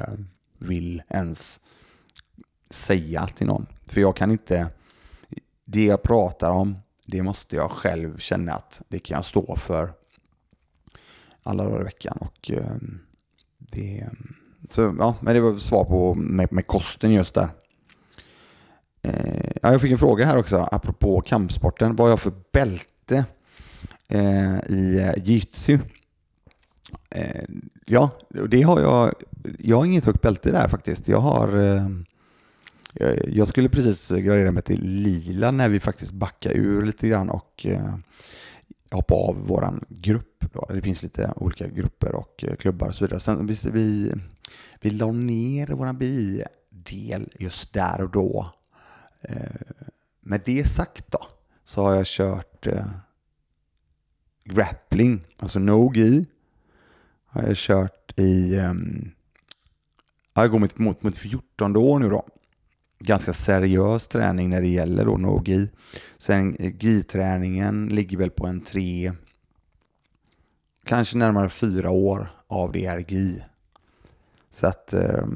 vill 0.58 1.04
ens 1.10 1.60
säga 2.76 3.28
till 3.28 3.48
någon. 3.48 3.66
För 3.88 4.02
jag 4.02 4.16
kan 4.16 4.32
inte, 4.32 4.68
det 5.66 5.86
jag 5.86 6.04
pratar 6.04 6.52
om, 6.52 6.78
det 7.06 7.24
måste 7.24 7.56
jag 7.56 7.72
själv 7.72 8.18
känna 8.18 8.52
att 8.52 8.82
det 8.88 9.00
kan 9.00 9.16
jag 9.16 9.26
stå 9.26 9.56
för 9.56 9.94
alla 11.44 11.64
dagar 11.64 11.82
i 11.82 11.84
veckan. 11.84 12.18
Och 12.22 12.52
ehm, 12.52 13.00
det, 13.58 14.10
så 14.70 14.96
ja, 15.00 15.16
men 15.22 15.34
det 15.34 15.42
var 15.42 15.58
svar 15.58 15.86
på 15.86 16.16
med, 16.16 16.54
med 16.54 16.68
kosten 16.68 17.14
just 17.14 17.34
där. 17.34 17.50
Eh, 19.02 19.52
ja, 19.62 19.72
jag 19.72 19.82
fick 19.82 19.92
en 19.92 19.98
fråga 19.98 20.26
här 20.26 20.38
också, 20.38 20.68
apropå 20.72 21.22
kampsporten. 21.22 21.96
Vad 21.96 22.06
har 22.06 22.10
jag 22.10 22.20
för 22.20 22.34
bälte 22.52 23.26
eh, 24.08 24.60
i 24.70 25.00
eh, 25.00 25.24
jitsu? 25.24 25.80
Eh, 27.10 27.44
ja, 27.86 28.10
det 28.50 28.62
har 28.62 28.80
jag. 28.82 29.14
Jag 29.60 29.78
har 29.78 29.86
inget 29.86 30.06
högt 30.06 30.22
bälte 30.22 30.52
där 30.52 30.68
faktiskt. 30.68 31.08
Jag 31.08 31.20
har 31.20 31.58
eh, 31.58 31.88
jag 33.28 33.48
skulle 33.48 33.70
precis 33.70 34.10
gradera 34.10 34.52
mig 34.52 34.64
till 34.64 34.82
lila 34.84 35.52
när 35.52 35.70
vi 35.70 35.80
faktiskt 35.80 36.12
backade 36.12 36.56
ur 36.56 36.86
lite 36.86 37.08
grann 37.08 37.30
och 37.30 37.66
eh, 37.66 37.96
hoppa 38.92 39.14
av 39.14 39.48
vår 39.48 39.80
grupp. 39.90 40.46
Då. 40.54 40.66
Det 40.70 40.82
finns 40.82 41.04
lite 41.04 41.34
olika 41.36 41.68
grupper 41.68 42.16
och 42.16 42.44
eh, 42.44 42.56
klubbar 42.56 42.88
och 42.88 42.96
så 42.96 43.06
vidare. 43.06 43.20
Sen 43.20 43.48
vi, 43.48 43.56
vi, 43.72 44.14
vi 44.82 44.90
la 44.90 45.12
ner 45.12 45.68
vår 45.68 45.94
bi-del 45.94 47.30
just 47.40 47.74
där 47.74 48.02
och 48.02 48.12
då. 48.12 48.54
Eh, 49.22 49.62
med 50.22 50.42
det 50.46 50.68
sagt 50.68 51.12
då 51.12 51.28
så 51.64 51.84
har 51.84 51.96
jag 51.96 52.06
kört 52.06 52.68
grappling, 54.44 55.26
alltså 55.40 55.60
no-gi. 55.60 56.26
Har 57.26 57.44
jag 57.44 57.58
kört 57.58 58.20
i, 58.20 58.58
um, 58.58 59.12
jag 60.34 60.52
går 60.52 60.60
mot, 60.60 60.78
mot, 60.78 61.04
mot 61.04 61.18
14 61.18 61.76
år 61.76 62.00
nu 62.00 62.10
då 62.10 62.26
ganska 63.00 63.34
seriös 63.34 64.08
träning 64.08 64.50
när 64.50 64.62
det 64.62 64.68
gäller 64.68 65.06
då 65.06 65.18
no-gi. 65.18 65.70
Sen 66.18 66.56
eh, 66.56 66.76
GI-träningen 66.80 67.88
ligger 67.88 68.18
väl 68.18 68.32
på 68.32 68.48
en 68.48 68.62
tre, 68.62 69.14
kanske 70.84 71.18
närmare 71.18 71.50
fyra 71.50 71.92
år 71.92 72.32
av 72.48 72.72
det 72.72 72.86
är 72.86 73.06
GI. 73.12 73.44
Så 74.50 74.68
att 74.68 74.94
eh, 74.94 75.28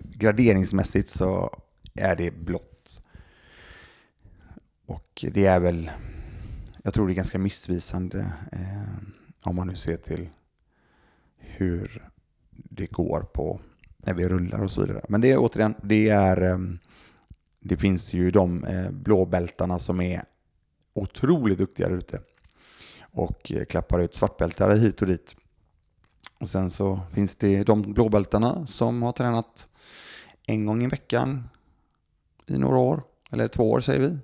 graderingsmässigt 0.00 1.10
så 1.10 1.60
är 1.94 2.16
det 2.16 2.30
blått. 2.30 3.02
Och 4.86 5.24
det 5.32 5.46
är 5.46 5.60
väl, 5.60 5.90
jag 6.82 6.94
tror 6.94 7.06
det 7.06 7.12
är 7.12 7.14
ganska 7.16 7.38
missvisande 7.38 8.32
eh, 8.52 9.04
om 9.42 9.56
man 9.56 9.66
nu 9.66 9.76
ser 9.76 9.96
till 9.96 10.28
hur 11.38 12.10
det 12.52 12.86
går 12.86 13.20
på 13.20 13.60
när 14.06 14.14
vi 14.14 14.28
rullar 14.28 14.62
och 14.62 14.70
så 14.70 14.80
vidare. 14.80 15.04
Men 15.08 15.20
det 15.20 15.32
är 15.32 15.38
återigen, 15.38 15.74
det 15.82 16.08
är 16.08 16.40
ehm, 16.40 16.78
det 17.60 17.76
finns 17.76 18.12
ju 18.12 18.30
de 18.30 18.64
eh, 18.64 18.90
blåbältarna 18.90 19.78
som 19.78 20.00
är 20.00 20.24
otroligt 20.94 21.58
duktiga 21.58 21.88
där 21.88 21.96
ute 21.96 22.20
och 23.00 23.52
eh, 23.52 23.64
klappar 23.64 24.00
ut 24.00 24.14
svartbältare 24.14 24.74
hit 24.74 25.02
och 25.02 25.08
dit. 25.08 25.36
Och 26.40 26.48
sen 26.48 26.70
så 26.70 27.00
finns 27.12 27.36
det 27.36 27.64
de 27.64 27.82
blåbältarna 27.82 28.66
som 28.66 29.02
har 29.02 29.12
tränat 29.12 29.68
en 30.46 30.66
gång 30.66 30.82
i 30.84 30.86
veckan 30.86 31.48
i 32.46 32.58
några 32.58 32.78
år, 32.78 33.02
eller 33.30 33.48
två 33.48 33.70
år 33.70 33.80
säger 33.80 34.00
vi. 34.00 34.18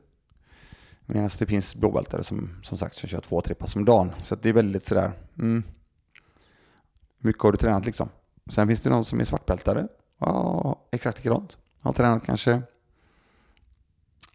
Medan 1.06 1.30
det 1.38 1.46
finns 1.46 1.76
blåbältare 1.76 2.24
som 2.24 2.50
som 2.62 2.78
sagt 2.78 2.96
som 2.96 3.08
kör 3.08 3.20
två, 3.20 3.40
tre 3.40 3.54
pass 3.54 3.76
om 3.76 3.84
dagen. 3.84 4.12
Så 4.22 4.34
det 4.34 4.48
är 4.48 4.52
väldigt 4.52 4.84
sådär, 4.84 5.12
mm, 5.38 5.62
mycket 7.18 7.42
har 7.42 7.52
du 7.52 7.58
tränat 7.58 7.86
liksom. 7.86 8.08
Sen 8.46 8.68
finns 8.68 8.82
det 8.82 8.90
de 8.90 9.04
som 9.04 9.20
är 9.20 9.24
svartbältare. 9.24 9.88
Ja, 10.18 10.80
exakt 10.90 11.18
likadant. 11.18 11.58
Har 11.80 11.92
tränat 11.92 12.24
kanske, 12.24 12.62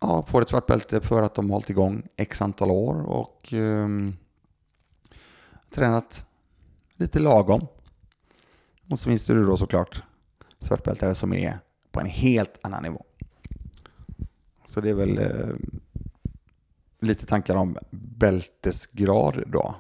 ja, 0.02 0.26
får 0.28 0.42
ett 0.42 0.50
svartbälte 0.50 1.02
för 1.02 1.22
att 1.22 1.36
de 1.36 1.50
har 1.50 1.54
hållit 1.54 1.70
igång 1.70 2.08
x 2.16 2.42
antal 2.42 2.72
år 2.72 3.02
och 3.02 3.54
um, 3.54 4.18
tränat 5.70 6.26
lite 6.96 7.20
lagom. 7.20 7.68
Och 8.90 9.00
så 9.00 9.10
finns 9.10 9.26
det 9.26 9.46
då 9.46 9.58
såklart 9.58 10.04
svartbältare 10.60 11.16
som 11.16 11.34
är 11.34 11.60
på 11.92 12.00
en 12.00 12.06
helt 12.06 12.66
annan 12.66 12.84
nivå. 12.84 13.06
Så 14.68 14.82
det 14.82 14.90
är 14.90 14.94
väl 14.94 15.18
eh, 15.18 15.56
lite 17.00 17.26
tankar 17.26 17.56
om 17.56 17.78
bältesgrad 17.92 19.44
då. 19.48 19.76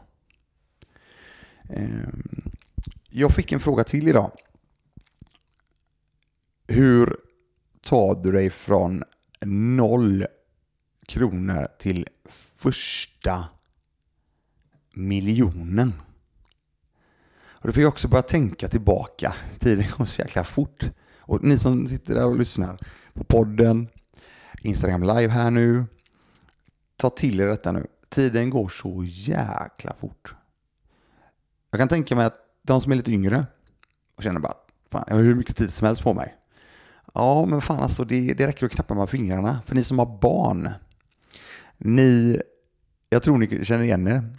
Eh, 1.69 2.09
jag 3.18 3.34
fick 3.34 3.51
en 3.51 3.59
fråga 3.59 3.84
till 3.84 4.07
idag. 4.07 4.32
Hur 6.68 7.18
tar 7.82 8.24
du 8.24 8.32
dig 8.32 8.49
från 8.49 9.03
noll 9.45 10.26
kronor 11.07 11.68
till 11.80 12.07
första 12.30 13.45
miljonen? 14.93 15.93
Och 17.47 17.68
då 17.68 17.74
fick 17.74 17.84
jag 17.84 17.89
också 17.89 18.07
börja 18.07 18.22
tänka 18.22 18.68
tillbaka. 18.68 19.36
Tiden 19.59 19.86
går 19.97 20.05
så 20.05 20.22
jäkla 20.22 20.43
fort. 20.43 20.89
Och 21.18 21.43
ni 21.43 21.59
som 21.59 21.88
sitter 21.88 22.16
där 22.16 22.26
och 22.26 22.38
lyssnar 22.38 22.80
på 23.13 23.24
podden, 23.24 23.88
Instagram 24.61 25.03
live 25.03 25.28
här 25.28 25.51
nu, 25.51 25.86
ta 26.95 27.09
till 27.09 27.39
er 27.39 27.47
detta 27.47 27.72
nu. 27.72 27.88
Tiden 28.09 28.49
går 28.49 28.70
så 28.70 29.03
jäkla 29.05 29.95
fort. 29.99 30.36
Jag 31.72 31.80
kan 31.80 31.88
tänka 31.88 32.16
mig 32.16 32.26
att 32.26 32.45
de 32.66 32.82
som 32.82 32.91
är 32.91 32.95
lite 32.95 33.11
yngre 33.11 33.45
och 34.16 34.24
känner 34.24 34.39
bara, 34.39 34.53
fan, 34.91 35.03
jag 35.07 35.16
har 35.16 35.24
hur 35.24 35.36
mycket 35.36 35.55
tid 35.55 35.74
som 35.74 35.88
helst 35.88 36.03
på 36.03 36.13
mig. 36.13 36.36
Ja, 37.13 37.45
men 37.45 37.61
fan 37.61 37.80
alltså, 37.80 38.05
det, 38.05 38.34
det 38.34 38.47
räcker 38.47 38.66
att 38.66 38.72
knappa 38.72 38.93
med 38.93 39.09
fingrarna. 39.09 39.59
För 39.66 39.76
ni 39.76 39.84
som 39.84 39.99
har 39.99 40.18
barn, 40.22 40.70
ni, 41.78 42.41
jag 43.09 43.24
tror 43.24 43.38
ni 43.38 43.66
känner 43.66 43.84
igen 43.84 44.07
er. 44.07 44.30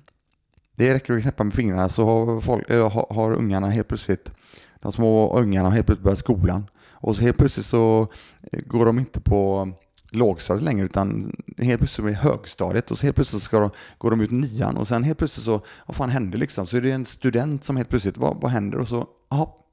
Det 0.77 0.95
räcker 0.95 1.16
att 1.16 1.22
knäppa 1.22 1.45
med 1.45 1.55
fingrarna 1.55 1.89
så 1.89 2.05
har, 2.05 2.41
folk, 2.41 2.70
eh, 2.70 2.91
har, 2.91 3.14
har 3.14 3.33
ungarna 3.33 3.68
helt 3.68 3.89
plötsligt, 3.89 4.33
de 4.81 4.93
små 4.93 5.39
ungarna 5.39 5.68
har 5.68 5.74
helt 5.74 5.87
plötsligt 5.87 6.05
börjat 6.05 6.18
skolan. 6.18 6.66
Och 6.89 7.16
så 7.16 7.22
helt 7.22 7.39
plötsligt 7.39 7.66
så 7.66 8.09
eh, 8.53 8.61
går 8.66 8.87
de 8.87 8.99
inte 8.99 9.20
på 9.20 9.72
lågstadiet 10.11 10.65
längre 10.65 10.85
utan 10.85 11.37
helt 11.59 11.79
plötsligt 11.79 12.07
är 12.07 12.11
det 12.11 12.17
högstadiet 12.17 12.91
och 12.91 12.99
så 12.99 13.07
helt 13.07 13.17
plötsligt 13.17 13.43
ska 13.43 13.61
de, 13.61 13.71
går 13.99 14.11
de 14.11 14.21
ut 14.21 14.31
nian 14.31 14.77
och 14.77 14.89
sen 14.89 15.05
helt 15.05 15.19
plötsligt 15.19 15.45
så, 15.45 15.61
vad 15.87 15.97
fan 15.97 16.11
händer 16.11 16.39
liksom? 16.39 16.67
Så 16.67 16.77
är 16.77 16.81
det 16.81 16.91
en 16.91 17.05
student 17.05 17.65
som 17.65 17.77
helt 17.77 17.89
plötsligt, 17.89 18.17
vad, 18.17 18.41
vad 18.41 18.51
händer? 18.51 18.79
Och 18.79 18.89
så, 18.89 19.07
aha. 19.29 19.67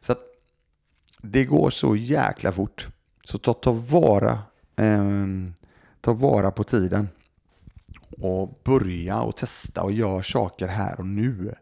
Så 0.00 0.12
att 0.12 0.20
det 1.22 1.44
går 1.44 1.70
så 1.70 1.96
jäkla 1.96 2.52
fort. 2.52 2.88
Så 3.24 3.38
ta, 3.38 3.52
ta 3.52 3.72
vara, 3.72 4.38
eh, 4.76 5.16
ta 6.00 6.12
vara 6.12 6.50
på 6.50 6.64
tiden 6.64 7.08
och 8.10 8.60
börja 8.64 9.20
och 9.20 9.36
testa 9.36 9.82
och 9.82 9.92
gör 9.92 10.22
saker 10.22 10.68
här 10.68 11.00
och 11.00 11.06
nu. 11.06 11.54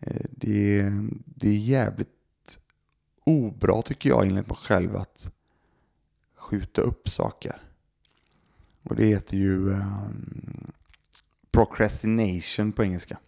Eh, 0.00 0.22
det, 0.30 0.90
det 1.24 1.48
är 1.48 1.58
jävligt 1.58 2.08
obra 3.24 3.82
tycker 3.82 4.08
jag 4.08 4.26
enligt 4.26 4.48
mig 4.48 4.56
själv 4.56 4.96
att 4.96 5.28
skjuta 6.50 6.80
upp 6.80 7.08
saker. 7.08 7.62
Och 8.82 8.96
det 8.96 9.04
heter 9.04 9.36
ju 9.36 9.70
um, 9.70 10.72
procrastination 11.50 12.72
på 12.72 12.84
engelska. 12.84 13.18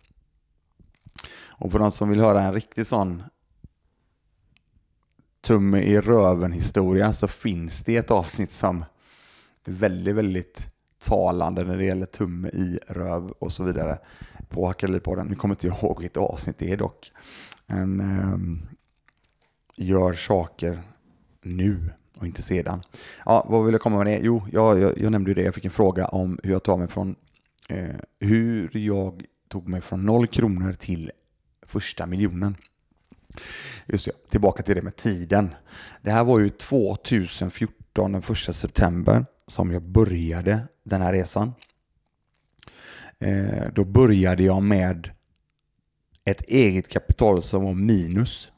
Och 1.35 1.73
för 1.73 1.79
de 1.79 1.93
som 1.93 2.09
vill 2.09 2.21
höra 2.21 2.43
en 2.43 2.55
riktig 2.55 2.87
sån 2.87 3.23
tumme 5.41 5.79
i 5.79 6.01
röven 6.01 6.53
historia 6.53 7.13
så 7.13 7.29
finns 7.29 7.85
det 7.85 7.97
ett 7.97 8.11
avsnitt 8.11 8.53
som 8.53 8.85
är 9.65 9.73
väldigt, 9.73 10.15
väldigt 10.15 10.69
talande 10.99 11.65
när 11.65 11.77
det 11.77 11.85
gäller 11.85 12.07
tumme 12.07 12.49
i 12.49 12.79
röv 12.89 13.31
och 13.31 13.53
så 13.53 13.65
vidare 13.65 13.99
på 14.49 14.67
Hackaripodden. 14.67 15.27
Nu 15.27 15.37
kommer 15.37 15.55
inte 15.55 15.67
jag 15.67 15.77
ihåg 15.77 15.99
vilket 15.99 16.17
avsnitt 16.17 16.59
det 16.59 16.73
är 16.73 16.77
dock. 16.77 17.13
En, 17.67 18.01
um, 18.01 18.01
ehm, 18.01 18.69
gör 19.77 20.15
saker 20.15 20.83
nu 21.43 21.91
och 22.19 22.27
inte 22.27 22.43
sedan. 22.43 22.83
Ja, 23.25 23.47
vad 23.49 23.65
vill 23.65 23.73
jag 23.73 23.81
komma 23.81 23.97
med 23.97 24.07
det? 24.07 24.21
Jo, 24.23 24.47
jag, 24.53 24.81
jag, 24.81 24.99
jag 24.99 25.13
nämnde 25.13 25.31
ju 25.31 25.35
det. 25.35 25.43
Jag 25.43 25.55
fick 25.55 25.65
en 25.65 25.71
fråga 25.71 26.07
om 26.07 26.39
hur 26.43 26.53
jag 26.53 26.63
tar 26.63 26.77
mig 26.77 26.89
från 26.89 27.17
eh, 27.69 27.97
hur 28.21 28.71
jag 28.77 29.25
tog 29.49 29.69
mig 29.69 29.81
från 29.81 30.07
noll 30.07 30.27
kronor 30.27 30.73
till 30.73 31.11
första 31.67 32.07
miljonen. 32.07 32.57
Just 33.87 34.05
det, 34.05 34.31
tillbaka 34.31 34.63
till 34.63 34.75
det 34.75 34.83
med 34.83 34.97
tiden. 34.97 35.55
Det 36.03 36.11
här 36.11 36.25
var 36.25 36.39
ju 36.39 36.49
2014, 36.49 38.13
den 38.13 38.23
första 38.23 38.53
september, 38.53 39.27
som 39.47 39.73
jag 39.73 39.83
började 39.83 40.61
den 40.85 41.03
här 41.03 41.13
resan. 41.13 41.53
Eh, 43.19 43.73
då 43.75 43.85
började 43.85 44.43
jag 44.43 44.63
med 44.63 45.11
ett 46.25 46.47
eget 46.47 46.89
kapital 46.89 47.43
som 47.43 47.65
var 47.65 47.75
minus. 47.75 48.49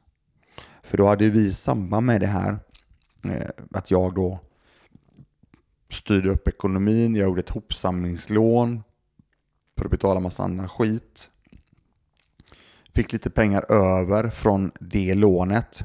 För 0.82 0.96
då 0.96 1.06
hade 1.06 1.28
vi 1.30 1.46
i 1.46 1.52
samband 1.52 2.06
med 2.06 2.20
det 2.20 2.26
här 2.26 2.58
Eh, 3.24 3.50
att 3.70 3.90
jag 3.90 4.14
då 4.14 4.38
styrde 5.90 6.30
upp 6.30 6.48
ekonomin, 6.48 7.16
jag 7.16 7.24
gjorde 7.24 7.40
ett 7.40 7.50
hopsamlingslån 7.50 8.82
för 9.76 9.84
att 9.84 9.90
betala 9.90 10.20
massa 10.20 10.42
annan 10.42 10.68
skit. 10.68 11.30
Fick 12.94 13.12
lite 13.12 13.30
pengar 13.30 13.72
över 13.72 14.30
från 14.30 14.72
det 14.80 15.14
lånet. 15.14 15.84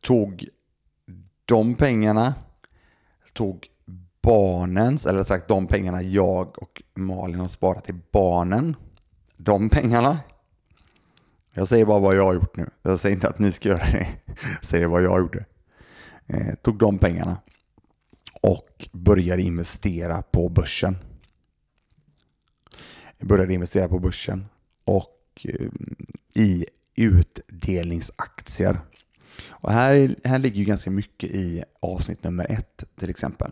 Tog 0.00 0.48
de 1.44 1.74
pengarna, 1.74 2.34
tog 3.32 3.68
barnens, 4.22 5.06
eller 5.06 5.24
sagt 5.24 5.48
de 5.48 5.66
pengarna 5.66 6.02
jag 6.02 6.62
och 6.62 6.82
Malin 6.94 7.40
har 7.40 7.48
sparat 7.48 7.84
till 7.84 8.00
barnen. 8.10 8.76
De 9.36 9.68
pengarna 9.68 10.18
jag 11.60 11.68
säger 11.68 11.84
bara 11.84 12.00
vad 12.00 12.16
jag 12.16 12.24
har 12.24 12.34
gjort 12.34 12.56
nu. 12.56 12.70
Jag 12.82 13.00
säger 13.00 13.16
inte 13.16 13.28
att 13.28 13.38
ni 13.38 13.52
ska 13.52 13.68
göra 13.68 13.84
det. 13.92 14.08
Jag 14.26 14.64
säger 14.64 14.86
vad 14.86 15.02
jag 15.02 15.20
gjorde. 15.20 15.44
Eh, 16.26 16.54
tog 16.54 16.78
de 16.78 16.98
pengarna 16.98 17.40
och 18.40 18.88
började 18.92 19.42
investera 19.42 20.22
på 20.22 20.48
börsen. 20.48 20.96
Jag 23.18 23.28
började 23.28 23.54
investera 23.54 23.88
på 23.88 23.98
börsen 23.98 24.46
och 24.84 25.18
eh, 25.44 25.66
i 26.34 26.66
utdelningsaktier. 26.94 28.80
Och 29.48 29.72
här, 29.72 30.16
här 30.24 30.38
ligger 30.38 30.56
ju 30.56 30.64
ganska 30.64 30.90
mycket 30.90 31.30
i 31.30 31.64
avsnitt 31.80 32.24
nummer 32.24 32.46
ett 32.50 32.84
till 32.96 33.10
exempel. 33.10 33.50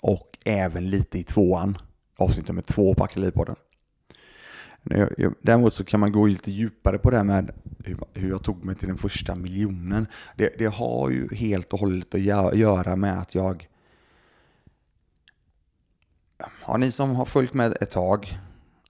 Och 0.00 0.38
även 0.44 0.90
lite 0.90 1.18
i 1.18 1.24
tvåan, 1.24 1.78
avsnitt 2.16 2.48
nummer 2.48 2.62
två 2.62 2.94
på 2.94 3.04
Akademipodden. 3.04 3.56
Däremot 5.42 5.74
så 5.74 5.84
kan 5.84 6.00
man 6.00 6.12
gå 6.12 6.26
lite 6.26 6.50
djupare 6.50 6.98
på 6.98 7.10
det 7.10 7.16
här 7.16 7.24
med 7.24 7.50
hur 8.14 8.28
jag 8.28 8.42
tog 8.42 8.64
mig 8.64 8.74
till 8.74 8.88
den 8.88 8.98
första 8.98 9.34
miljonen. 9.34 10.06
Det, 10.36 10.54
det 10.58 10.66
har 10.66 11.10
ju 11.10 11.34
helt 11.34 11.72
och 11.72 11.80
hållet 11.80 12.14
att 12.14 12.20
göra 12.54 12.96
med 12.96 13.18
att 13.18 13.34
jag... 13.34 13.68
Ja, 16.66 16.76
ni 16.76 16.90
som 16.90 17.16
har 17.16 17.24
följt 17.24 17.54
med 17.54 17.76
ett 17.80 17.90
tag, 17.90 18.38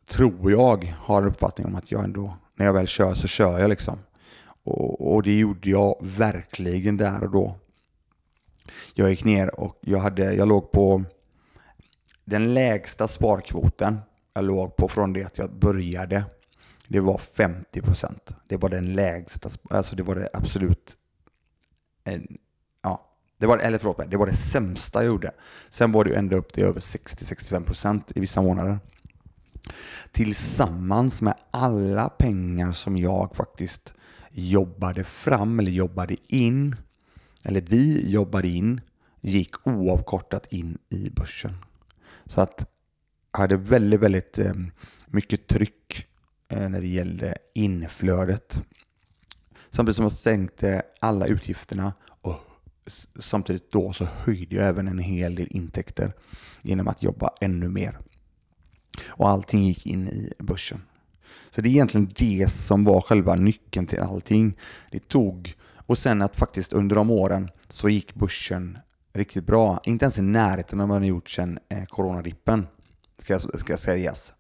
tror 0.07 0.51
jag, 0.51 0.95
har 0.99 1.23
en 1.23 1.29
uppfattning 1.29 1.67
om 1.67 1.75
att 1.75 1.93
jag 1.93 2.05
ändå, 2.05 2.37
när 2.57 2.67
jag 2.67 2.73
väl 2.73 2.87
kör 2.87 3.15
så 3.15 3.27
kör 3.29 3.59
jag 3.59 3.71
liksom. 3.71 3.99
Och, 4.63 5.15
och 5.15 5.23
det 5.23 5.39
gjorde 5.39 5.71
jag 5.71 5.97
verkligen 6.03 6.97
där 6.97 7.25
och 7.25 7.31
då. 7.31 7.57
Jag 8.95 9.11
gick 9.11 9.25
ner 9.25 9.61
och 9.61 9.79
jag, 9.81 9.99
hade, 9.99 10.35
jag 10.35 10.49
låg 10.49 10.73
på 10.73 11.05
den 12.25 12.55
lägsta 12.55 13.09
sparkvoten 13.09 13.99
jag 14.35 14.45
låg 14.45 14.77
på 14.77 14.89
från 14.89 15.13
det 15.13 15.25
att 15.25 15.39
jag 15.39 15.59
började. 15.59 16.25
Det 16.89 17.01
var 17.01 17.19
50 17.19 17.83
procent. 17.83 18.31
Det 18.49 18.57
var 18.57 18.69
den 18.69 18.95
lägsta, 18.95 19.51
alltså 19.71 19.97
det 19.97 20.03
var 20.03 20.15
det 20.15 20.29
absolut, 20.33 20.97
ja, 22.83 23.07
det 23.39 23.47
var, 23.47 23.59
eller 23.59 23.79
förlåt 23.79 23.99
mig, 23.99 24.09
det 24.09 24.17
var 24.17 24.27
det 24.27 24.37
sämsta 24.37 24.99
jag 24.99 25.07
gjorde. 25.07 25.31
Sen 25.69 25.93
var 25.93 26.05
det 26.05 26.11
ju 26.11 26.17
ända 26.17 26.37
upp 26.37 26.53
till 26.53 26.65
över 26.65 26.81
60-65 26.81 27.65
procent 27.65 28.13
i 28.15 28.21
vissa 28.21 28.43
månader. 28.43 28.79
Tillsammans 30.13 31.23
med 31.23 31.35
alla 31.51 32.09
pengar 32.09 32.73
som 32.73 32.97
jag 32.97 33.37
faktiskt 33.37 33.95
jobbade 34.31 35.05
fram 35.05 35.59
eller 35.59 35.71
jobbade 35.71 36.17
in, 36.29 36.77
eller 37.45 37.61
vi 37.61 38.11
jobbade 38.11 38.49
in, 38.49 38.81
gick 39.21 39.67
oavkortat 39.67 40.47
in 40.53 40.79
i 40.89 41.11
börsen. 41.11 41.57
Så 42.27 42.41
att 42.41 42.71
hade 43.31 43.57
väldigt, 43.57 44.01
väldigt 44.01 44.39
eh, 44.39 44.53
mycket 45.07 45.47
tryck 45.47 46.07
eh, 46.49 46.69
när 46.69 46.81
det 46.81 46.87
gällde 46.87 47.35
inflödet. 47.55 48.63
Samtidigt 49.71 49.97
som 49.97 50.03
jag 50.03 50.13
sänkte 50.13 50.83
alla 51.01 51.27
utgifterna 51.27 51.93
och 52.21 52.37
samtidigt 53.19 53.73
då 53.73 53.93
så 53.93 54.05
höjde 54.05 54.57
jag 54.57 54.69
även 54.69 54.89
en 54.89 54.99
hel 54.99 55.35
del 55.35 55.49
intäkter 55.51 56.13
genom 56.63 56.89
att 56.89 57.03
jobba 57.03 57.31
ännu 57.41 57.69
mer. 57.69 57.99
Och 59.07 59.29
allting 59.29 59.63
gick 59.63 59.87
in 59.87 60.09
i 60.09 60.33
börsen. 60.39 60.83
Så 61.51 61.61
det 61.61 61.69
är 61.69 61.71
egentligen 61.71 62.13
det 62.17 62.51
som 62.51 62.85
var 62.85 63.01
själva 63.01 63.35
nyckeln 63.35 63.87
till 63.87 64.01
allting. 64.01 64.57
Det 64.91 65.09
tog, 65.09 65.55
och 65.87 65.99
sen 65.99 66.23
att 66.23 66.37
faktiskt 66.37 66.73
under 66.73 66.97
de 66.97 67.11
åren 67.11 67.51
så 67.69 67.89
gick 67.89 68.15
börsen 68.15 68.79
riktigt 69.13 69.47
bra. 69.47 69.81
Inte 69.85 70.05
ens 70.05 70.19
i 70.19 70.23
närheten 70.23 70.81
av 70.81 70.89
vad 70.89 71.01
den 71.01 71.09
gjort 71.09 71.31
sedan 71.31 71.59
eh, 71.69 71.85
coronadippen, 71.85 72.67
ska, 73.23 73.39
ska 73.39 73.77
sägas. 73.77 74.35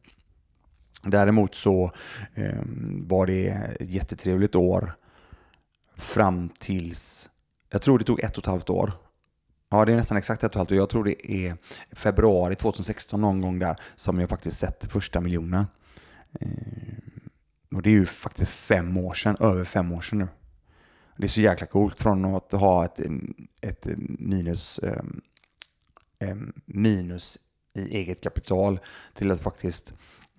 Däremot 1.02 1.54
så 1.54 1.92
eh, 2.34 2.62
var 3.06 3.26
det 3.26 3.48
ett 3.80 3.90
jättetrevligt 3.90 4.54
år 4.54 4.96
fram 5.96 6.48
tills, 6.58 7.30
jag 7.70 7.82
tror 7.82 7.98
det 7.98 8.04
tog 8.04 8.20
ett 8.20 8.38
och 8.38 8.44
ett 8.44 8.50
halvt 8.50 8.70
år. 8.70 8.92
Ja, 9.70 9.84
det 9.84 9.92
är 9.92 9.96
nästan 9.96 10.16
exakt 10.16 10.44
ett 10.44 10.48
och 10.48 10.54
ett 10.54 10.56
halvt 10.56 10.70
år. 10.70 10.76
Jag 10.76 10.90
tror 10.90 11.04
det 11.04 11.30
är 11.32 11.56
februari 11.92 12.54
2016 12.54 13.20
någon 13.20 13.40
gång 13.40 13.58
där 13.58 13.76
som 13.96 14.20
jag 14.20 14.30
faktiskt 14.30 14.58
sett 14.58 14.92
första 14.92 15.20
miljonen. 15.20 15.66
Eh, 16.40 16.48
och 17.74 17.82
det 17.82 17.90
är 17.90 17.94
ju 17.94 18.06
faktiskt 18.06 18.52
fem 18.52 18.96
år 18.96 19.14
sedan, 19.14 19.36
över 19.40 19.64
fem 19.64 19.92
år 19.92 20.00
sedan 20.00 20.18
nu. 20.18 20.28
Det 21.16 21.24
är 21.26 21.28
så 21.28 21.40
jäkla 21.40 21.66
coolt 21.66 22.00
från 22.00 22.24
att 22.24 22.52
ha 22.52 22.84
ett, 22.84 23.00
ett 23.60 23.86
minus, 23.98 24.78
eh, 24.78 25.02
eh, 26.18 26.36
minus 26.64 27.38
i 27.80 27.96
eget 27.96 28.20
kapital 28.20 28.80
till 29.14 29.30
att 29.30 29.40
faktiskt 29.40 29.94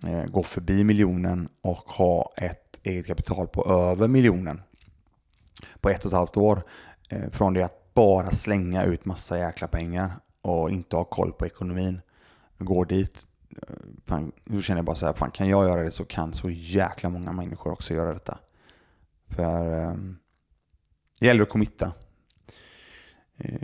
eh, 0.06 0.24
gå 0.24 0.42
förbi 0.42 0.84
miljonen 0.84 1.48
och 1.60 1.76
ha 1.76 2.32
ett 2.36 2.80
eget 2.82 3.06
kapital 3.06 3.48
på 3.48 3.64
över 3.64 4.08
miljonen 4.08 4.62
på 5.80 5.90
ett 5.90 6.04
och 6.04 6.10
ett 6.10 6.18
halvt 6.18 6.36
år. 6.36 6.62
Eh, 7.08 7.30
från 7.30 7.54
det 7.54 7.64
att 7.64 7.94
bara 7.94 8.30
slänga 8.30 8.84
ut 8.84 9.04
massa 9.04 9.38
jäkla 9.38 9.68
pengar 9.68 10.12
och 10.42 10.70
inte 10.70 10.96
ha 10.96 11.04
koll 11.04 11.32
på 11.32 11.46
ekonomin. 11.46 12.00
Går 12.58 12.84
dit, 12.84 13.26
eh, 13.50 13.74
fan, 14.06 14.32
nu 14.44 14.62
känner 14.62 14.78
jag 14.78 14.84
bara 14.84 14.96
så 14.96 15.06
här, 15.06 15.12
fan 15.12 15.30
kan 15.30 15.48
jag 15.48 15.68
göra 15.68 15.82
det 15.82 15.90
så 15.90 16.04
kan 16.04 16.34
så 16.34 16.50
jäkla 16.50 17.08
många 17.08 17.32
människor 17.32 17.72
också 17.72 17.94
göra 17.94 18.12
detta. 18.12 18.38
För 19.28 19.82
eh, 19.82 19.94
det 21.20 21.26
gäller 21.26 21.42
att 21.42 21.48
committa. 21.48 21.92
Eh, 23.36 23.60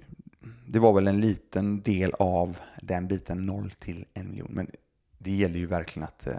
det 0.71 0.79
var 0.79 0.93
väl 0.93 1.09
en 1.09 1.21
liten 1.21 1.83
del 1.83 2.13
av 2.19 2.59
den 2.83 3.09
biten 3.09 3.47
0 3.47 3.71
till 3.71 4.05
1 4.15 4.27
miljon. 4.27 4.49
Men 4.51 4.71
det 5.19 5.31
gäller 5.31 5.59
ju 5.59 5.67
verkligen 5.67 6.09
att 6.09 6.27
eh, 6.27 6.35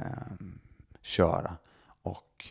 köra. 1.01 1.57
Och 2.01 2.45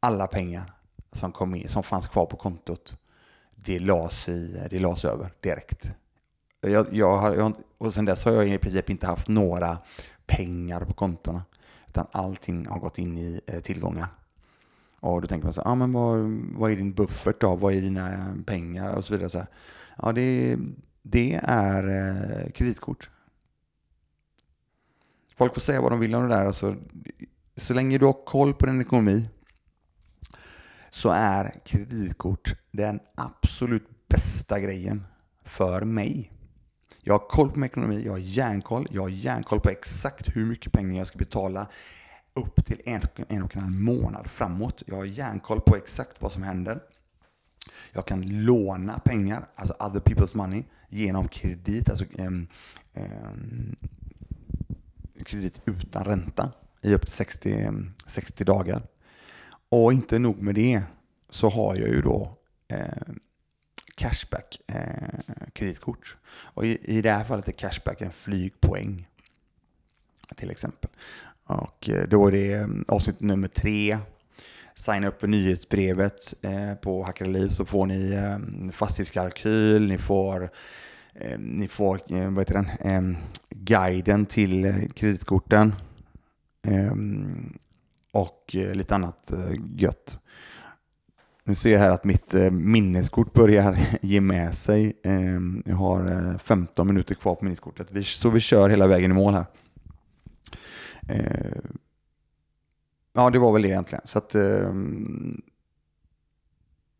alla 0.00 0.26
pengar 0.26 0.72
som, 1.12 1.32
kom 1.32 1.54
in, 1.54 1.68
som 1.68 1.82
fanns 1.82 2.06
kvar 2.06 2.26
på 2.26 2.36
kontot, 2.36 2.96
det 3.54 3.78
lades, 3.78 4.28
i, 4.28 4.66
det 4.70 4.80
lades 4.80 5.04
över 5.04 5.32
direkt. 5.40 5.94
Jag, 6.60 6.86
jag 6.92 7.16
har, 7.16 7.34
jag, 7.34 7.54
och 7.78 7.94
sen 7.94 8.04
dess 8.04 8.24
har 8.24 8.32
jag 8.32 8.48
i 8.48 8.58
princip 8.58 8.90
inte 8.90 9.06
haft 9.06 9.28
några 9.28 9.78
pengar 10.26 10.80
på 10.80 10.92
kontona. 10.92 11.42
Utan 11.88 12.06
allting 12.10 12.66
har 12.66 12.78
gått 12.78 12.98
in 12.98 13.18
i 13.18 13.40
eh, 13.46 13.60
tillgångar. 13.60 14.06
Och 15.00 15.20
då 15.20 15.28
tänker 15.28 15.46
man 15.46 15.52
så 15.52 15.62
ah, 15.62 15.74
men 15.74 15.92
vad, 15.92 16.18
vad 16.56 16.72
är 16.72 16.76
din 16.76 16.92
buffert 16.92 17.40
då? 17.40 17.56
Vad 17.56 17.74
är 17.74 17.80
dina 17.80 18.34
pengar? 18.46 18.92
Och 18.92 19.04
så 19.04 19.12
vidare. 19.12 19.30
Så 19.30 19.42
Ja, 20.02 20.12
det, 20.12 20.56
det 21.06 21.40
är 21.42 21.88
eh, 21.88 22.50
kreditkort. 22.50 23.10
Folk 25.36 25.54
får 25.54 25.60
säga 25.60 25.80
vad 25.80 25.92
de 25.92 26.00
vill 26.00 26.14
om 26.14 26.22
det 26.28 26.34
där. 26.34 26.44
Alltså, 26.44 26.76
så 27.56 27.74
länge 27.74 27.98
du 27.98 28.06
har 28.06 28.24
koll 28.24 28.54
på 28.54 28.66
din 28.66 28.80
ekonomi 28.80 29.28
så 30.90 31.10
är 31.10 31.52
kreditkort 31.64 32.54
den 32.70 33.00
absolut 33.14 34.08
bästa 34.08 34.60
grejen 34.60 35.04
för 35.44 35.82
mig. 35.82 36.32
Jag 37.00 37.14
har 37.14 37.28
koll 37.28 37.50
på 37.50 37.58
min 37.58 37.70
ekonomi, 37.70 38.02
jag 38.04 38.12
har 38.12 38.18
järnkoll, 38.18 38.88
jag 38.90 39.02
har 39.02 39.08
järnkoll 39.08 39.60
på 39.60 39.70
exakt 39.70 40.36
hur 40.36 40.44
mycket 40.44 40.72
pengar 40.72 40.98
jag 40.98 41.06
ska 41.06 41.18
betala 41.18 41.68
upp 42.34 42.66
till 42.66 42.80
en, 42.84 43.02
en 43.28 43.42
och 43.42 43.56
en 43.56 43.62
halv 43.62 43.74
månad 43.74 44.30
framåt. 44.30 44.82
Jag 44.86 44.96
har 44.96 45.04
järnkoll 45.04 45.60
på 45.60 45.76
exakt 45.76 46.22
vad 46.22 46.32
som 46.32 46.42
händer. 46.42 46.80
Jag 47.92 48.06
kan 48.06 48.44
låna 48.44 48.98
pengar, 48.98 49.48
alltså 49.54 49.74
other 49.80 50.00
people's 50.00 50.36
money, 50.36 50.64
genom 50.88 51.28
kredit, 51.28 51.90
alltså 51.90 52.04
um, 52.18 52.46
um, 52.94 53.76
kredit 55.24 55.60
utan 55.64 56.04
ränta 56.04 56.52
i 56.82 56.94
upp 56.94 57.06
till 57.06 57.14
60, 57.14 57.68
60 58.06 58.44
dagar. 58.44 58.82
Och 59.68 59.92
inte 59.92 60.18
nog 60.18 60.42
med 60.42 60.54
det 60.54 60.82
så 61.30 61.48
har 61.48 61.76
jag 61.76 61.88
ju 61.88 62.02
då 62.02 62.38
eh, 62.68 63.14
Cashback 63.94 64.60
eh, 64.66 65.20
kreditkort. 65.52 66.16
Och 66.26 66.66
i, 66.66 66.78
i 66.82 67.02
det 67.02 67.10
här 67.10 67.24
fallet 67.24 67.48
är 67.48 67.52
Cashback 67.52 68.00
en 68.00 68.12
flygpoäng 68.12 69.08
till 70.36 70.50
exempel. 70.50 70.90
Och 71.44 71.88
eh, 71.88 72.08
då 72.08 72.26
är 72.26 72.32
det 72.32 72.68
avsnitt 72.88 73.20
nummer 73.20 73.48
tre. 73.48 73.98
Signa 74.76 75.08
upp 75.08 75.20
för 75.20 75.28
nyhetsbrevet 75.28 76.34
eh, 76.42 76.74
på 76.74 77.02
Hackade 77.02 77.30
Liv 77.30 77.48
så 77.48 77.64
får 77.64 77.86
ni 77.86 78.12
eh, 78.12 78.72
fastighetskalkyl, 78.72 79.88
ni 79.88 79.98
får, 79.98 80.50
eh, 81.14 81.38
ni 81.38 81.68
får 81.68 82.00
eh, 82.08 82.30
vad 82.30 82.38
heter 82.38 82.54
den? 82.54 82.68
Eh, 82.80 83.18
guiden 83.50 84.26
till 84.26 84.64
eh, 84.64 84.74
kreditkorten 84.94 85.74
eh, 86.66 86.92
och 88.12 88.56
eh, 88.56 88.74
lite 88.74 88.94
annat 88.94 89.32
gött. 89.76 90.18
Nu 91.44 91.54
ser 91.54 91.72
jag 91.72 91.80
här 91.80 91.90
att 91.90 92.04
mitt 92.04 92.34
minneskort 92.50 93.32
börjar 93.32 93.78
ge 94.02 94.20
med 94.20 94.54
sig. 94.54 94.96
Jag 95.64 95.74
har 95.74 96.38
15 96.38 96.86
minuter 96.86 97.14
kvar 97.14 97.34
på 97.34 97.44
minneskortet, 97.44 98.06
så 98.06 98.30
vi 98.30 98.40
kör 98.40 98.70
hela 98.70 98.86
vägen 98.86 99.10
i 99.10 99.14
mål 99.14 99.34
här. 99.34 99.46
Ja, 103.16 103.30
det 103.30 103.38
var 103.38 103.52
väl 103.52 103.62
det 103.62 103.68
egentligen. 103.68 104.02
Så 104.04 104.18
att, 104.18 104.34
eh, 104.34 104.72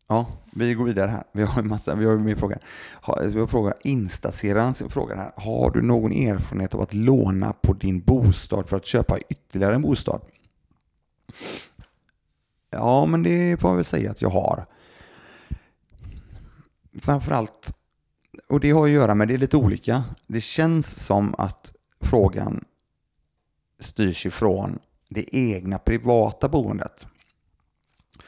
ja, 0.07 0.25
vi 0.53 0.73
går 0.73 0.85
vidare 0.85 1.09
här. 1.09 1.23
Vi 1.31 1.43
har 1.43 1.61
en 1.61 1.67
massa, 1.67 1.95
vi 1.95 2.05
har 2.05 2.17
mer 2.17 2.35
frågor. 2.35 2.57
Vi 3.31 3.39
har 3.39 3.47
fråga, 3.47 3.73
Instaseraren 3.83 4.73
frågar 4.73 5.15
här. 5.15 5.31
Har 5.35 5.71
du 5.71 5.81
någon 5.81 6.11
erfarenhet 6.11 6.73
av 6.73 6.81
att 6.81 6.93
låna 6.93 7.53
på 7.53 7.73
din 7.73 8.01
bostad 8.01 8.69
för 8.69 8.77
att 8.77 8.85
köpa 8.85 9.19
ytterligare 9.29 9.75
en 9.75 9.81
bostad? 9.81 10.21
Ja, 12.69 13.05
men 13.05 13.23
det 13.23 13.57
får 13.61 13.69
jag 13.69 13.75
väl 13.75 13.85
säga 13.85 14.11
att 14.11 14.21
jag 14.21 14.29
har. 14.29 14.65
Framförallt, 17.01 17.77
och 18.47 18.59
det 18.59 18.71
har 18.71 18.85
att 18.85 18.91
göra 18.91 19.15
med, 19.15 19.27
det 19.27 19.33
är 19.33 19.37
lite 19.37 19.57
olika. 19.57 20.03
Det 20.27 20.41
känns 20.41 21.05
som 21.05 21.35
att 21.37 21.73
frågan 22.01 22.65
styrs 23.79 24.25
ifrån 24.25 24.79
det 25.09 25.35
egna 25.35 25.79
privata 25.79 26.49
boendet. 26.49 27.07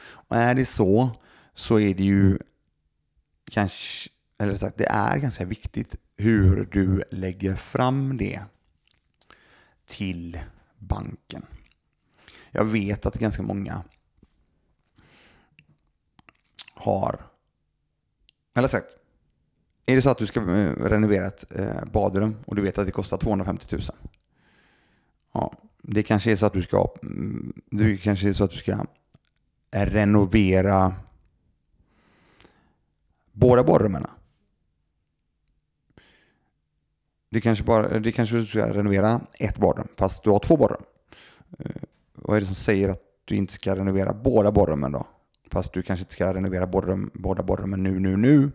Och 0.00 0.36
är 0.36 0.54
det 0.54 0.64
så, 0.64 1.10
så 1.54 1.78
är 1.78 1.94
det 1.94 2.04
ju 2.04 2.38
kanske, 3.50 4.10
eller 4.38 4.54
sagt, 4.54 4.78
det 4.78 4.88
är 4.88 5.18
ganska 5.18 5.44
viktigt 5.44 5.96
hur 6.16 6.64
du 6.64 7.02
lägger 7.10 7.56
fram 7.56 8.16
det 8.16 8.42
till 9.86 10.40
banken. 10.78 11.46
Jag 12.50 12.64
vet 12.64 13.06
att 13.06 13.14
ganska 13.14 13.42
många 13.42 13.82
har, 16.74 17.20
eller 18.54 18.68
sagt, 18.68 18.94
är 19.86 19.96
det 19.96 20.02
så 20.02 20.10
att 20.10 20.18
du 20.18 20.26
ska 20.26 20.40
eh, 20.40 20.72
renovera 20.74 21.26
ett 21.26 21.56
eh, 21.58 21.84
badrum 21.92 22.36
och 22.46 22.56
du 22.56 22.62
vet 22.62 22.78
att 22.78 22.86
det 22.86 22.92
kostar 22.92 23.16
250 23.16 23.66
000 23.76 23.82
Ja, 25.32 25.52
det 25.90 26.02
kanske 26.02 26.32
är 26.32 26.36
så 26.36 26.46
att 26.46 26.52
du 26.52 26.62
ska, 26.62 26.90
du 27.70 27.96
kanske 27.96 28.28
är 28.28 28.32
så 28.32 28.44
att 28.44 28.50
du 28.50 28.56
ska 28.56 28.86
renovera 29.70 30.94
båda 33.32 33.64
badrummen. 33.64 34.06
Det 37.30 37.40
kanske, 37.40 37.64
bara, 37.64 37.98
det 37.98 38.12
kanske 38.12 38.36
du 38.36 38.46
ska 38.46 38.74
renovera 38.74 39.20
ett 39.38 39.58
badrum, 39.58 39.88
fast 39.96 40.24
du 40.24 40.30
har 40.30 40.38
två 40.38 40.56
badrum. 40.56 40.82
Eh, 41.58 41.82
vad 42.12 42.36
är 42.36 42.40
det 42.40 42.46
som 42.46 42.54
säger 42.54 42.88
att 42.88 43.02
du 43.24 43.34
inte 43.34 43.52
ska 43.52 43.76
renovera 43.76 44.12
båda 44.12 44.52
badrummen 44.52 44.92
då? 44.92 45.06
Fast 45.50 45.72
du 45.72 45.82
kanske 45.82 46.02
inte 46.02 46.12
ska 46.12 46.34
renovera 46.34 46.66
badrum, 46.66 47.10
båda 47.14 47.42
badrummen 47.42 47.82
nu, 47.82 47.98
nu, 47.98 48.16
nu. 48.16 48.50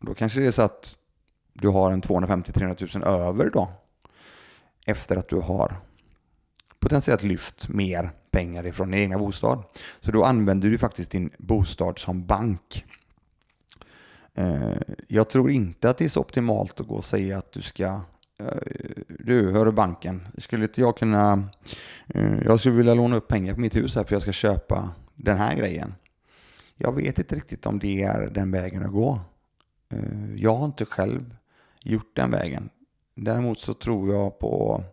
Då 0.00 0.14
kanske 0.14 0.40
det 0.40 0.46
är 0.46 0.52
så 0.52 0.62
att 0.62 0.96
du 1.52 1.68
har 1.68 1.92
en 1.92 2.02
250-300 2.02 2.98
000 2.98 3.20
över 3.28 3.50
då. 3.50 3.68
Efter 4.86 5.16
att 5.16 5.28
du 5.28 5.36
har 5.36 5.76
potentiellt 6.82 7.22
lyft 7.22 7.68
mer 7.68 8.10
pengar 8.30 8.66
ifrån 8.66 8.90
din 8.90 9.00
egna 9.00 9.18
bostad. 9.18 9.62
Så 10.00 10.12
då 10.12 10.24
använder 10.24 10.70
du 10.70 10.78
faktiskt 10.78 11.10
din 11.10 11.30
bostad 11.38 11.98
som 11.98 12.26
bank. 12.26 12.84
Eh, 14.34 14.76
jag 15.08 15.28
tror 15.28 15.50
inte 15.50 15.90
att 15.90 15.98
det 15.98 16.04
är 16.04 16.08
så 16.08 16.20
optimalt 16.20 16.80
att 16.80 16.86
gå 16.86 16.94
och 16.94 17.04
säga 17.04 17.38
att 17.38 17.52
du 17.52 17.62
ska 17.62 17.84
eh, 18.40 18.46
du, 19.08 19.52
hör 19.52 19.70
banken, 19.70 20.28
skulle 20.38 20.64
inte 20.64 20.80
jag 20.80 20.96
kunna, 20.96 21.48
eh, 22.06 22.42
jag 22.44 22.60
skulle 22.60 22.74
vilja 22.74 22.94
låna 22.94 23.16
upp 23.16 23.28
pengar 23.28 23.54
på 23.54 23.60
mitt 23.60 23.76
hus 23.76 23.96
här 23.96 24.04
för 24.04 24.14
jag 24.14 24.22
ska 24.22 24.32
köpa 24.32 24.94
den 25.14 25.36
här 25.36 25.56
grejen. 25.56 25.94
Jag 26.76 26.96
vet 26.96 27.18
inte 27.18 27.36
riktigt 27.36 27.66
om 27.66 27.78
det 27.78 28.02
är 28.02 28.30
den 28.30 28.50
vägen 28.50 28.84
att 28.84 28.92
gå. 28.92 29.20
Jag 30.36 30.54
har 30.54 30.64
inte 30.64 30.84
själv 30.84 31.36
gjort 31.80 32.16
den 32.16 32.30
vägen. 32.30 32.70
Däremot 33.14 33.58
så 33.58 33.74
tror 33.74 34.14
jag 34.14 34.38
på 34.38 34.84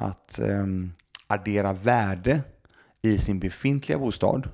att 0.00 0.38
ehm, 0.38 0.92
addera 1.26 1.72
värde 1.72 2.42
i 3.02 3.18
sin 3.18 3.40
befintliga 3.40 3.98
bostad 3.98 4.48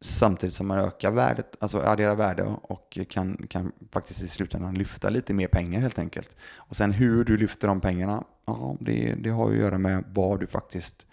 samtidigt 0.00 0.54
som 0.54 0.66
man 0.66 0.78
ökar 0.78 1.10
värdet, 1.10 1.56
alltså 1.60 1.78
adderar 1.80 2.14
värde 2.14 2.42
och 2.62 2.98
kan, 3.08 3.46
kan 3.48 3.72
faktiskt 3.90 4.22
i 4.22 4.28
slutändan 4.28 4.74
lyfta 4.74 5.08
lite 5.08 5.34
mer 5.34 5.48
pengar 5.48 5.80
helt 5.80 5.98
enkelt. 5.98 6.36
Och 6.54 6.76
sen 6.76 6.92
hur 6.92 7.24
du 7.24 7.36
lyfter 7.36 7.68
de 7.68 7.80
pengarna, 7.80 8.24
ja, 8.44 8.76
det, 8.80 9.14
det 9.14 9.30
har 9.30 9.50
att 9.50 9.56
göra 9.56 9.78
med 9.78 10.04
vad 10.08 10.40
du 10.40 10.46
faktiskt, 10.46 11.06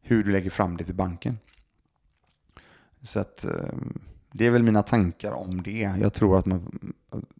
hur 0.00 0.24
du 0.24 0.32
lägger 0.32 0.50
fram 0.50 0.76
det 0.76 0.84
till 0.84 0.94
banken. 0.94 1.38
Så 3.02 3.20
att 3.20 3.44
ehm, 3.44 3.98
det 4.32 4.46
är 4.46 4.50
väl 4.50 4.62
mina 4.62 4.82
tankar 4.82 5.32
om 5.32 5.62
det. 5.62 5.94
Jag 6.00 6.12
tror 6.12 6.38
att, 6.38 6.46
man, 6.46 6.92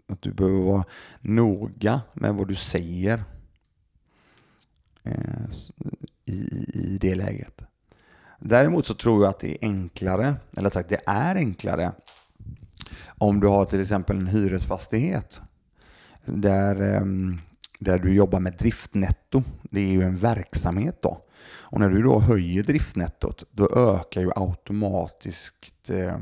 att 0.09 0.23
du 0.23 0.33
behöver 0.33 0.61
vara 0.61 0.85
noga 1.21 2.01
med 2.13 2.35
vad 2.35 2.49
du 2.49 2.55
säger 2.55 3.25
Eh, 5.11 5.51
i, 6.25 6.41
i 6.75 6.99
det 7.01 7.15
läget. 7.15 7.63
Däremot 8.39 8.87
så 8.87 8.95
tror 8.95 9.23
jag 9.23 9.31
att 9.31 9.41
det 9.41 9.51
är 9.51 9.69
enklare, 9.69 10.35
eller 10.57 10.71
sagt 10.71 10.89
det 10.89 11.01
är 11.07 11.37
enklare 11.37 11.93
om 13.19 13.41
du 13.41 13.47
har 13.47 13.65
till 13.65 13.81
exempel 13.81 14.17
en 14.17 14.27
hyresfastighet 14.27 15.41
där, 16.25 16.81
ehm, 16.81 17.39
där 17.79 17.99
du 17.99 18.15
jobbar 18.15 18.41
med 18.41 18.57
driftnetto. 18.59 19.43
Det 19.63 19.81
är 19.81 19.93
ju 19.93 20.03
en 20.03 20.17
verksamhet 20.17 21.03
då. 21.03 21.23
Och 21.43 21.81
när 21.81 21.89
du 21.89 22.03
då 22.03 22.19
höjer 22.19 22.63
driftnettot 22.63 23.45
då 23.51 23.69
ökar 23.77 24.21
ju 24.21 24.31
automatiskt 24.37 25.91
eh, 25.91 26.19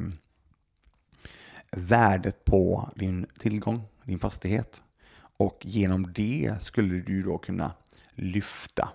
värdet 1.71 2.45
på 2.45 2.91
din 2.97 3.27
tillgång, 3.39 3.81
din 4.05 4.19
fastighet. 4.19 4.83
Och 5.37 5.59
genom 5.61 6.13
det 6.13 6.55
skulle 6.61 7.01
du 7.01 7.23
då 7.23 7.39
kunna 7.39 7.73
lyfta 8.19 8.89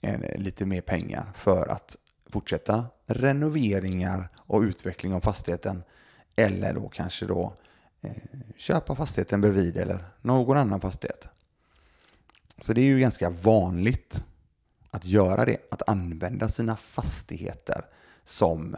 eh, 0.00 0.40
lite 0.40 0.66
mer 0.66 0.80
pengar 0.80 1.32
för 1.34 1.68
att 1.68 1.96
fortsätta 2.26 2.86
renoveringar 3.06 4.28
och 4.36 4.60
utveckling 4.60 5.14
av 5.14 5.20
fastigheten 5.20 5.82
eller 6.36 6.74
då 6.74 6.88
kanske 6.88 7.26
då 7.26 7.52
eh, 8.00 8.12
köpa 8.56 8.96
fastigheten 8.96 9.40
bredvid 9.40 9.76
eller 9.76 10.04
någon 10.22 10.56
annan 10.56 10.80
fastighet. 10.80 11.28
Så 12.58 12.72
det 12.72 12.80
är 12.80 12.86
ju 12.86 12.98
ganska 12.98 13.30
vanligt 13.30 14.24
att 14.90 15.04
göra 15.04 15.44
det, 15.44 15.56
att 15.70 15.88
använda 15.88 16.48
sina 16.48 16.76
fastigheter 16.76 17.84
som 18.24 18.76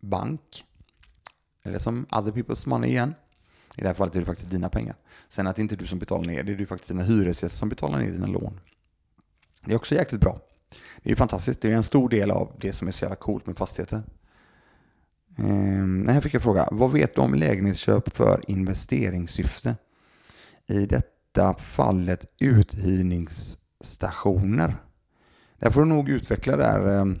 bank 0.00 0.64
eller 1.62 1.78
som 1.78 2.06
other 2.10 2.32
people's 2.32 2.68
money 2.68 2.90
igen. 2.90 3.14
I 3.76 3.80
det 3.80 3.86
här 3.86 3.94
fallet 3.94 4.16
är 4.16 4.20
det 4.20 4.26
faktiskt 4.26 4.50
dina 4.50 4.68
pengar. 4.68 4.96
Sen 5.28 5.46
att 5.46 5.56
det 5.56 5.62
inte 5.62 5.74
är 5.74 5.76
du 5.76 5.86
som 5.86 5.98
betalar 5.98 6.24
ner 6.24 6.42
det, 6.42 6.52
är 6.52 6.56
det 6.56 6.66
faktiskt 6.66 6.88
dina 6.88 7.02
hyresgäster 7.02 7.58
som 7.58 7.68
betalar 7.68 7.98
ner 7.98 8.10
dina 8.10 8.26
lån. 8.26 8.60
Det 9.64 9.72
är 9.72 9.76
också 9.76 9.94
jäkligt 9.94 10.20
bra. 10.20 10.40
Det 11.02 11.08
är 11.08 11.10
ju 11.10 11.16
fantastiskt. 11.16 11.60
Det 11.60 11.70
är 11.70 11.76
en 11.76 11.82
stor 11.82 12.08
del 12.08 12.30
av 12.30 12.56
det 12.60 12.72
som 12.72 12.88
är 12.88 12.92
så 12.92 13.04
jävla 13.04 13.16
coolt 13.16 13.46
med 13.46 13.58
fastigheter. 13.58 14.02
Ehm, 15.38 16.08
här 16.08 16.20
fick 16.20 16.34
jag 16.34 16.42
fråga, 16.42 16.68
vad 16.70 16.92
vet 16.92 17.14
du 17.14 17.20
om 17.20 17.34
lägenhetsköp 17.34 18.16
för 18.16 18.50
investeringssyfte? 18.50 19.76
I 20.66 20.86
detta 20.86 21.54
fallet 21.54 22.26
uthyrningsstationer. 22.40 24.76
Där 25.58 25.70
får 25.70 25.80
du 25.80 25.86
nog 25.86 26.08
utveckla 26.08 26.56
där 26.56 27.00
ehm, 27.00 27.20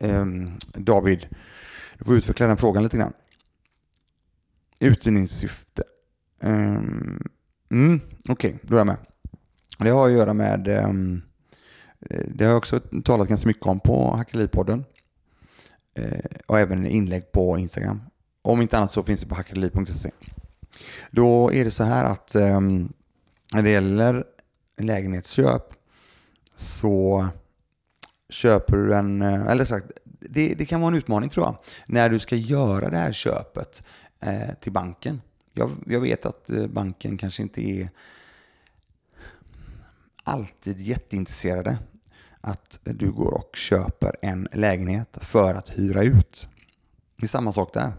ehm, 0.00 0.50
David. 0.74 1.26
Du 1.98 2.04
får 2.04 2.16
utveckla 2.16 2.46
den 2.46 2.56
frågan 2.56 2.82
lite 2.82 2.96
grann. 2.96 3.12
Uthyrningssyfte. 4.80 5.82
Um, 6.40 7.28
mm, 7.70 8.00
Okej, 8.28 8.54
okay, 8.54 8.58
då 8.62 8.74
är 8.74 8.78
jag 8.78 8.86
med. 8.86 8.96
Det 9.78 9.90
har 9.90 10.06
att 10.06 10.12
göra 10.12 10.34
med 10.34 10.68
ehm, 10.68 11.22
eh, 12.10 12.24
det 12.34 12.44
har 12.44 12.50
jag 12.50 12.58
också 12.58 12.80
talat 13.04 13.28
ganska 13.28 13.48
mycket 13.48 13.66
om 13.66 13.80
på 13.80 14.16
Hackeripodden 14.16 14.84
eh, 15.94 16.24
och 16.46 16.58
även 16.58 16.86
inlägg 16.86 17.32
på 17.32 17.58
Instagram. 17.58 18.02
Om 18.42 18.62
inte 18.62 18.76
annat 18.76 18.90
så 18.90 19.02
finns 19.02 19.20
det 19.20 19.26
på 19.26 19.34
hackeri.se. 19.34 20.10
Då 21.10 21.52
är 21.52 21.64
det 21.64 21.70
så 21.70 21.84
här 21.84 22.04
att 22.04 22.34
ehm, 22.34 22.92
när 23.52 23.62
det 23.62 23.70
gäller 23.70 24.24
lägenhetsköp 24.78 25.74
så 26.56 27.26
köper 28.28 28.76
du 28.76 28.94
en, 28.94 29.22
eh, 29.22 29.46
eller 29.46 29.64
sagt, 29.64 29.86
det, 30.04 30.54
det 30.54 30.66
kan 30.66 30.80
vara 30.80 30.92
en 30.92 30.98
utmaning 30.98 31.30
tror 31.30 31.46
jag, 31.46 31.56
när 31.86 32.08
du 32.08 32.18
ska 32.18 32.36
göra 32.36 32.90
det 32.90 32.96
här 32.96 33.12
köpet 33.12 33.82
till 34.60 34.72
banken. 34.72 35.20
Jag, 35.52 35.70
jag 35.86 36.00
vet 36.00 36.26
att 36.26 36.50
banken 36.68 37.18
kanske 37.18 37.42
inte 37.42 37.62
är 37.62 37.88
alltid 40.24 40.80
jätteintresserade 40.80 41.78
att 42.40 42.80
du 42.82 43.12
går 43.12 43.34
och 43.34 43.56
köper 43.56 44.16
en 44.22 44.48
lägenhet 44.52 45.18
för 45.20 45.54
att 45.54 45.68
hyra 45.68 46.02
ut. 46.02 46.48
Det 47.16 47.26
är 47.26 47.28
samma 47.28 47.52
sak 47.52 47.74
där. 47.74 47.92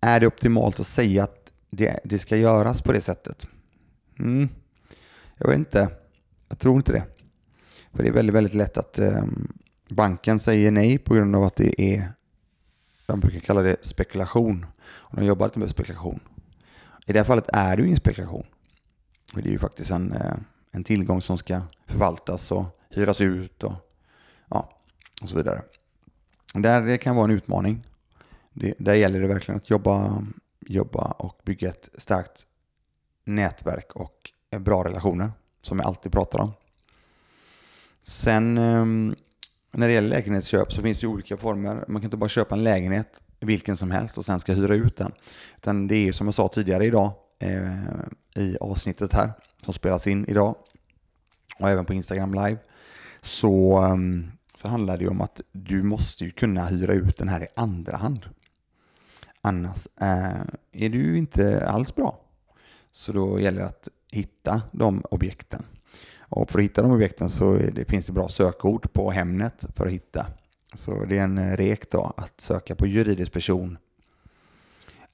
Är 0.00 0.20
det 0.20 0.26
optimalt 0.26 0.80
att 0.80 0.86
säga 0.86 1.24
att 1.24 1.52
det, 1.70 2.00
det 2.04 2.18
ska 2.18 2.36
göras 2.36 2.82
på 2.82 2.92
det 2.92 3.00
sättet? 3.00 3.46
Mm. 4.18 4.48
Jag 5.36 5.48
vet 5.48 5.58
inte. 5.58 5.88
Jag 6.48 6.58
tror 6.58 6.76
inte 6.76 6.92
det. 6.92 7.04
För 7.92 8.02
det 8.02 8.08
är 8.08 8.12
väldigt, 8.12 8.34
väldigt 8.34 8.54
lätt 8.54 8.78
att 8.78 8.98
eh, 8.98 9.24
banken 9.88 10.40
säger 10.40 10.70
nej 10.70 10.98
på 10.98 11.14
grund 11.14 11.36
av 11.36 11.42
att 11.44 11.56
det 11.56 11.82
är, 11.82 12.12
de 13.06 13.20
brukar 13.20 13.40
kalla 13.40 13.62
det 13.62 13.76
spekulation. 13.80 14.66
Och 14.80 15.16
de 15.16 15.24
jobbar 15.24 15.46
inte 15.46 15.58
med 15.58 15.70
spekulation. 15.70 16.20
I 17.06 17.12
det 17.12 17.18
här 17.18 17.24
fallet 17.24 17.48
är 17.52 17.76
det 17.76 17.82
ju 17.82 17.86
ingen 17.86 18.00
spekulation. 18.00 18.46
Det 19.34 19.48
är 19.48 19.52
ju 19.52 19.58
faktiskt 19.58 19.90
en, 19.90 20.12
eh, 20.12 20.34
en 20.72 20.84
tillgång 20.84 21.22
som 21.22 21.38
ska 21.38 21.60
förvaltas 21.86 22.52
och 22.52 22.64
hyras 22.90 23.20
ut 23.20 23.62
och, 23.62 23.72
ja, 24.48 24.78
och 25.22 25.28
så 25.28 25.36
vidare. 25.36 25.62
Där 26.54 26.82
det 26.82 26.98
kan 26.98 27.16
vara 27.16 27.24
en 27.24 27.30
utmaning. 27.30 27.86
Det, 28.52 28.74
där 28.78 28.94
gäller 28.94 29.20
det 29.20 29.26
verkligen 29.26 29.56
att 29.56 29.70
jobba, 29.70 30.24
jobba 30.60 31.14
och 31.18 31.40
bygga 31.44 31.68
ett 31.68 31.88
starkt 31.94 32.46
nätverk 33.24 33.92
och 33.92 34.30
bra 34.58 34.84
relationer 34.84 35.32
som 35.62 35.78
jag 35.78 35.86
alltid 35.86 36.12
pratar 36.12 36.38
om. 36.38 36.52
Sen 38.02 38.58
ehm, 38.58 39.16
när 39.70 39.86
det 39.86 39.92
gäller 39.92 40.08
lägenhetsköp 40.08 40.72
så 40.72 40.82
finns 40.82 41.00
det 41.00 41.06
olika 41.06 41.36
former. 41.36 41.84
Man 41.88 42.00
kan 42.00 42.04
inte 42.04 42.16
bara 42.16 42.28
köpa 42.28 42.54
en 42.54 42.64
lägenhet 42.64 43.20
vilken 43.40 43.76
som 43.76 43.90
helst 43.90 44.18
och 44.18 44.24
sen 44.24 44.40
ska 44.40 44.52
hyra 44.52 44.74
ut 44.74 44.96
den. 44.96 45.12
Utan 45.56 45.88
det 45.88 45.94
är 45.94 46.12
som 46.12 46.26
jag 46.26 46.34
sa 46.34 46.48
tidigare 46.48 46.84
idag 46.84 47.12
eh, 47.38 48.42
i 48.44 48.56
avsnittet 48.60 49.12
här 49.12 49.32
som 49.64 49.74
spelas 49.74 50.06
in 50.06 50.24
idag 50.28 50.56
och 51.58 51.70
även 51.70 51.84
på 51.84 51.94
Instagram 51.94 52.34
live 52.34 52.58
så, 53.20 53.76
ehm, 53.76 54.30
så 54.54 54.68
handlar 54.68 54.98
det 54.98 55.08
om 55.08 55.20
att 55.20 55.40
du 55.52 55.82
måste 55.82 56.24
ju 56.24 56.30
kunna 56.30 56.64
hyra 56.64 56.92
ut 56.92 57.16
den 57.16 57.28
här 57.28 57.42
i 57.42 57.46
andra 57.56 57.96
hand. 57.96 58.26
Annars 59.40 59.88
eh, 60.00 60.40
är 60.72 60.88
du 60.88 61.18
inte 61.18 61.68
alls 61.68 61.94
bra. 61.94 62.20
Så 62.92 63.12
då 63.12 63.40
gäller 63.40 63.60
det 63.60 63.66
att 63.66 63.88
hitta 64.10 64.62
de 64.72 65.02
objekten. 65.10 65.64
Och 66.18 66.50
för 66.50 66.58
att 66.58 66.64
hitta 66.64 66.82
de 66.82 66.90
objekten 66.90 67.30
så 67.30 67.56
det, 67.56 67.84
finns 67.84 68.06
det 68.06 68.12
bra 68.12 68.28
sökord 68.28 68.92
på 68.92 69.10
Hemnet 69.10 69.64
för 69.76 69.86
att 69.86 69.92
hitta. 69.92 70.26
Så 70.74 71.04
det 71.04 71.18
är 71.18 71.24
en 71.24 71.38
eh, 71.38 71.56
rek 71.56 71.90
då 71.90 72.12
att 72.16 72.40
söka 72.40 72.74
på 72.74 72.86
juridisk 72.86 73.32
person, 73.32 73.78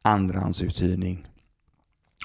andrahandsuthyrning 0.03 1.27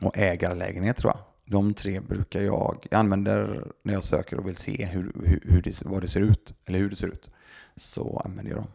och 0.01 0.17
ägarlägenhet 0.17 0.97
tror 0.97 1.13
jag. 1.15 1.19
De 1.45 1.73
tre 1.73 1.99
brukar 1.99 2.41
jag, 2.41 2.87
jag 2.91 2.99
använder 2.99 3.67
när 3.83 3.93
jag 3.93 4.03
söker 4.03 4.37
och 4.37 4.47
vill 4.47 4.55
se 4.55 4.85
hur, 4.85 5.11
hur, 5.25 5.41
hur 5.43 5.61
det, 5.61 5.81
vad 5.85 6.01
det 6.01 6.07
ser 6.07 6.21
ut, 6.21 6.53
eller 6.65 6.79
hur 6.79 6.89
det 6.89 6.95
ser 6.95 7.07
ut. 7.07 7.29
Så 7.75 8.21
använder 8.25 8.51
jag 8.51 8.59
dem. 8.59 8.67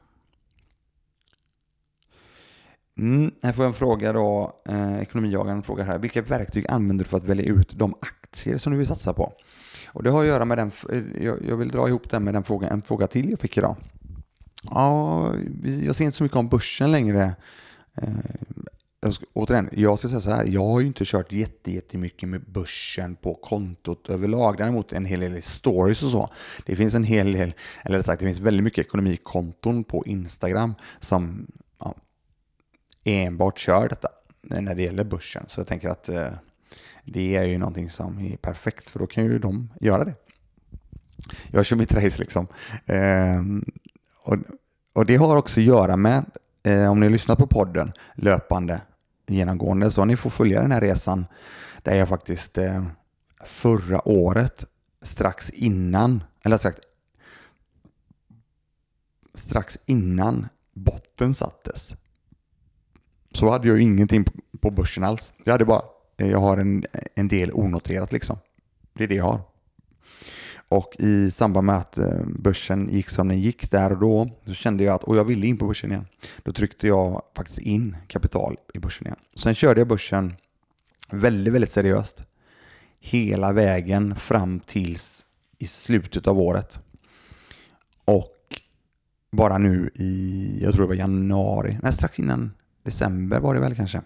Mm, 2.98 3.32
här 3.42 3.52
får 3.52 3.64
jag 3.64 3.68
en 3.68 3.74
fråga 3.74 4.12
då. 4.12 4.60
Eh, 4.68 5.02
Ekonomijagaren 5.02 5.62
frågar 5.62 5.84
här. 5.84 5.98
Vilka 5.98 6.22
verktyg 6.22 6.66
använder 6.68 7.04
du 7.04 7.08
för 7.08 7.16
att 7.16 7.24
välja 7.24 7.44
ut 7.44 7.78
de 7.78 7.94
aktier 8.00 8.56
som 8.56 8.72
du 8.72 8.78
vill 8.78 8.86
satsa 8.86 9.14
på? 9.14 9.32
Och 9.86 10.02
det 10.02 10.10
har 10.10 10.20
att 10.20 10.26
göra 10.26 10.44
med 10.44 10.58
den, 10.58 10.72
eh, 10.90 11.24
jag, 11.24 11.38
jag 11.48 11.56
vill 11.56 11.68
dra 11.68 11.88
ihop 11.88 12.10
den 12.10 12.24
med 12.24 12.34
den 12.34 12.44
frågan, 12.44 12.72
en 12.72 12.82
fråga 12.82 13.06
till 13.06 13.30
jag 13.30 13.40
fick 13.40 13.58
idag. 13.58 13.76
Ja, 14.62 15.32
jag 15.84 15.94
ser 15.94 16.04
inte 16.04 16.16
så 16.16 16.22
mycket 16.22 16.38
om 16.38 16.48
börsen 16.48 16.92
längre. 16.92 17.36
Eh, 17.94 18.08
jag 19.04 19.14
ska, 19.14 19.24
återigen, 19.32 19.70
jag 19.72 19.98
ska 19.98 20.08
säga 20.08 20.20
så 20.20 20.30
här, 20.30 20.44
jag 20.44 20.66
har 20.66 20.80
ju 20.80 20.86
inte 20.86 21.04
kört 21.04 21.32
jättemycket 21.32 22.28
med 22.28 22.40
börsen 22.40 23.16
på 23.16 23.34
kontot 23.34 24.08
överlag. 24.08 24.56
Däremot 24.58 24.92
en 24.92 25.04
hel 25.04 25.20
del 25.20 25.42
stories 25.42 26.02
och 26.02 26.10
så. 26.10 26.28
Det 26.66 26.76
finns 26.76 26.94
en 26.94 27.04
hel 27.04 27.32
del, 27.32 27.54
eller 27.82 27.98
rätt 27.98 28.06
sagt, 28.06 28.20
det 28.20 28.26
finns 28.26 28.38
väldigt 28.38 28.64
mycket 28.64 28.86
ekonomikonton 28.86 29.84
på 29.84 30.06
Instagram 30.06 30.74
som 31.00 31.46
ja, 31.78 31.94
enbart 33.04 33.58
kör 33.58 33.88
detta 33.88 34.08
när 34.42 34.74
det 34.74 34.82
gäller 34.82 35.04
börsen. 35.04 35.44
Så 35.48 35.60
jag 35.60 35.66
tänker 35.66 35.88
att 35.88 36.08
eh, 36.08 36.32
det 37.04 37.36
är 37.36 37.44
ju 37.44 37.58
någonting 37.58 37.90
som 37.90 38.18
är 38.18 38.36
perfekt, 38.36 38.88
för 38.88 38.98
då 38.98 39.06
kan 39.06 39.24
ju 39.24 39.38
de 39.38 39.70
göra 39.80 40.04
det. 40.04 40.14
Jag 41.50 41.66
kör 41.66 41.76
mitt 41.76 41.92
race 41.92 42.20
liksom. 42.22 42.46
Eh, 42.86 43.42
och, 44.22 44.38
och 44.92 45.06
det 45.06 45.16
har 45.16 45.36
också 45.36 45.60
att 45.60 45.66
göra 45.66 45.96
med, 45.96 46.24
eh, 46.66 46.90
om 46.90 47.00
ni 47.00 47.06
har 47.06 47.10
lyssnat 47.10 47.38
på 47.38 47.46
podden 47.46 47.92
löpande, 48.14 48.80
genomgående, 49.26 49.90
så 49.90 50.04
ni 50.04 50.16
får 50.16 50.30
följa 50.30 50.60
den 50.60 50.72
här 50.72 50.80
resan 50.80 51.26
där 51.82 51.96
jag 51.96 52.08
faktiskt 52.08 52.58
eh, 52.58 52.84
förra 53.44 54.08
året, 54.08 54.64
strax 55.02 55.50
innan, 55.50 56.24
eller 56.42 56.58
sagt, 56.58 56.78
strax 59.34 59.78
innan 59.86 60.48
botten 60.72 61.34
sattes, 61.34 61.94
så 63.32 63.50
hade 63.50 63.68
jag 63.68 63.76
ju 63.76 63.82
ingenting 63.82 64.24
på 64.60 64.70
börsen 64.70 65.04
alls. 65.04 65.34
Jag 65.44 65.52
hade 65.52 65.64
bara, 65.64 65.82
eh, 66.16 66.30
jag 66.30 66.40
har 66.40 66.58
en, 66.58 66.84
en 67.14 67.28
del 67.28 67.52
onoterat 67.52 68.12
liksom. 68.12 68.36
Det 68.92 69.04
är 69.04 69.08
det 69.08 69.14
jag 69.14 69.24
har. 69.24 69.40
Och 70.74 70.96
i 70.98 71.30
samband 71.30 71.66
med 71.66 71.76
att 71.76 71.98
eh, 71.98 72.20
börsen 72.26 72.88
gick 72.92 73.10
som 73.10 73.28
den 73.28 73.40
gick 73.40 73.70
där 73.70 73.92
och 73.92 73.98
då, 73.98 74.30
så 74.46 74.54
kände 74.54 74.84
jag 74.84 74.94
att, 74.94 75.04
och 75.04 75.16
jag 75.16 75.24
ville 75.24 75.46
in 75.46 75.56
på 75.56 75.66
börsen 75.66 75.90
igen. 75.90 76.06
Då 76.42 76.52
tryckte 76.52 76.86
jag 76.86 77.22
faktiskt 77.36 77.58
in 77.58 77.96
kapital 78.08 78.56
i 78.74 78.78
börsen 78.78 79.06
igen. 79.06 79.18
Sen 79.36 79.54
körde 79.54 79.80
jag 79.80 79.88
börsen 79.88 80.34
väldigt, 81.10 81.54
väldigt 81.54 81.70
seriöst. 81.70 82.22
Hela 83.00 83.52
vägen 83.52 84.16
fram 84.16 84.60
tills 84.60 85.24
i 85.58 85.66
slutet 85.66 86.26
av 86.26 86.40
året. 86.40 86.78
Och 88.04 88.60
bara 89.30 89.58
nu 89.58 89.90
i, 89.94 90.58
jag 90.62 90.72
tror 90.72 90.82
det 90.82 90.88
var 90.88 90.94
januari, 90.94 91.78
nej 91.82 91.92
strax 91.92 92.18
innan 92.18 92.52
december 92.82 93.40
var 93.40 93.54
det 93.54 93.60
väl 93.60 93.76
kanske 93.76 94.00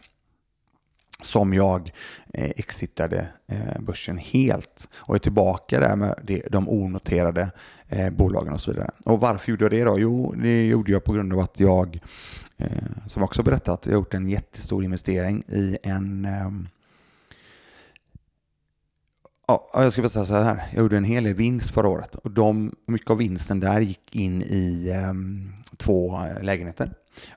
som 1.22 1.54
jag 1.54 1.92
eh, 2.34 2.50
exitade 2.56 3.28
eh, 3.46 3.80
börsen 3.80 4.18
helt 4.18 4.88
och 4.94 5.14
är 5.14 5.18
tillbaka 5.18 5.80
där 5.80 5.96
med 5.96 6.14
det, 6.22 6.42
de 6.50 6.68
onoterade 6.68 7.50
eh, 7.88 8.10
bolagen 8.10 8.52
och 8.52 8.60
så 8.60 8.70
vidare. 8.70 8.90
Och 9.04 9.20
varför 9.20 9.50
gjorde 9.50 9.64
jag 9.64 9.72
det 9.72 9.84
då? 9.84 9.98
Jo, 9.98 10.34
det 10.36 10.66
gjorde 10.66 10.92
jag 10.92 11.04
på 11.04 11.12
grund 11.12 11.32
av 11.32 11.38
att 11.38 11.60
jag, 11.60 12.00
eh, 12.56 12.68
som 13.06 13.22
också 13.22 13.42
berättat, 13.42 13.86
jag 13.86 13.92
har 13.92 13.98
gjort 13.98 14.14
en 14.14 14.28
jättestor 14.28 14.84
investering 14.84 15.42
i 15.48 15.78
en 15.82 16.24
eh, 16.24 16.50
Ja, 19.50 19.70
jag 19.74 19.92
ska 19.92 20.08
säga 20.08 20.24
så 20.24 20.34
här. 20.34 20.68
Jag 20.72 20.82
gjorde 20.82 20.96
en 20.96 21.04
hel 21.04 21.24
del 21.24 21.34
vinst 21.34 21.70
förra 21.70 21.88
året 21.88 22.14
och 22.14 22.30
de, 22.30 22.74
mycket 22.86 23.10
av 23.10 23.16
vinsten 23.16 23.60
där 23.60 23.80
gick 23.80 24.16
in 24.16 24.42
i 24.42 24.90
ehm, 24.94 25.52
två 25.76 26.16
eh, 26.16 26.42
lägenheter. 26.42 26.94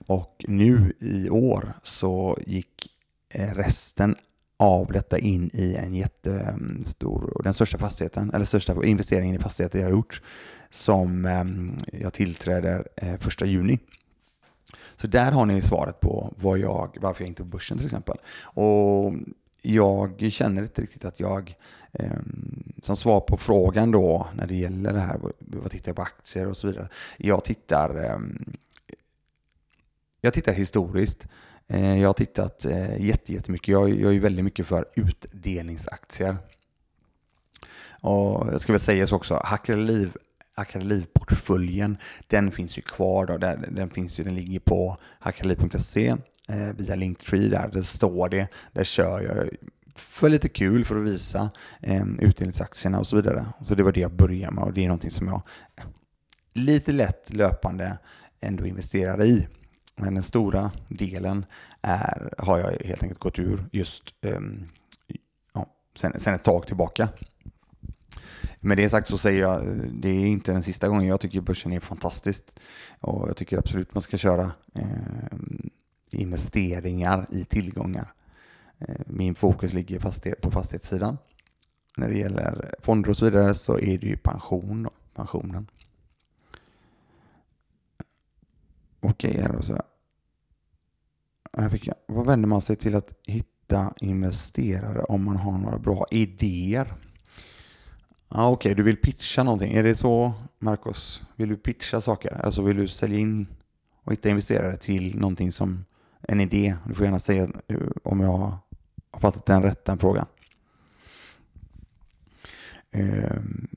Och 0.07 0.45
nu 0.47 0.93
i 0.99 1.29
år 1.29 1.73
så 1.83 2.37
gick 2.47 2.90
Eh, 3.33 3.53
resten 3.53 4.15
av 4.57 4.91
detta 4.91 5.19
in 5.19 5.49
i 5.53 5.75
en 5.75 5.93
jättestor, 5.93 7.41
den 7.43 7.53
största 7.53 7.77
fastigheten, 7.77 8.31
eller 8.33 8.45
största 8.45 8.85
investeringen 8.85 9.35
i 9.35 9.39
fastigheter 9.39 9.79
jag 9.79 9.85
har 9.85 9.91
gjort, 9.91 10.21
som 10.69 11.25
eh, 11.25 11.45
jag 12.01 12.13
tillträder 12.13 12.87
eh, 12.95 13.17
första 13.19 13.45
juni. 13.45 13.79
Så 14.95 15.07
där 15.07 15.31
har 15.31 15.45
ni 15.45 15.61
svaret 15.61 15.99
på 15.99 16.33
vad 16.37 16.59
jag, 16.59 16.97
varför 17.01 17.23
jag 17.23 17.29
inte 17.29 17.41
är 17.41 17.45
på 17.45 17.49
börsen 17.49 17.77
till 17.77 17.85
exempel. 17.85 18.17
Och 18.43 19.13
jag 19.61 20.31
känner 20.31 20.61
inte 20.61 20.81
riktigt 20.81 21.05
att 21.05 21.19
jag, 21.19 21.55
ehm, 21.91 22.73
som 22.81 22.95
svar 22.95 23.19
på 23.19 23.37
frågan 23.37 23.91
då 23.91 24.27
när 24.33 24.47
det 24.47 24.55
gäller 24.55 24.93
det 24.93 24.99
här, 24.99 25.19
vad 25.39 25.71
tittar 25.71 25.89
jag 25.89 25.95
på 25.95 26.01
aktier 26.01 26.47
och 26.47 26.57
så 26.57 26.67
vidare. 26.67 26.87
Jag 27.17 27.43
tittar, 27.43 27.95
ehm, 27.95 28.53
jag 30.21 30.33
tittar 30.33 30.53
historiskt 30.53 31.27
Eh, 31.73 32.01
jag 32.01 32.09
har 32.09 32.13
tittat 32.13 32.65
eh, 32.65 33.01
jättemycket. 33.01 33.67
Jag, 33.67 33.89
är 33.89 34.19
väldigt 34.19 34.45
mycket 34.45 34.67
för 34.67 34.85
utdelningsaktier. 34.95 36.37
Och 38.01 38.53
jag 38.53 38.61
ska 38.61 38.73
väl 38.73 38.79
säga 38.79 39.07
så 39.07 39.15
också, 39.15 39.41
Hackerliv 39.43 40.13
liv 40.75 41.05
portföljen, 41.13 41.97
den 42.27 42.51
finns 42.51 42.77
ju 42.77 42.81
kvar. 42.81 43.25
Då. 43.25 43.37
Den, 43.71 43.89
finns 43.89 44.19
ju, 44.19 44.23
den 44.23 44.35
ligger 44.35 44.59
på 44.59 44.97
hackerliv.se 45.19 46.07
eh, 46.49 46.75
via 46.77 46.95
Linktree 46.95 47.49
där. 47.49 47.69
Där 47.73 47.81
står 47.81 48.29
det. 48.29 48.47
Där 48.71 48.83
kör 48.83 49.21
jag 49.21 49.49
för 49.95 50.29
lite 50.29 50.49
kul 50.49 50.85
för 50.85 50.95
att 50.95 51.05
visa 51.05 51.49
eh, 51.79 52.05
utdelningsaktierna 52.19 52.99
och 52.99 53.07
så 53.07 53.15
vidare. 53.15 53.45
Så 53.61 53.75
det 53.75 53.83
var 53.83 53.91
det 53.91 53.99
jag 53.99 54.15
började 54.15 54.55
med 54.55 54.63
och 54.63 54.73
det 54.73 54.83
är 54.83 54.87
någonting 54.87 55.11
som 55.11 55.27
jag 55.27 55.41
lite 56.53 56.91
lätt 56.91 57.33
löpande 57.33 57.97
ändå 58.39 58.65
investerar 58.65 59.23
i. 59.23 59.47
Men 59.95 60.13
den 60.13 60.23
stora 60.23 60.71
delen 60.87 61.45
är, 61.81 62.33
har 62.37 62.59
jag 62.59 62.71
helt 62.85 63.03
enkelt 63.03 63.19
gått 63.19 63.39
ur 63.39 63.65
just 63.71 64.03
um, 64.21 64.69
ja, 65.53 65.65
sen, 65.95 66.19
sen 66.19 66.33
ett 66.33 66.43
tag 66.43 66.67
tillbaka. 66.67 67.09
Med 68.59 68.77
det 68.77 68.89
sagt 68.89 69.07
så 69.07 69.17
säger 69.17 69.41
jag, 69.41 69.61
det 69.93 70.09
är 70.09 70.25
inte 70.25 70.51
den 70.51 70.63
sista 70.63 70.87
gången 70.87 71.07
jag 71.07 71.19
tycker 71.19 71.41
börsen 71.41 71.73
är 71.73 71.79
fantastiskt. 71.79 72.59
Och 72.99 73.29
jag 73.29 73.37
tycker 73.37 73.57
absolut 73.57 73.93
man 73.93 74.01
ska 74.01 74.17
köra 74.17 74.51
eh, 74.75 75.37
investeringar 76.11 77.25
i 77.31 77.45
tillgångar. 77.45 78.13
Eh, 78.79 79.01
min 79.05 79.35
fokus 79.35 79.73
ligger 79.73 79.99
fastighet, 79.99 80.41
på 80.41 80.51
fastighetssidan. 80.51 81.17
När 81.97 82.09
det 82.09 82.17
gäller 82.17 82.75
fonder 82.79 83.09
och 83.09 83.17
så 83.17 83.25
vidare 83.25 83.53
så 83.55 83.79
är 83.79 83.97
det 83.97 84.07
ju 84.07 84.17
pension 84.17 84.83
då, 84.83 84.91
pensionen. 85.15 85.67
Okej, 89.01 89.41
här 89.41 89.55
och 89.55 89.65
så. 89.65 89.81
Här 91.57 91.69
fick 91.69 91.87
jag. 91.87 91.95
Vad 92.07 92.25
vänder 92.25 92.47
man 92.47 92.61
sig 92.61 92.75
till 92.75 92.95
att 92.95 93.13
hitta 93.27 93.93
investerare 94.01 95.03
om 95.03 95.25
man 95.25 95.37
har 95.37 95.57
några 95.57 95.79
bra 95.79 96.05
idéer? 96.11 96.93
Ja, 98.29 98.49
Okej, 98.49 98.53
okay, 98.53 98.73
du 98.73 98.83
vill 98.83 98.97
pitcha 98.97 99.43
någonting. 99.43 99.73
Är 99.73 99.83
det 99.83 99.95
så, 99.95 100.33
Marcos? 100.59 101.21
Vill 101.35 101.49
du 101.49 101.57
pitcha 101.57 102.01
saker? 102.01 102.45
Alltså 102.45 102.61
vill 102.61 102.77
du 102.77 102.87
sälja 102.87 103.19
in 103.19 103.47
och 104.03 104.11
hitta 104.11 104.29
investerare 104.29 104.75
till 104.75 105.19
någonting 105.19 105.51
som 105.51 105.85
en 106.21 106.41
idé? 106.41 106.75
Du 106.85 106.93
får 106.93 107.05
gärna 107.05 107.19
säga 107.19 107.43
eh, 107.67 107.77
om 108.03 108.19
jag 108.19 108.37
har 109.11 109.19
fattat 109.19 109.45
den 109.45 109.63
rätt, 109.63 109.85
den 109.85 109.97
frågan. 109.97 110.25
Ehm, 112.91 113.67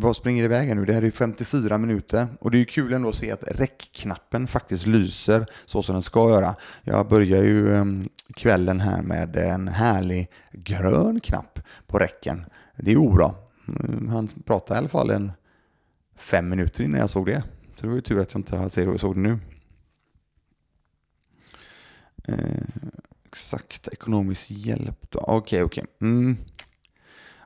vad 0.00 0.16
springer 0.16 0.44
iväg 0.44 0.68
här 0.68 0.74
nu? 0.74 0.84
Det 0.84 0.92
här 0.92 1.02
är 1.02 1.10
54 1.10 1.78
minuter 1.78 2.28
och 2.40 2.50
det 2.50 2.56
är 2.56 2.58
ju 2.58 2.64
kul 2.64 2.92
ändå 2.92 3.08
att 3.08 3.14
se 3.14 3.30
att 3.32 3.42
räckknappen 3.48 4.46
faktiskt 4.46 4.86
lyser 4.86 5.46
så 5.64 5.82
som 5.82 5.92
den 5.92 6.02
ska 6.02 6.30
göra. 6.30 6.54
Jag 6.82 7.08
börjar 7.08 7.42
ju 7.42 7.76
ehm, 7.76 8.08
kvällen 8.34 8.80
här 8.80 9.02
med 9.02 9.36
en 9.36 9.68
härlig 9.68 10.30
grön 10.52 11.20
knapp 11.20 11.60
på 11.86 11.98
räcken. 11.98 12.44
Det 12.76 12.90
är 12.90 12.94
ju 12.94 13.12
bra. 13.12 13.34
Mm, 13.68 14.08
han 14.08 14.28
pratade 14.44 14.74
i 14.74 14.78
alla 14.78 14.88
fall 14.88 15.10
en 15.10 15.32
fem 16.16 16.48
minuter 16.48 16.84
innan 16.84 17.00
jag 17.00 17.10
såg 17.10 17.26
det. 17.26 17.42
Så 17.76 17.82
det 17.82 17.88
var 17.88 17.94
ju 17.94 18.00
tur 18.00 18.20
att 18.20 18.34
jag 18.34 18.40
inte 18.40 18.98
såg 18.98 19.14
det 19.14 19.20
nu. 19.20 19.38
Eh, 22.24 22.62
exakt, 23.26 23.88
ekonomisk 23.88 24.50
hjälp 24.50 25.10
då. 25.10 25.18
Okej, 25.18 25.36
okay, 25.36 25.62
okej. 25.62 25.84
Okay. 25.84 26.08
Mm. 26.08 26.36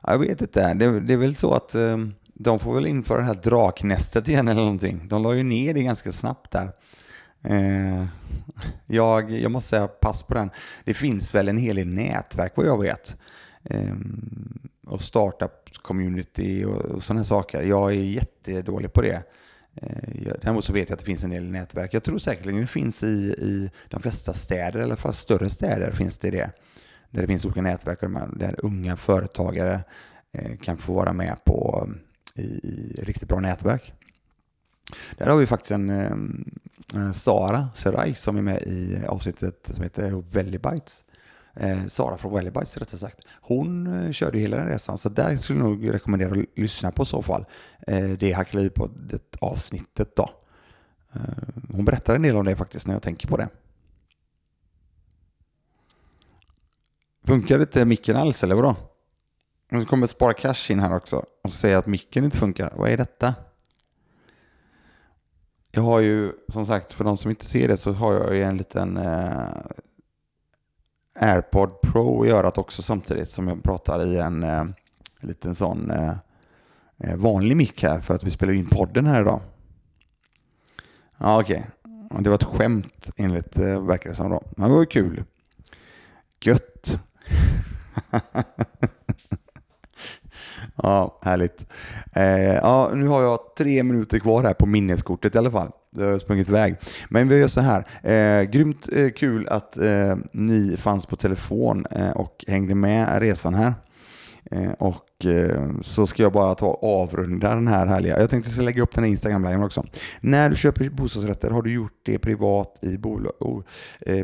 Jag 0.03 0.19
vet 0.19 0.41
inte. 0.41 0.73
Det, 0.73 0.99
det 0.99 1.13
är 1.13 1.17
väl 1.17 1.35
så 1.35 1.53
att 1.53 1.75
eh, 1.75 1.97
de 2.37 2.59
får 2.59 2.73
väl 2.75 2.87
införa 2.87 3.17
det 3.17 3.23
här 3.23 3.39
draknästet 3.43 4.27
igen 4.27 4.47
eller 4.47 4.61
någonting. 4.61 5.07
De 5.07 5.23
la 5.23 5.33
ju 5.33 5.43
ner 5.43 5.73
det 5.73 5.83
ganska 5.83 6.11
snabbt 6.11 6.51
där. 6.51 6.71
Eh, 7.43 8.05
jag, 8.85 9.31
jag 9.31 9.51
måste 9.51 9.69
säga 9.69 9.87
pass 9.87 10.23
på 10.23 10.33
den. 10.33 10.49
Det 10.83 10.93
finns 10.93 11.35
väl 11.35 11.47
en 11.47 11.57
hel 11.57 11.75
del 11.75 11.87
nätverk 11.87 12.53
vad 12.55 12.65
jag 12.65 12.81
vet. 12.81 13.17
Eh, 13.63 13.95
och 14.87 15.01
startup-community 15.01 16.65
och, 16.65 16.81
och 16.85 17.03
sådana 17.03 17.23
saker. 17.23 17.61
Jag 17.61 17.91
är 17.91 17.95
jättedålig 17.95 18.93
på 18.93 19.01
det. 19.01 19.23
Eh, 19.75 20.33
däremot 20.41 20.65
så 20.65 20.73
vet 20.73 20.89
jag 20.89 20.93
att 20.93 20.99
det 20.99 21.05
finns 21.05 21.23
en 21.23 21.29
del 21.29 21.51
nätverk. 21.51 21.93
Jag 21.93 22.03
tror 22.03 22.17
säkert 22.17 22.47
att 22.47 22.53
det 22.53 22.67
finns 22.67 23.03
i, 23.03 23.35
i 23.39 23.71
de 23.89 24.01
flesta 24.01 24.33
städer, 24.33 24.71
eller 24.71 24.79
i 24.79 24.83
alla 24.83 24.95
fall 24.95 25.13
större 25.13 25.49
städer 25.49 25.91
finns 25.91 26.17
det 26.17 26.31
det. 26.31 26.51
Där 27.09 27.21
det 27.21 27.27
finns 27.27 27.45
olika 27.45 27.61
nätverk 27.61 27.99
där 28.39 28.55
unga 28.57 28.97
företagare 28.97 29.83
eh, 30.31 30.57
kan 30.57 30.77
få 30.77 30.93
vara 30.93 31.13
med 31.13 31.37
på 31.45 31.89
i, 32.35 32.41
i 32.41 33.01
riktigt 33.03 33.29
bra 33.29 33.39
nätverk. 33.39 33.93
Där 35.17 35.27
har 35.27 35.37
vi 35.37 35.45
faktiskt 35.45 35.71
en, 35.71 35.89
eh, 36.95 37.11
Sara 37.11 37.67
Serai 37.73 38.13
som 38.13 38.37
är 38.37 38.41
med 38.41 38.61
i 38.61 39.05
avsnittet 39.07 39.69
som 39.73 39.83
heter 39.83 40.11
Valley 40.11 40.57
Bites. 40.59 41.03
Eh, 41.53 41.85
Sara 41.85 42.17
från 42.17 42.31
Valley 42.31 42.51
Bites 42.51 42.77
rättare 42.77 42.99
sagt. 42.99 43.19
Hon 43.41 43.87
eh, 43.87 44.11
körde 44.11 44.39
hela 44.39 44.57
den 44.57 44.67
resan 44.67 44.97
så 44.97 45.09
där 45.09 45.37
skulle 45.37 45.59
jag 45.59 45.69
nog 45.69 45.93
rekommendera 45.93 46.31
att 46.31 46.47
lyssna 46.55 46.91
på 46.91 47.03
i 47.03 47.05
så 47.05 47.21
fall. 47.21 47.45
Eh, 47.87 47.95
det 47.97 48.07
hackade 48.09 48.35
Hackeliv 48.35 48.69
på 48.69 48.89
det 49.09 49.35
avsnittet 49.41 50.15
då. 50.15 50.29
Eh, 51.13 51.21
hon 51.71 51.85
berättar 51.85 52.15
en 52.15 52.21
del 52.21 52.35
om 52.35 52.45
det 52.45 52.55
faktiskt 52.55 52.87
när 52.87 52.95
jag 52.95 53.03
tänker 53.03 53.27
på 53.27 53.37
det. 53.37 53.49
Funkar 57.23 57.59
inte 57.59 57.85
micken 57.85 58.15
alls 58.15 58.43
eller 58.43 58.55
vadå? 58.55 58.75
Nu 59.69 59.85
kommer 59.85 60.07
Spara 60.07 60.33
Cash 60.33 60.71
in 60.71 60.79
här 60.79 60.95
också 60.95 61.25
och 61.43 61.51
säger 61.51 61.77
att 61.77 61.87
micken 61.87 62.23
inte 62.23 62.37
funkar. 62.37 62.73
Vad 62.75 62.89
är 62.89 62.97
detta? 62.97 63.35
Jag 65.71 65.81
har 65.81 65.99
ju, 65.99 66.31
som 66.47 66.65
sagt, 66.65 66.93
för 66.93 67.03
de 67.03 67.17
som 67.17 67.29
inte 67.29 67.45
ser 67.45 67.67
det 67.67 67.77
så 67.77 67.91
har 67.91 68.13
jag 68.13 68.35
ju 68.35 68.43
en 68.43 68.57
liten 68.57 68.97
eh, 68.97 69.47
AirPod 71.19 71.81
Pro 71.81 72.25
i 72.25 72.31
örat 72.31 72.57
också 72.57 72.81
samtidigt 72.81 73.29
som 73.29 73.47
jag 73.47 73.63
pratar 73.63 74.05
i 74.05 74.17
en 74.17 74.43
eh, 74.43 74.65
liten 75.19 75.55
sån 75.55 75.91
eh, 75.91 76.13
eh, 76.97 77.15
vanlig 77.15 77.57
mick 77.57 77.83
här 77.83 78.01
för 78.01 78.15
att 78.15 78.23
vi 78.23 78.31
spelar 78.31 78.53
in 78.53 78.69
podden 78.69 79.05
här 79.05 79.21
idag. 79.21 79.41
Ja, 81.17 81.41
okej. 81.41 81.67
Okay. 82.09 82.23
Det 82.23 82.29
var 82.29 82.35
ett 82.35 82.43
skämt 82.43 83.11
enligt 83.17 83.57
eh, 83.57 83.85
verkar 83.85 84.09
det 84.09 84.15
som 84.15 84.29
då. 84.29 84.43
Men 84.57 84.69
det 84.69 84.73
var 84.73 84.81
ju 84.81 84.85
kul. 84.85 85.23
Gött. 86.39 86.99
Ja, 90.85 91.19
härligt. 91.21 91.65
Eh, 92.15 92.55
ja, 92.55 92.91
nu 92.93 93.07
har 93.07 93.21
jag 93.21 93.39
tre 93.57 93.83
minuter 93.83 94.19
kvar 94.19 94.43
här 94.43 94.53
på 94.53 94.65
minneskortet 94.65 95.35
i 95.35 95.37
alla 95.37 95.51
fall. 95.51 95.71
Det 95.91 96.03
har 96.03 96.17
sprungit 96.17 96.49
iväg. 96.49 96.75
Men 97.09 97.27
vi 97.27 97.37
gör 97.37 97.47
så 97.47 97.61
här. 97.61 97.85
Eh, 98.03 98.43
grymt 98.49 98.89
eh, 98.93 99.09
kul 99.09 99.47
att 99.47 99.77
eh, 99.77 100.15
ni 100.31 100.77
fanns 100.77 101.05
på 101.05 101.15
telefon 101.15 101.85
eh, 101.91 102.11
och 102.11 102.45
hängde 102.47 102.75
med 102.75 103.19
resan 103.19 103.53
här. 103.53 103.73
Eh, 104.51 104.71
och 104.71 105.25
eh, 105.25 105.71
så 105.81 106.07
ska 106.07 106.23
jag 106.23 106.31
bara 106.31 106.55
ta 106.55 106.79
avrunda 106.81 107.55
den 107.55 107.67
här 107.67 107.87
härliga. 107.87 108.19
Jag 108.19 108.29
tänkte 108.29 108.47
att 108.47 108.51
jag 108.51 108.53
ska 108.53 108.65
lägga 108.65 108.83
upp 108.83 108.95
den 108.95 109.03
här 109.03 109.11
Instagram-liven 109.11 109.63
också. 109.63 109.85
När 110.21 110.49
du 110.49 110.55
köper 110.55 110.89
bostadsrätter, 110.89 111.49
har 111.51 111.61
du 111.61 111.73
gjort 111.73 112.01
det 112.05 112.19
privat 112.19 112.79
i 112.81 112.97
bolag? 112.97 113.33
Oh, 113.39 113.63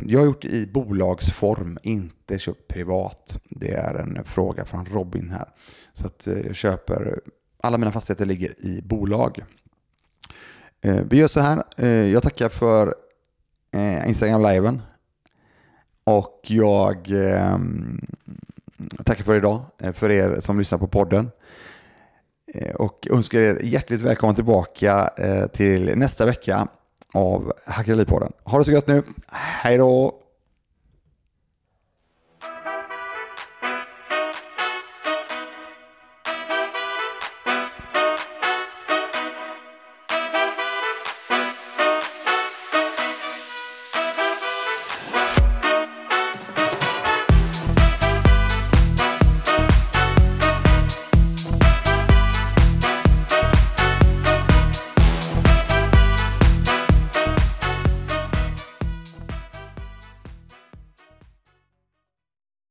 jag 0.05 0.20
har 0.20 0.26
gjort 0.26 0.41
det 0.41 0.47
i 0.47 0.68
bolagsform, 0.68 1.78
inte 1.84 2.39
köpt 2.39 2.68
privat. 2.68 3.39
Det 3.49 3.72
är 3.72 3.95
en 3.95 4.24
fråga 4.26 4.66
från 4.66 4.86
Robin 4.86 5.30
här. 5.30 5.47
Så 5.93 6.07
att 6.07 6.27
eh, 6.27 6.39
jag 6.39 6.55
köper, 6.55 7.19
alla 7.63 7.77
mina 7.77 7.91
fastigheter 7.91 8.25
ligger 8.25 8.65
i 8.65 8.81
bolag. 8.81 9.43
Eh, 10.81 10.95
vi 11.09 11.17
gör 11.17 11.27
så 11.27 11.39
här, 11.39 11.63
eh, 11.77 11.87
jag 11.87 12.23
tackar 12.23 12.49
för 12.49 12.95
Instagram-liven. 14.05 14.81
Och 16.03 16.39
jag 16.43 17.09
tackar 19.05 19.23
för 19.23 19.35
idag, 19.35 19.61
för 19.93 20.11
er 20.11 20.39
som 20.39 20.59
lyssnar 20.59 20.77
på 20.77 20.87
podden. 20.87 21.31
Och 22.75 23.07
önskar 23.11 23.39
er 23.39 23.59
hjärtligt 23.63 24.01
välkomna 24.01 24.35
tillbaka 24.35 25.09
till 25.53 25.97
nästa 25.97 26.25
vecka 26.25 26.67
av 27.13 27.53
Hackeripodden. 27.65 28.31
Ha 28.43 28.57
det 28.57 28.63
så 28.63 28.71
gött 28.71 28.87
nu. 28.87 29.03
Hej 29.31 29.77
då! 29.77 30.20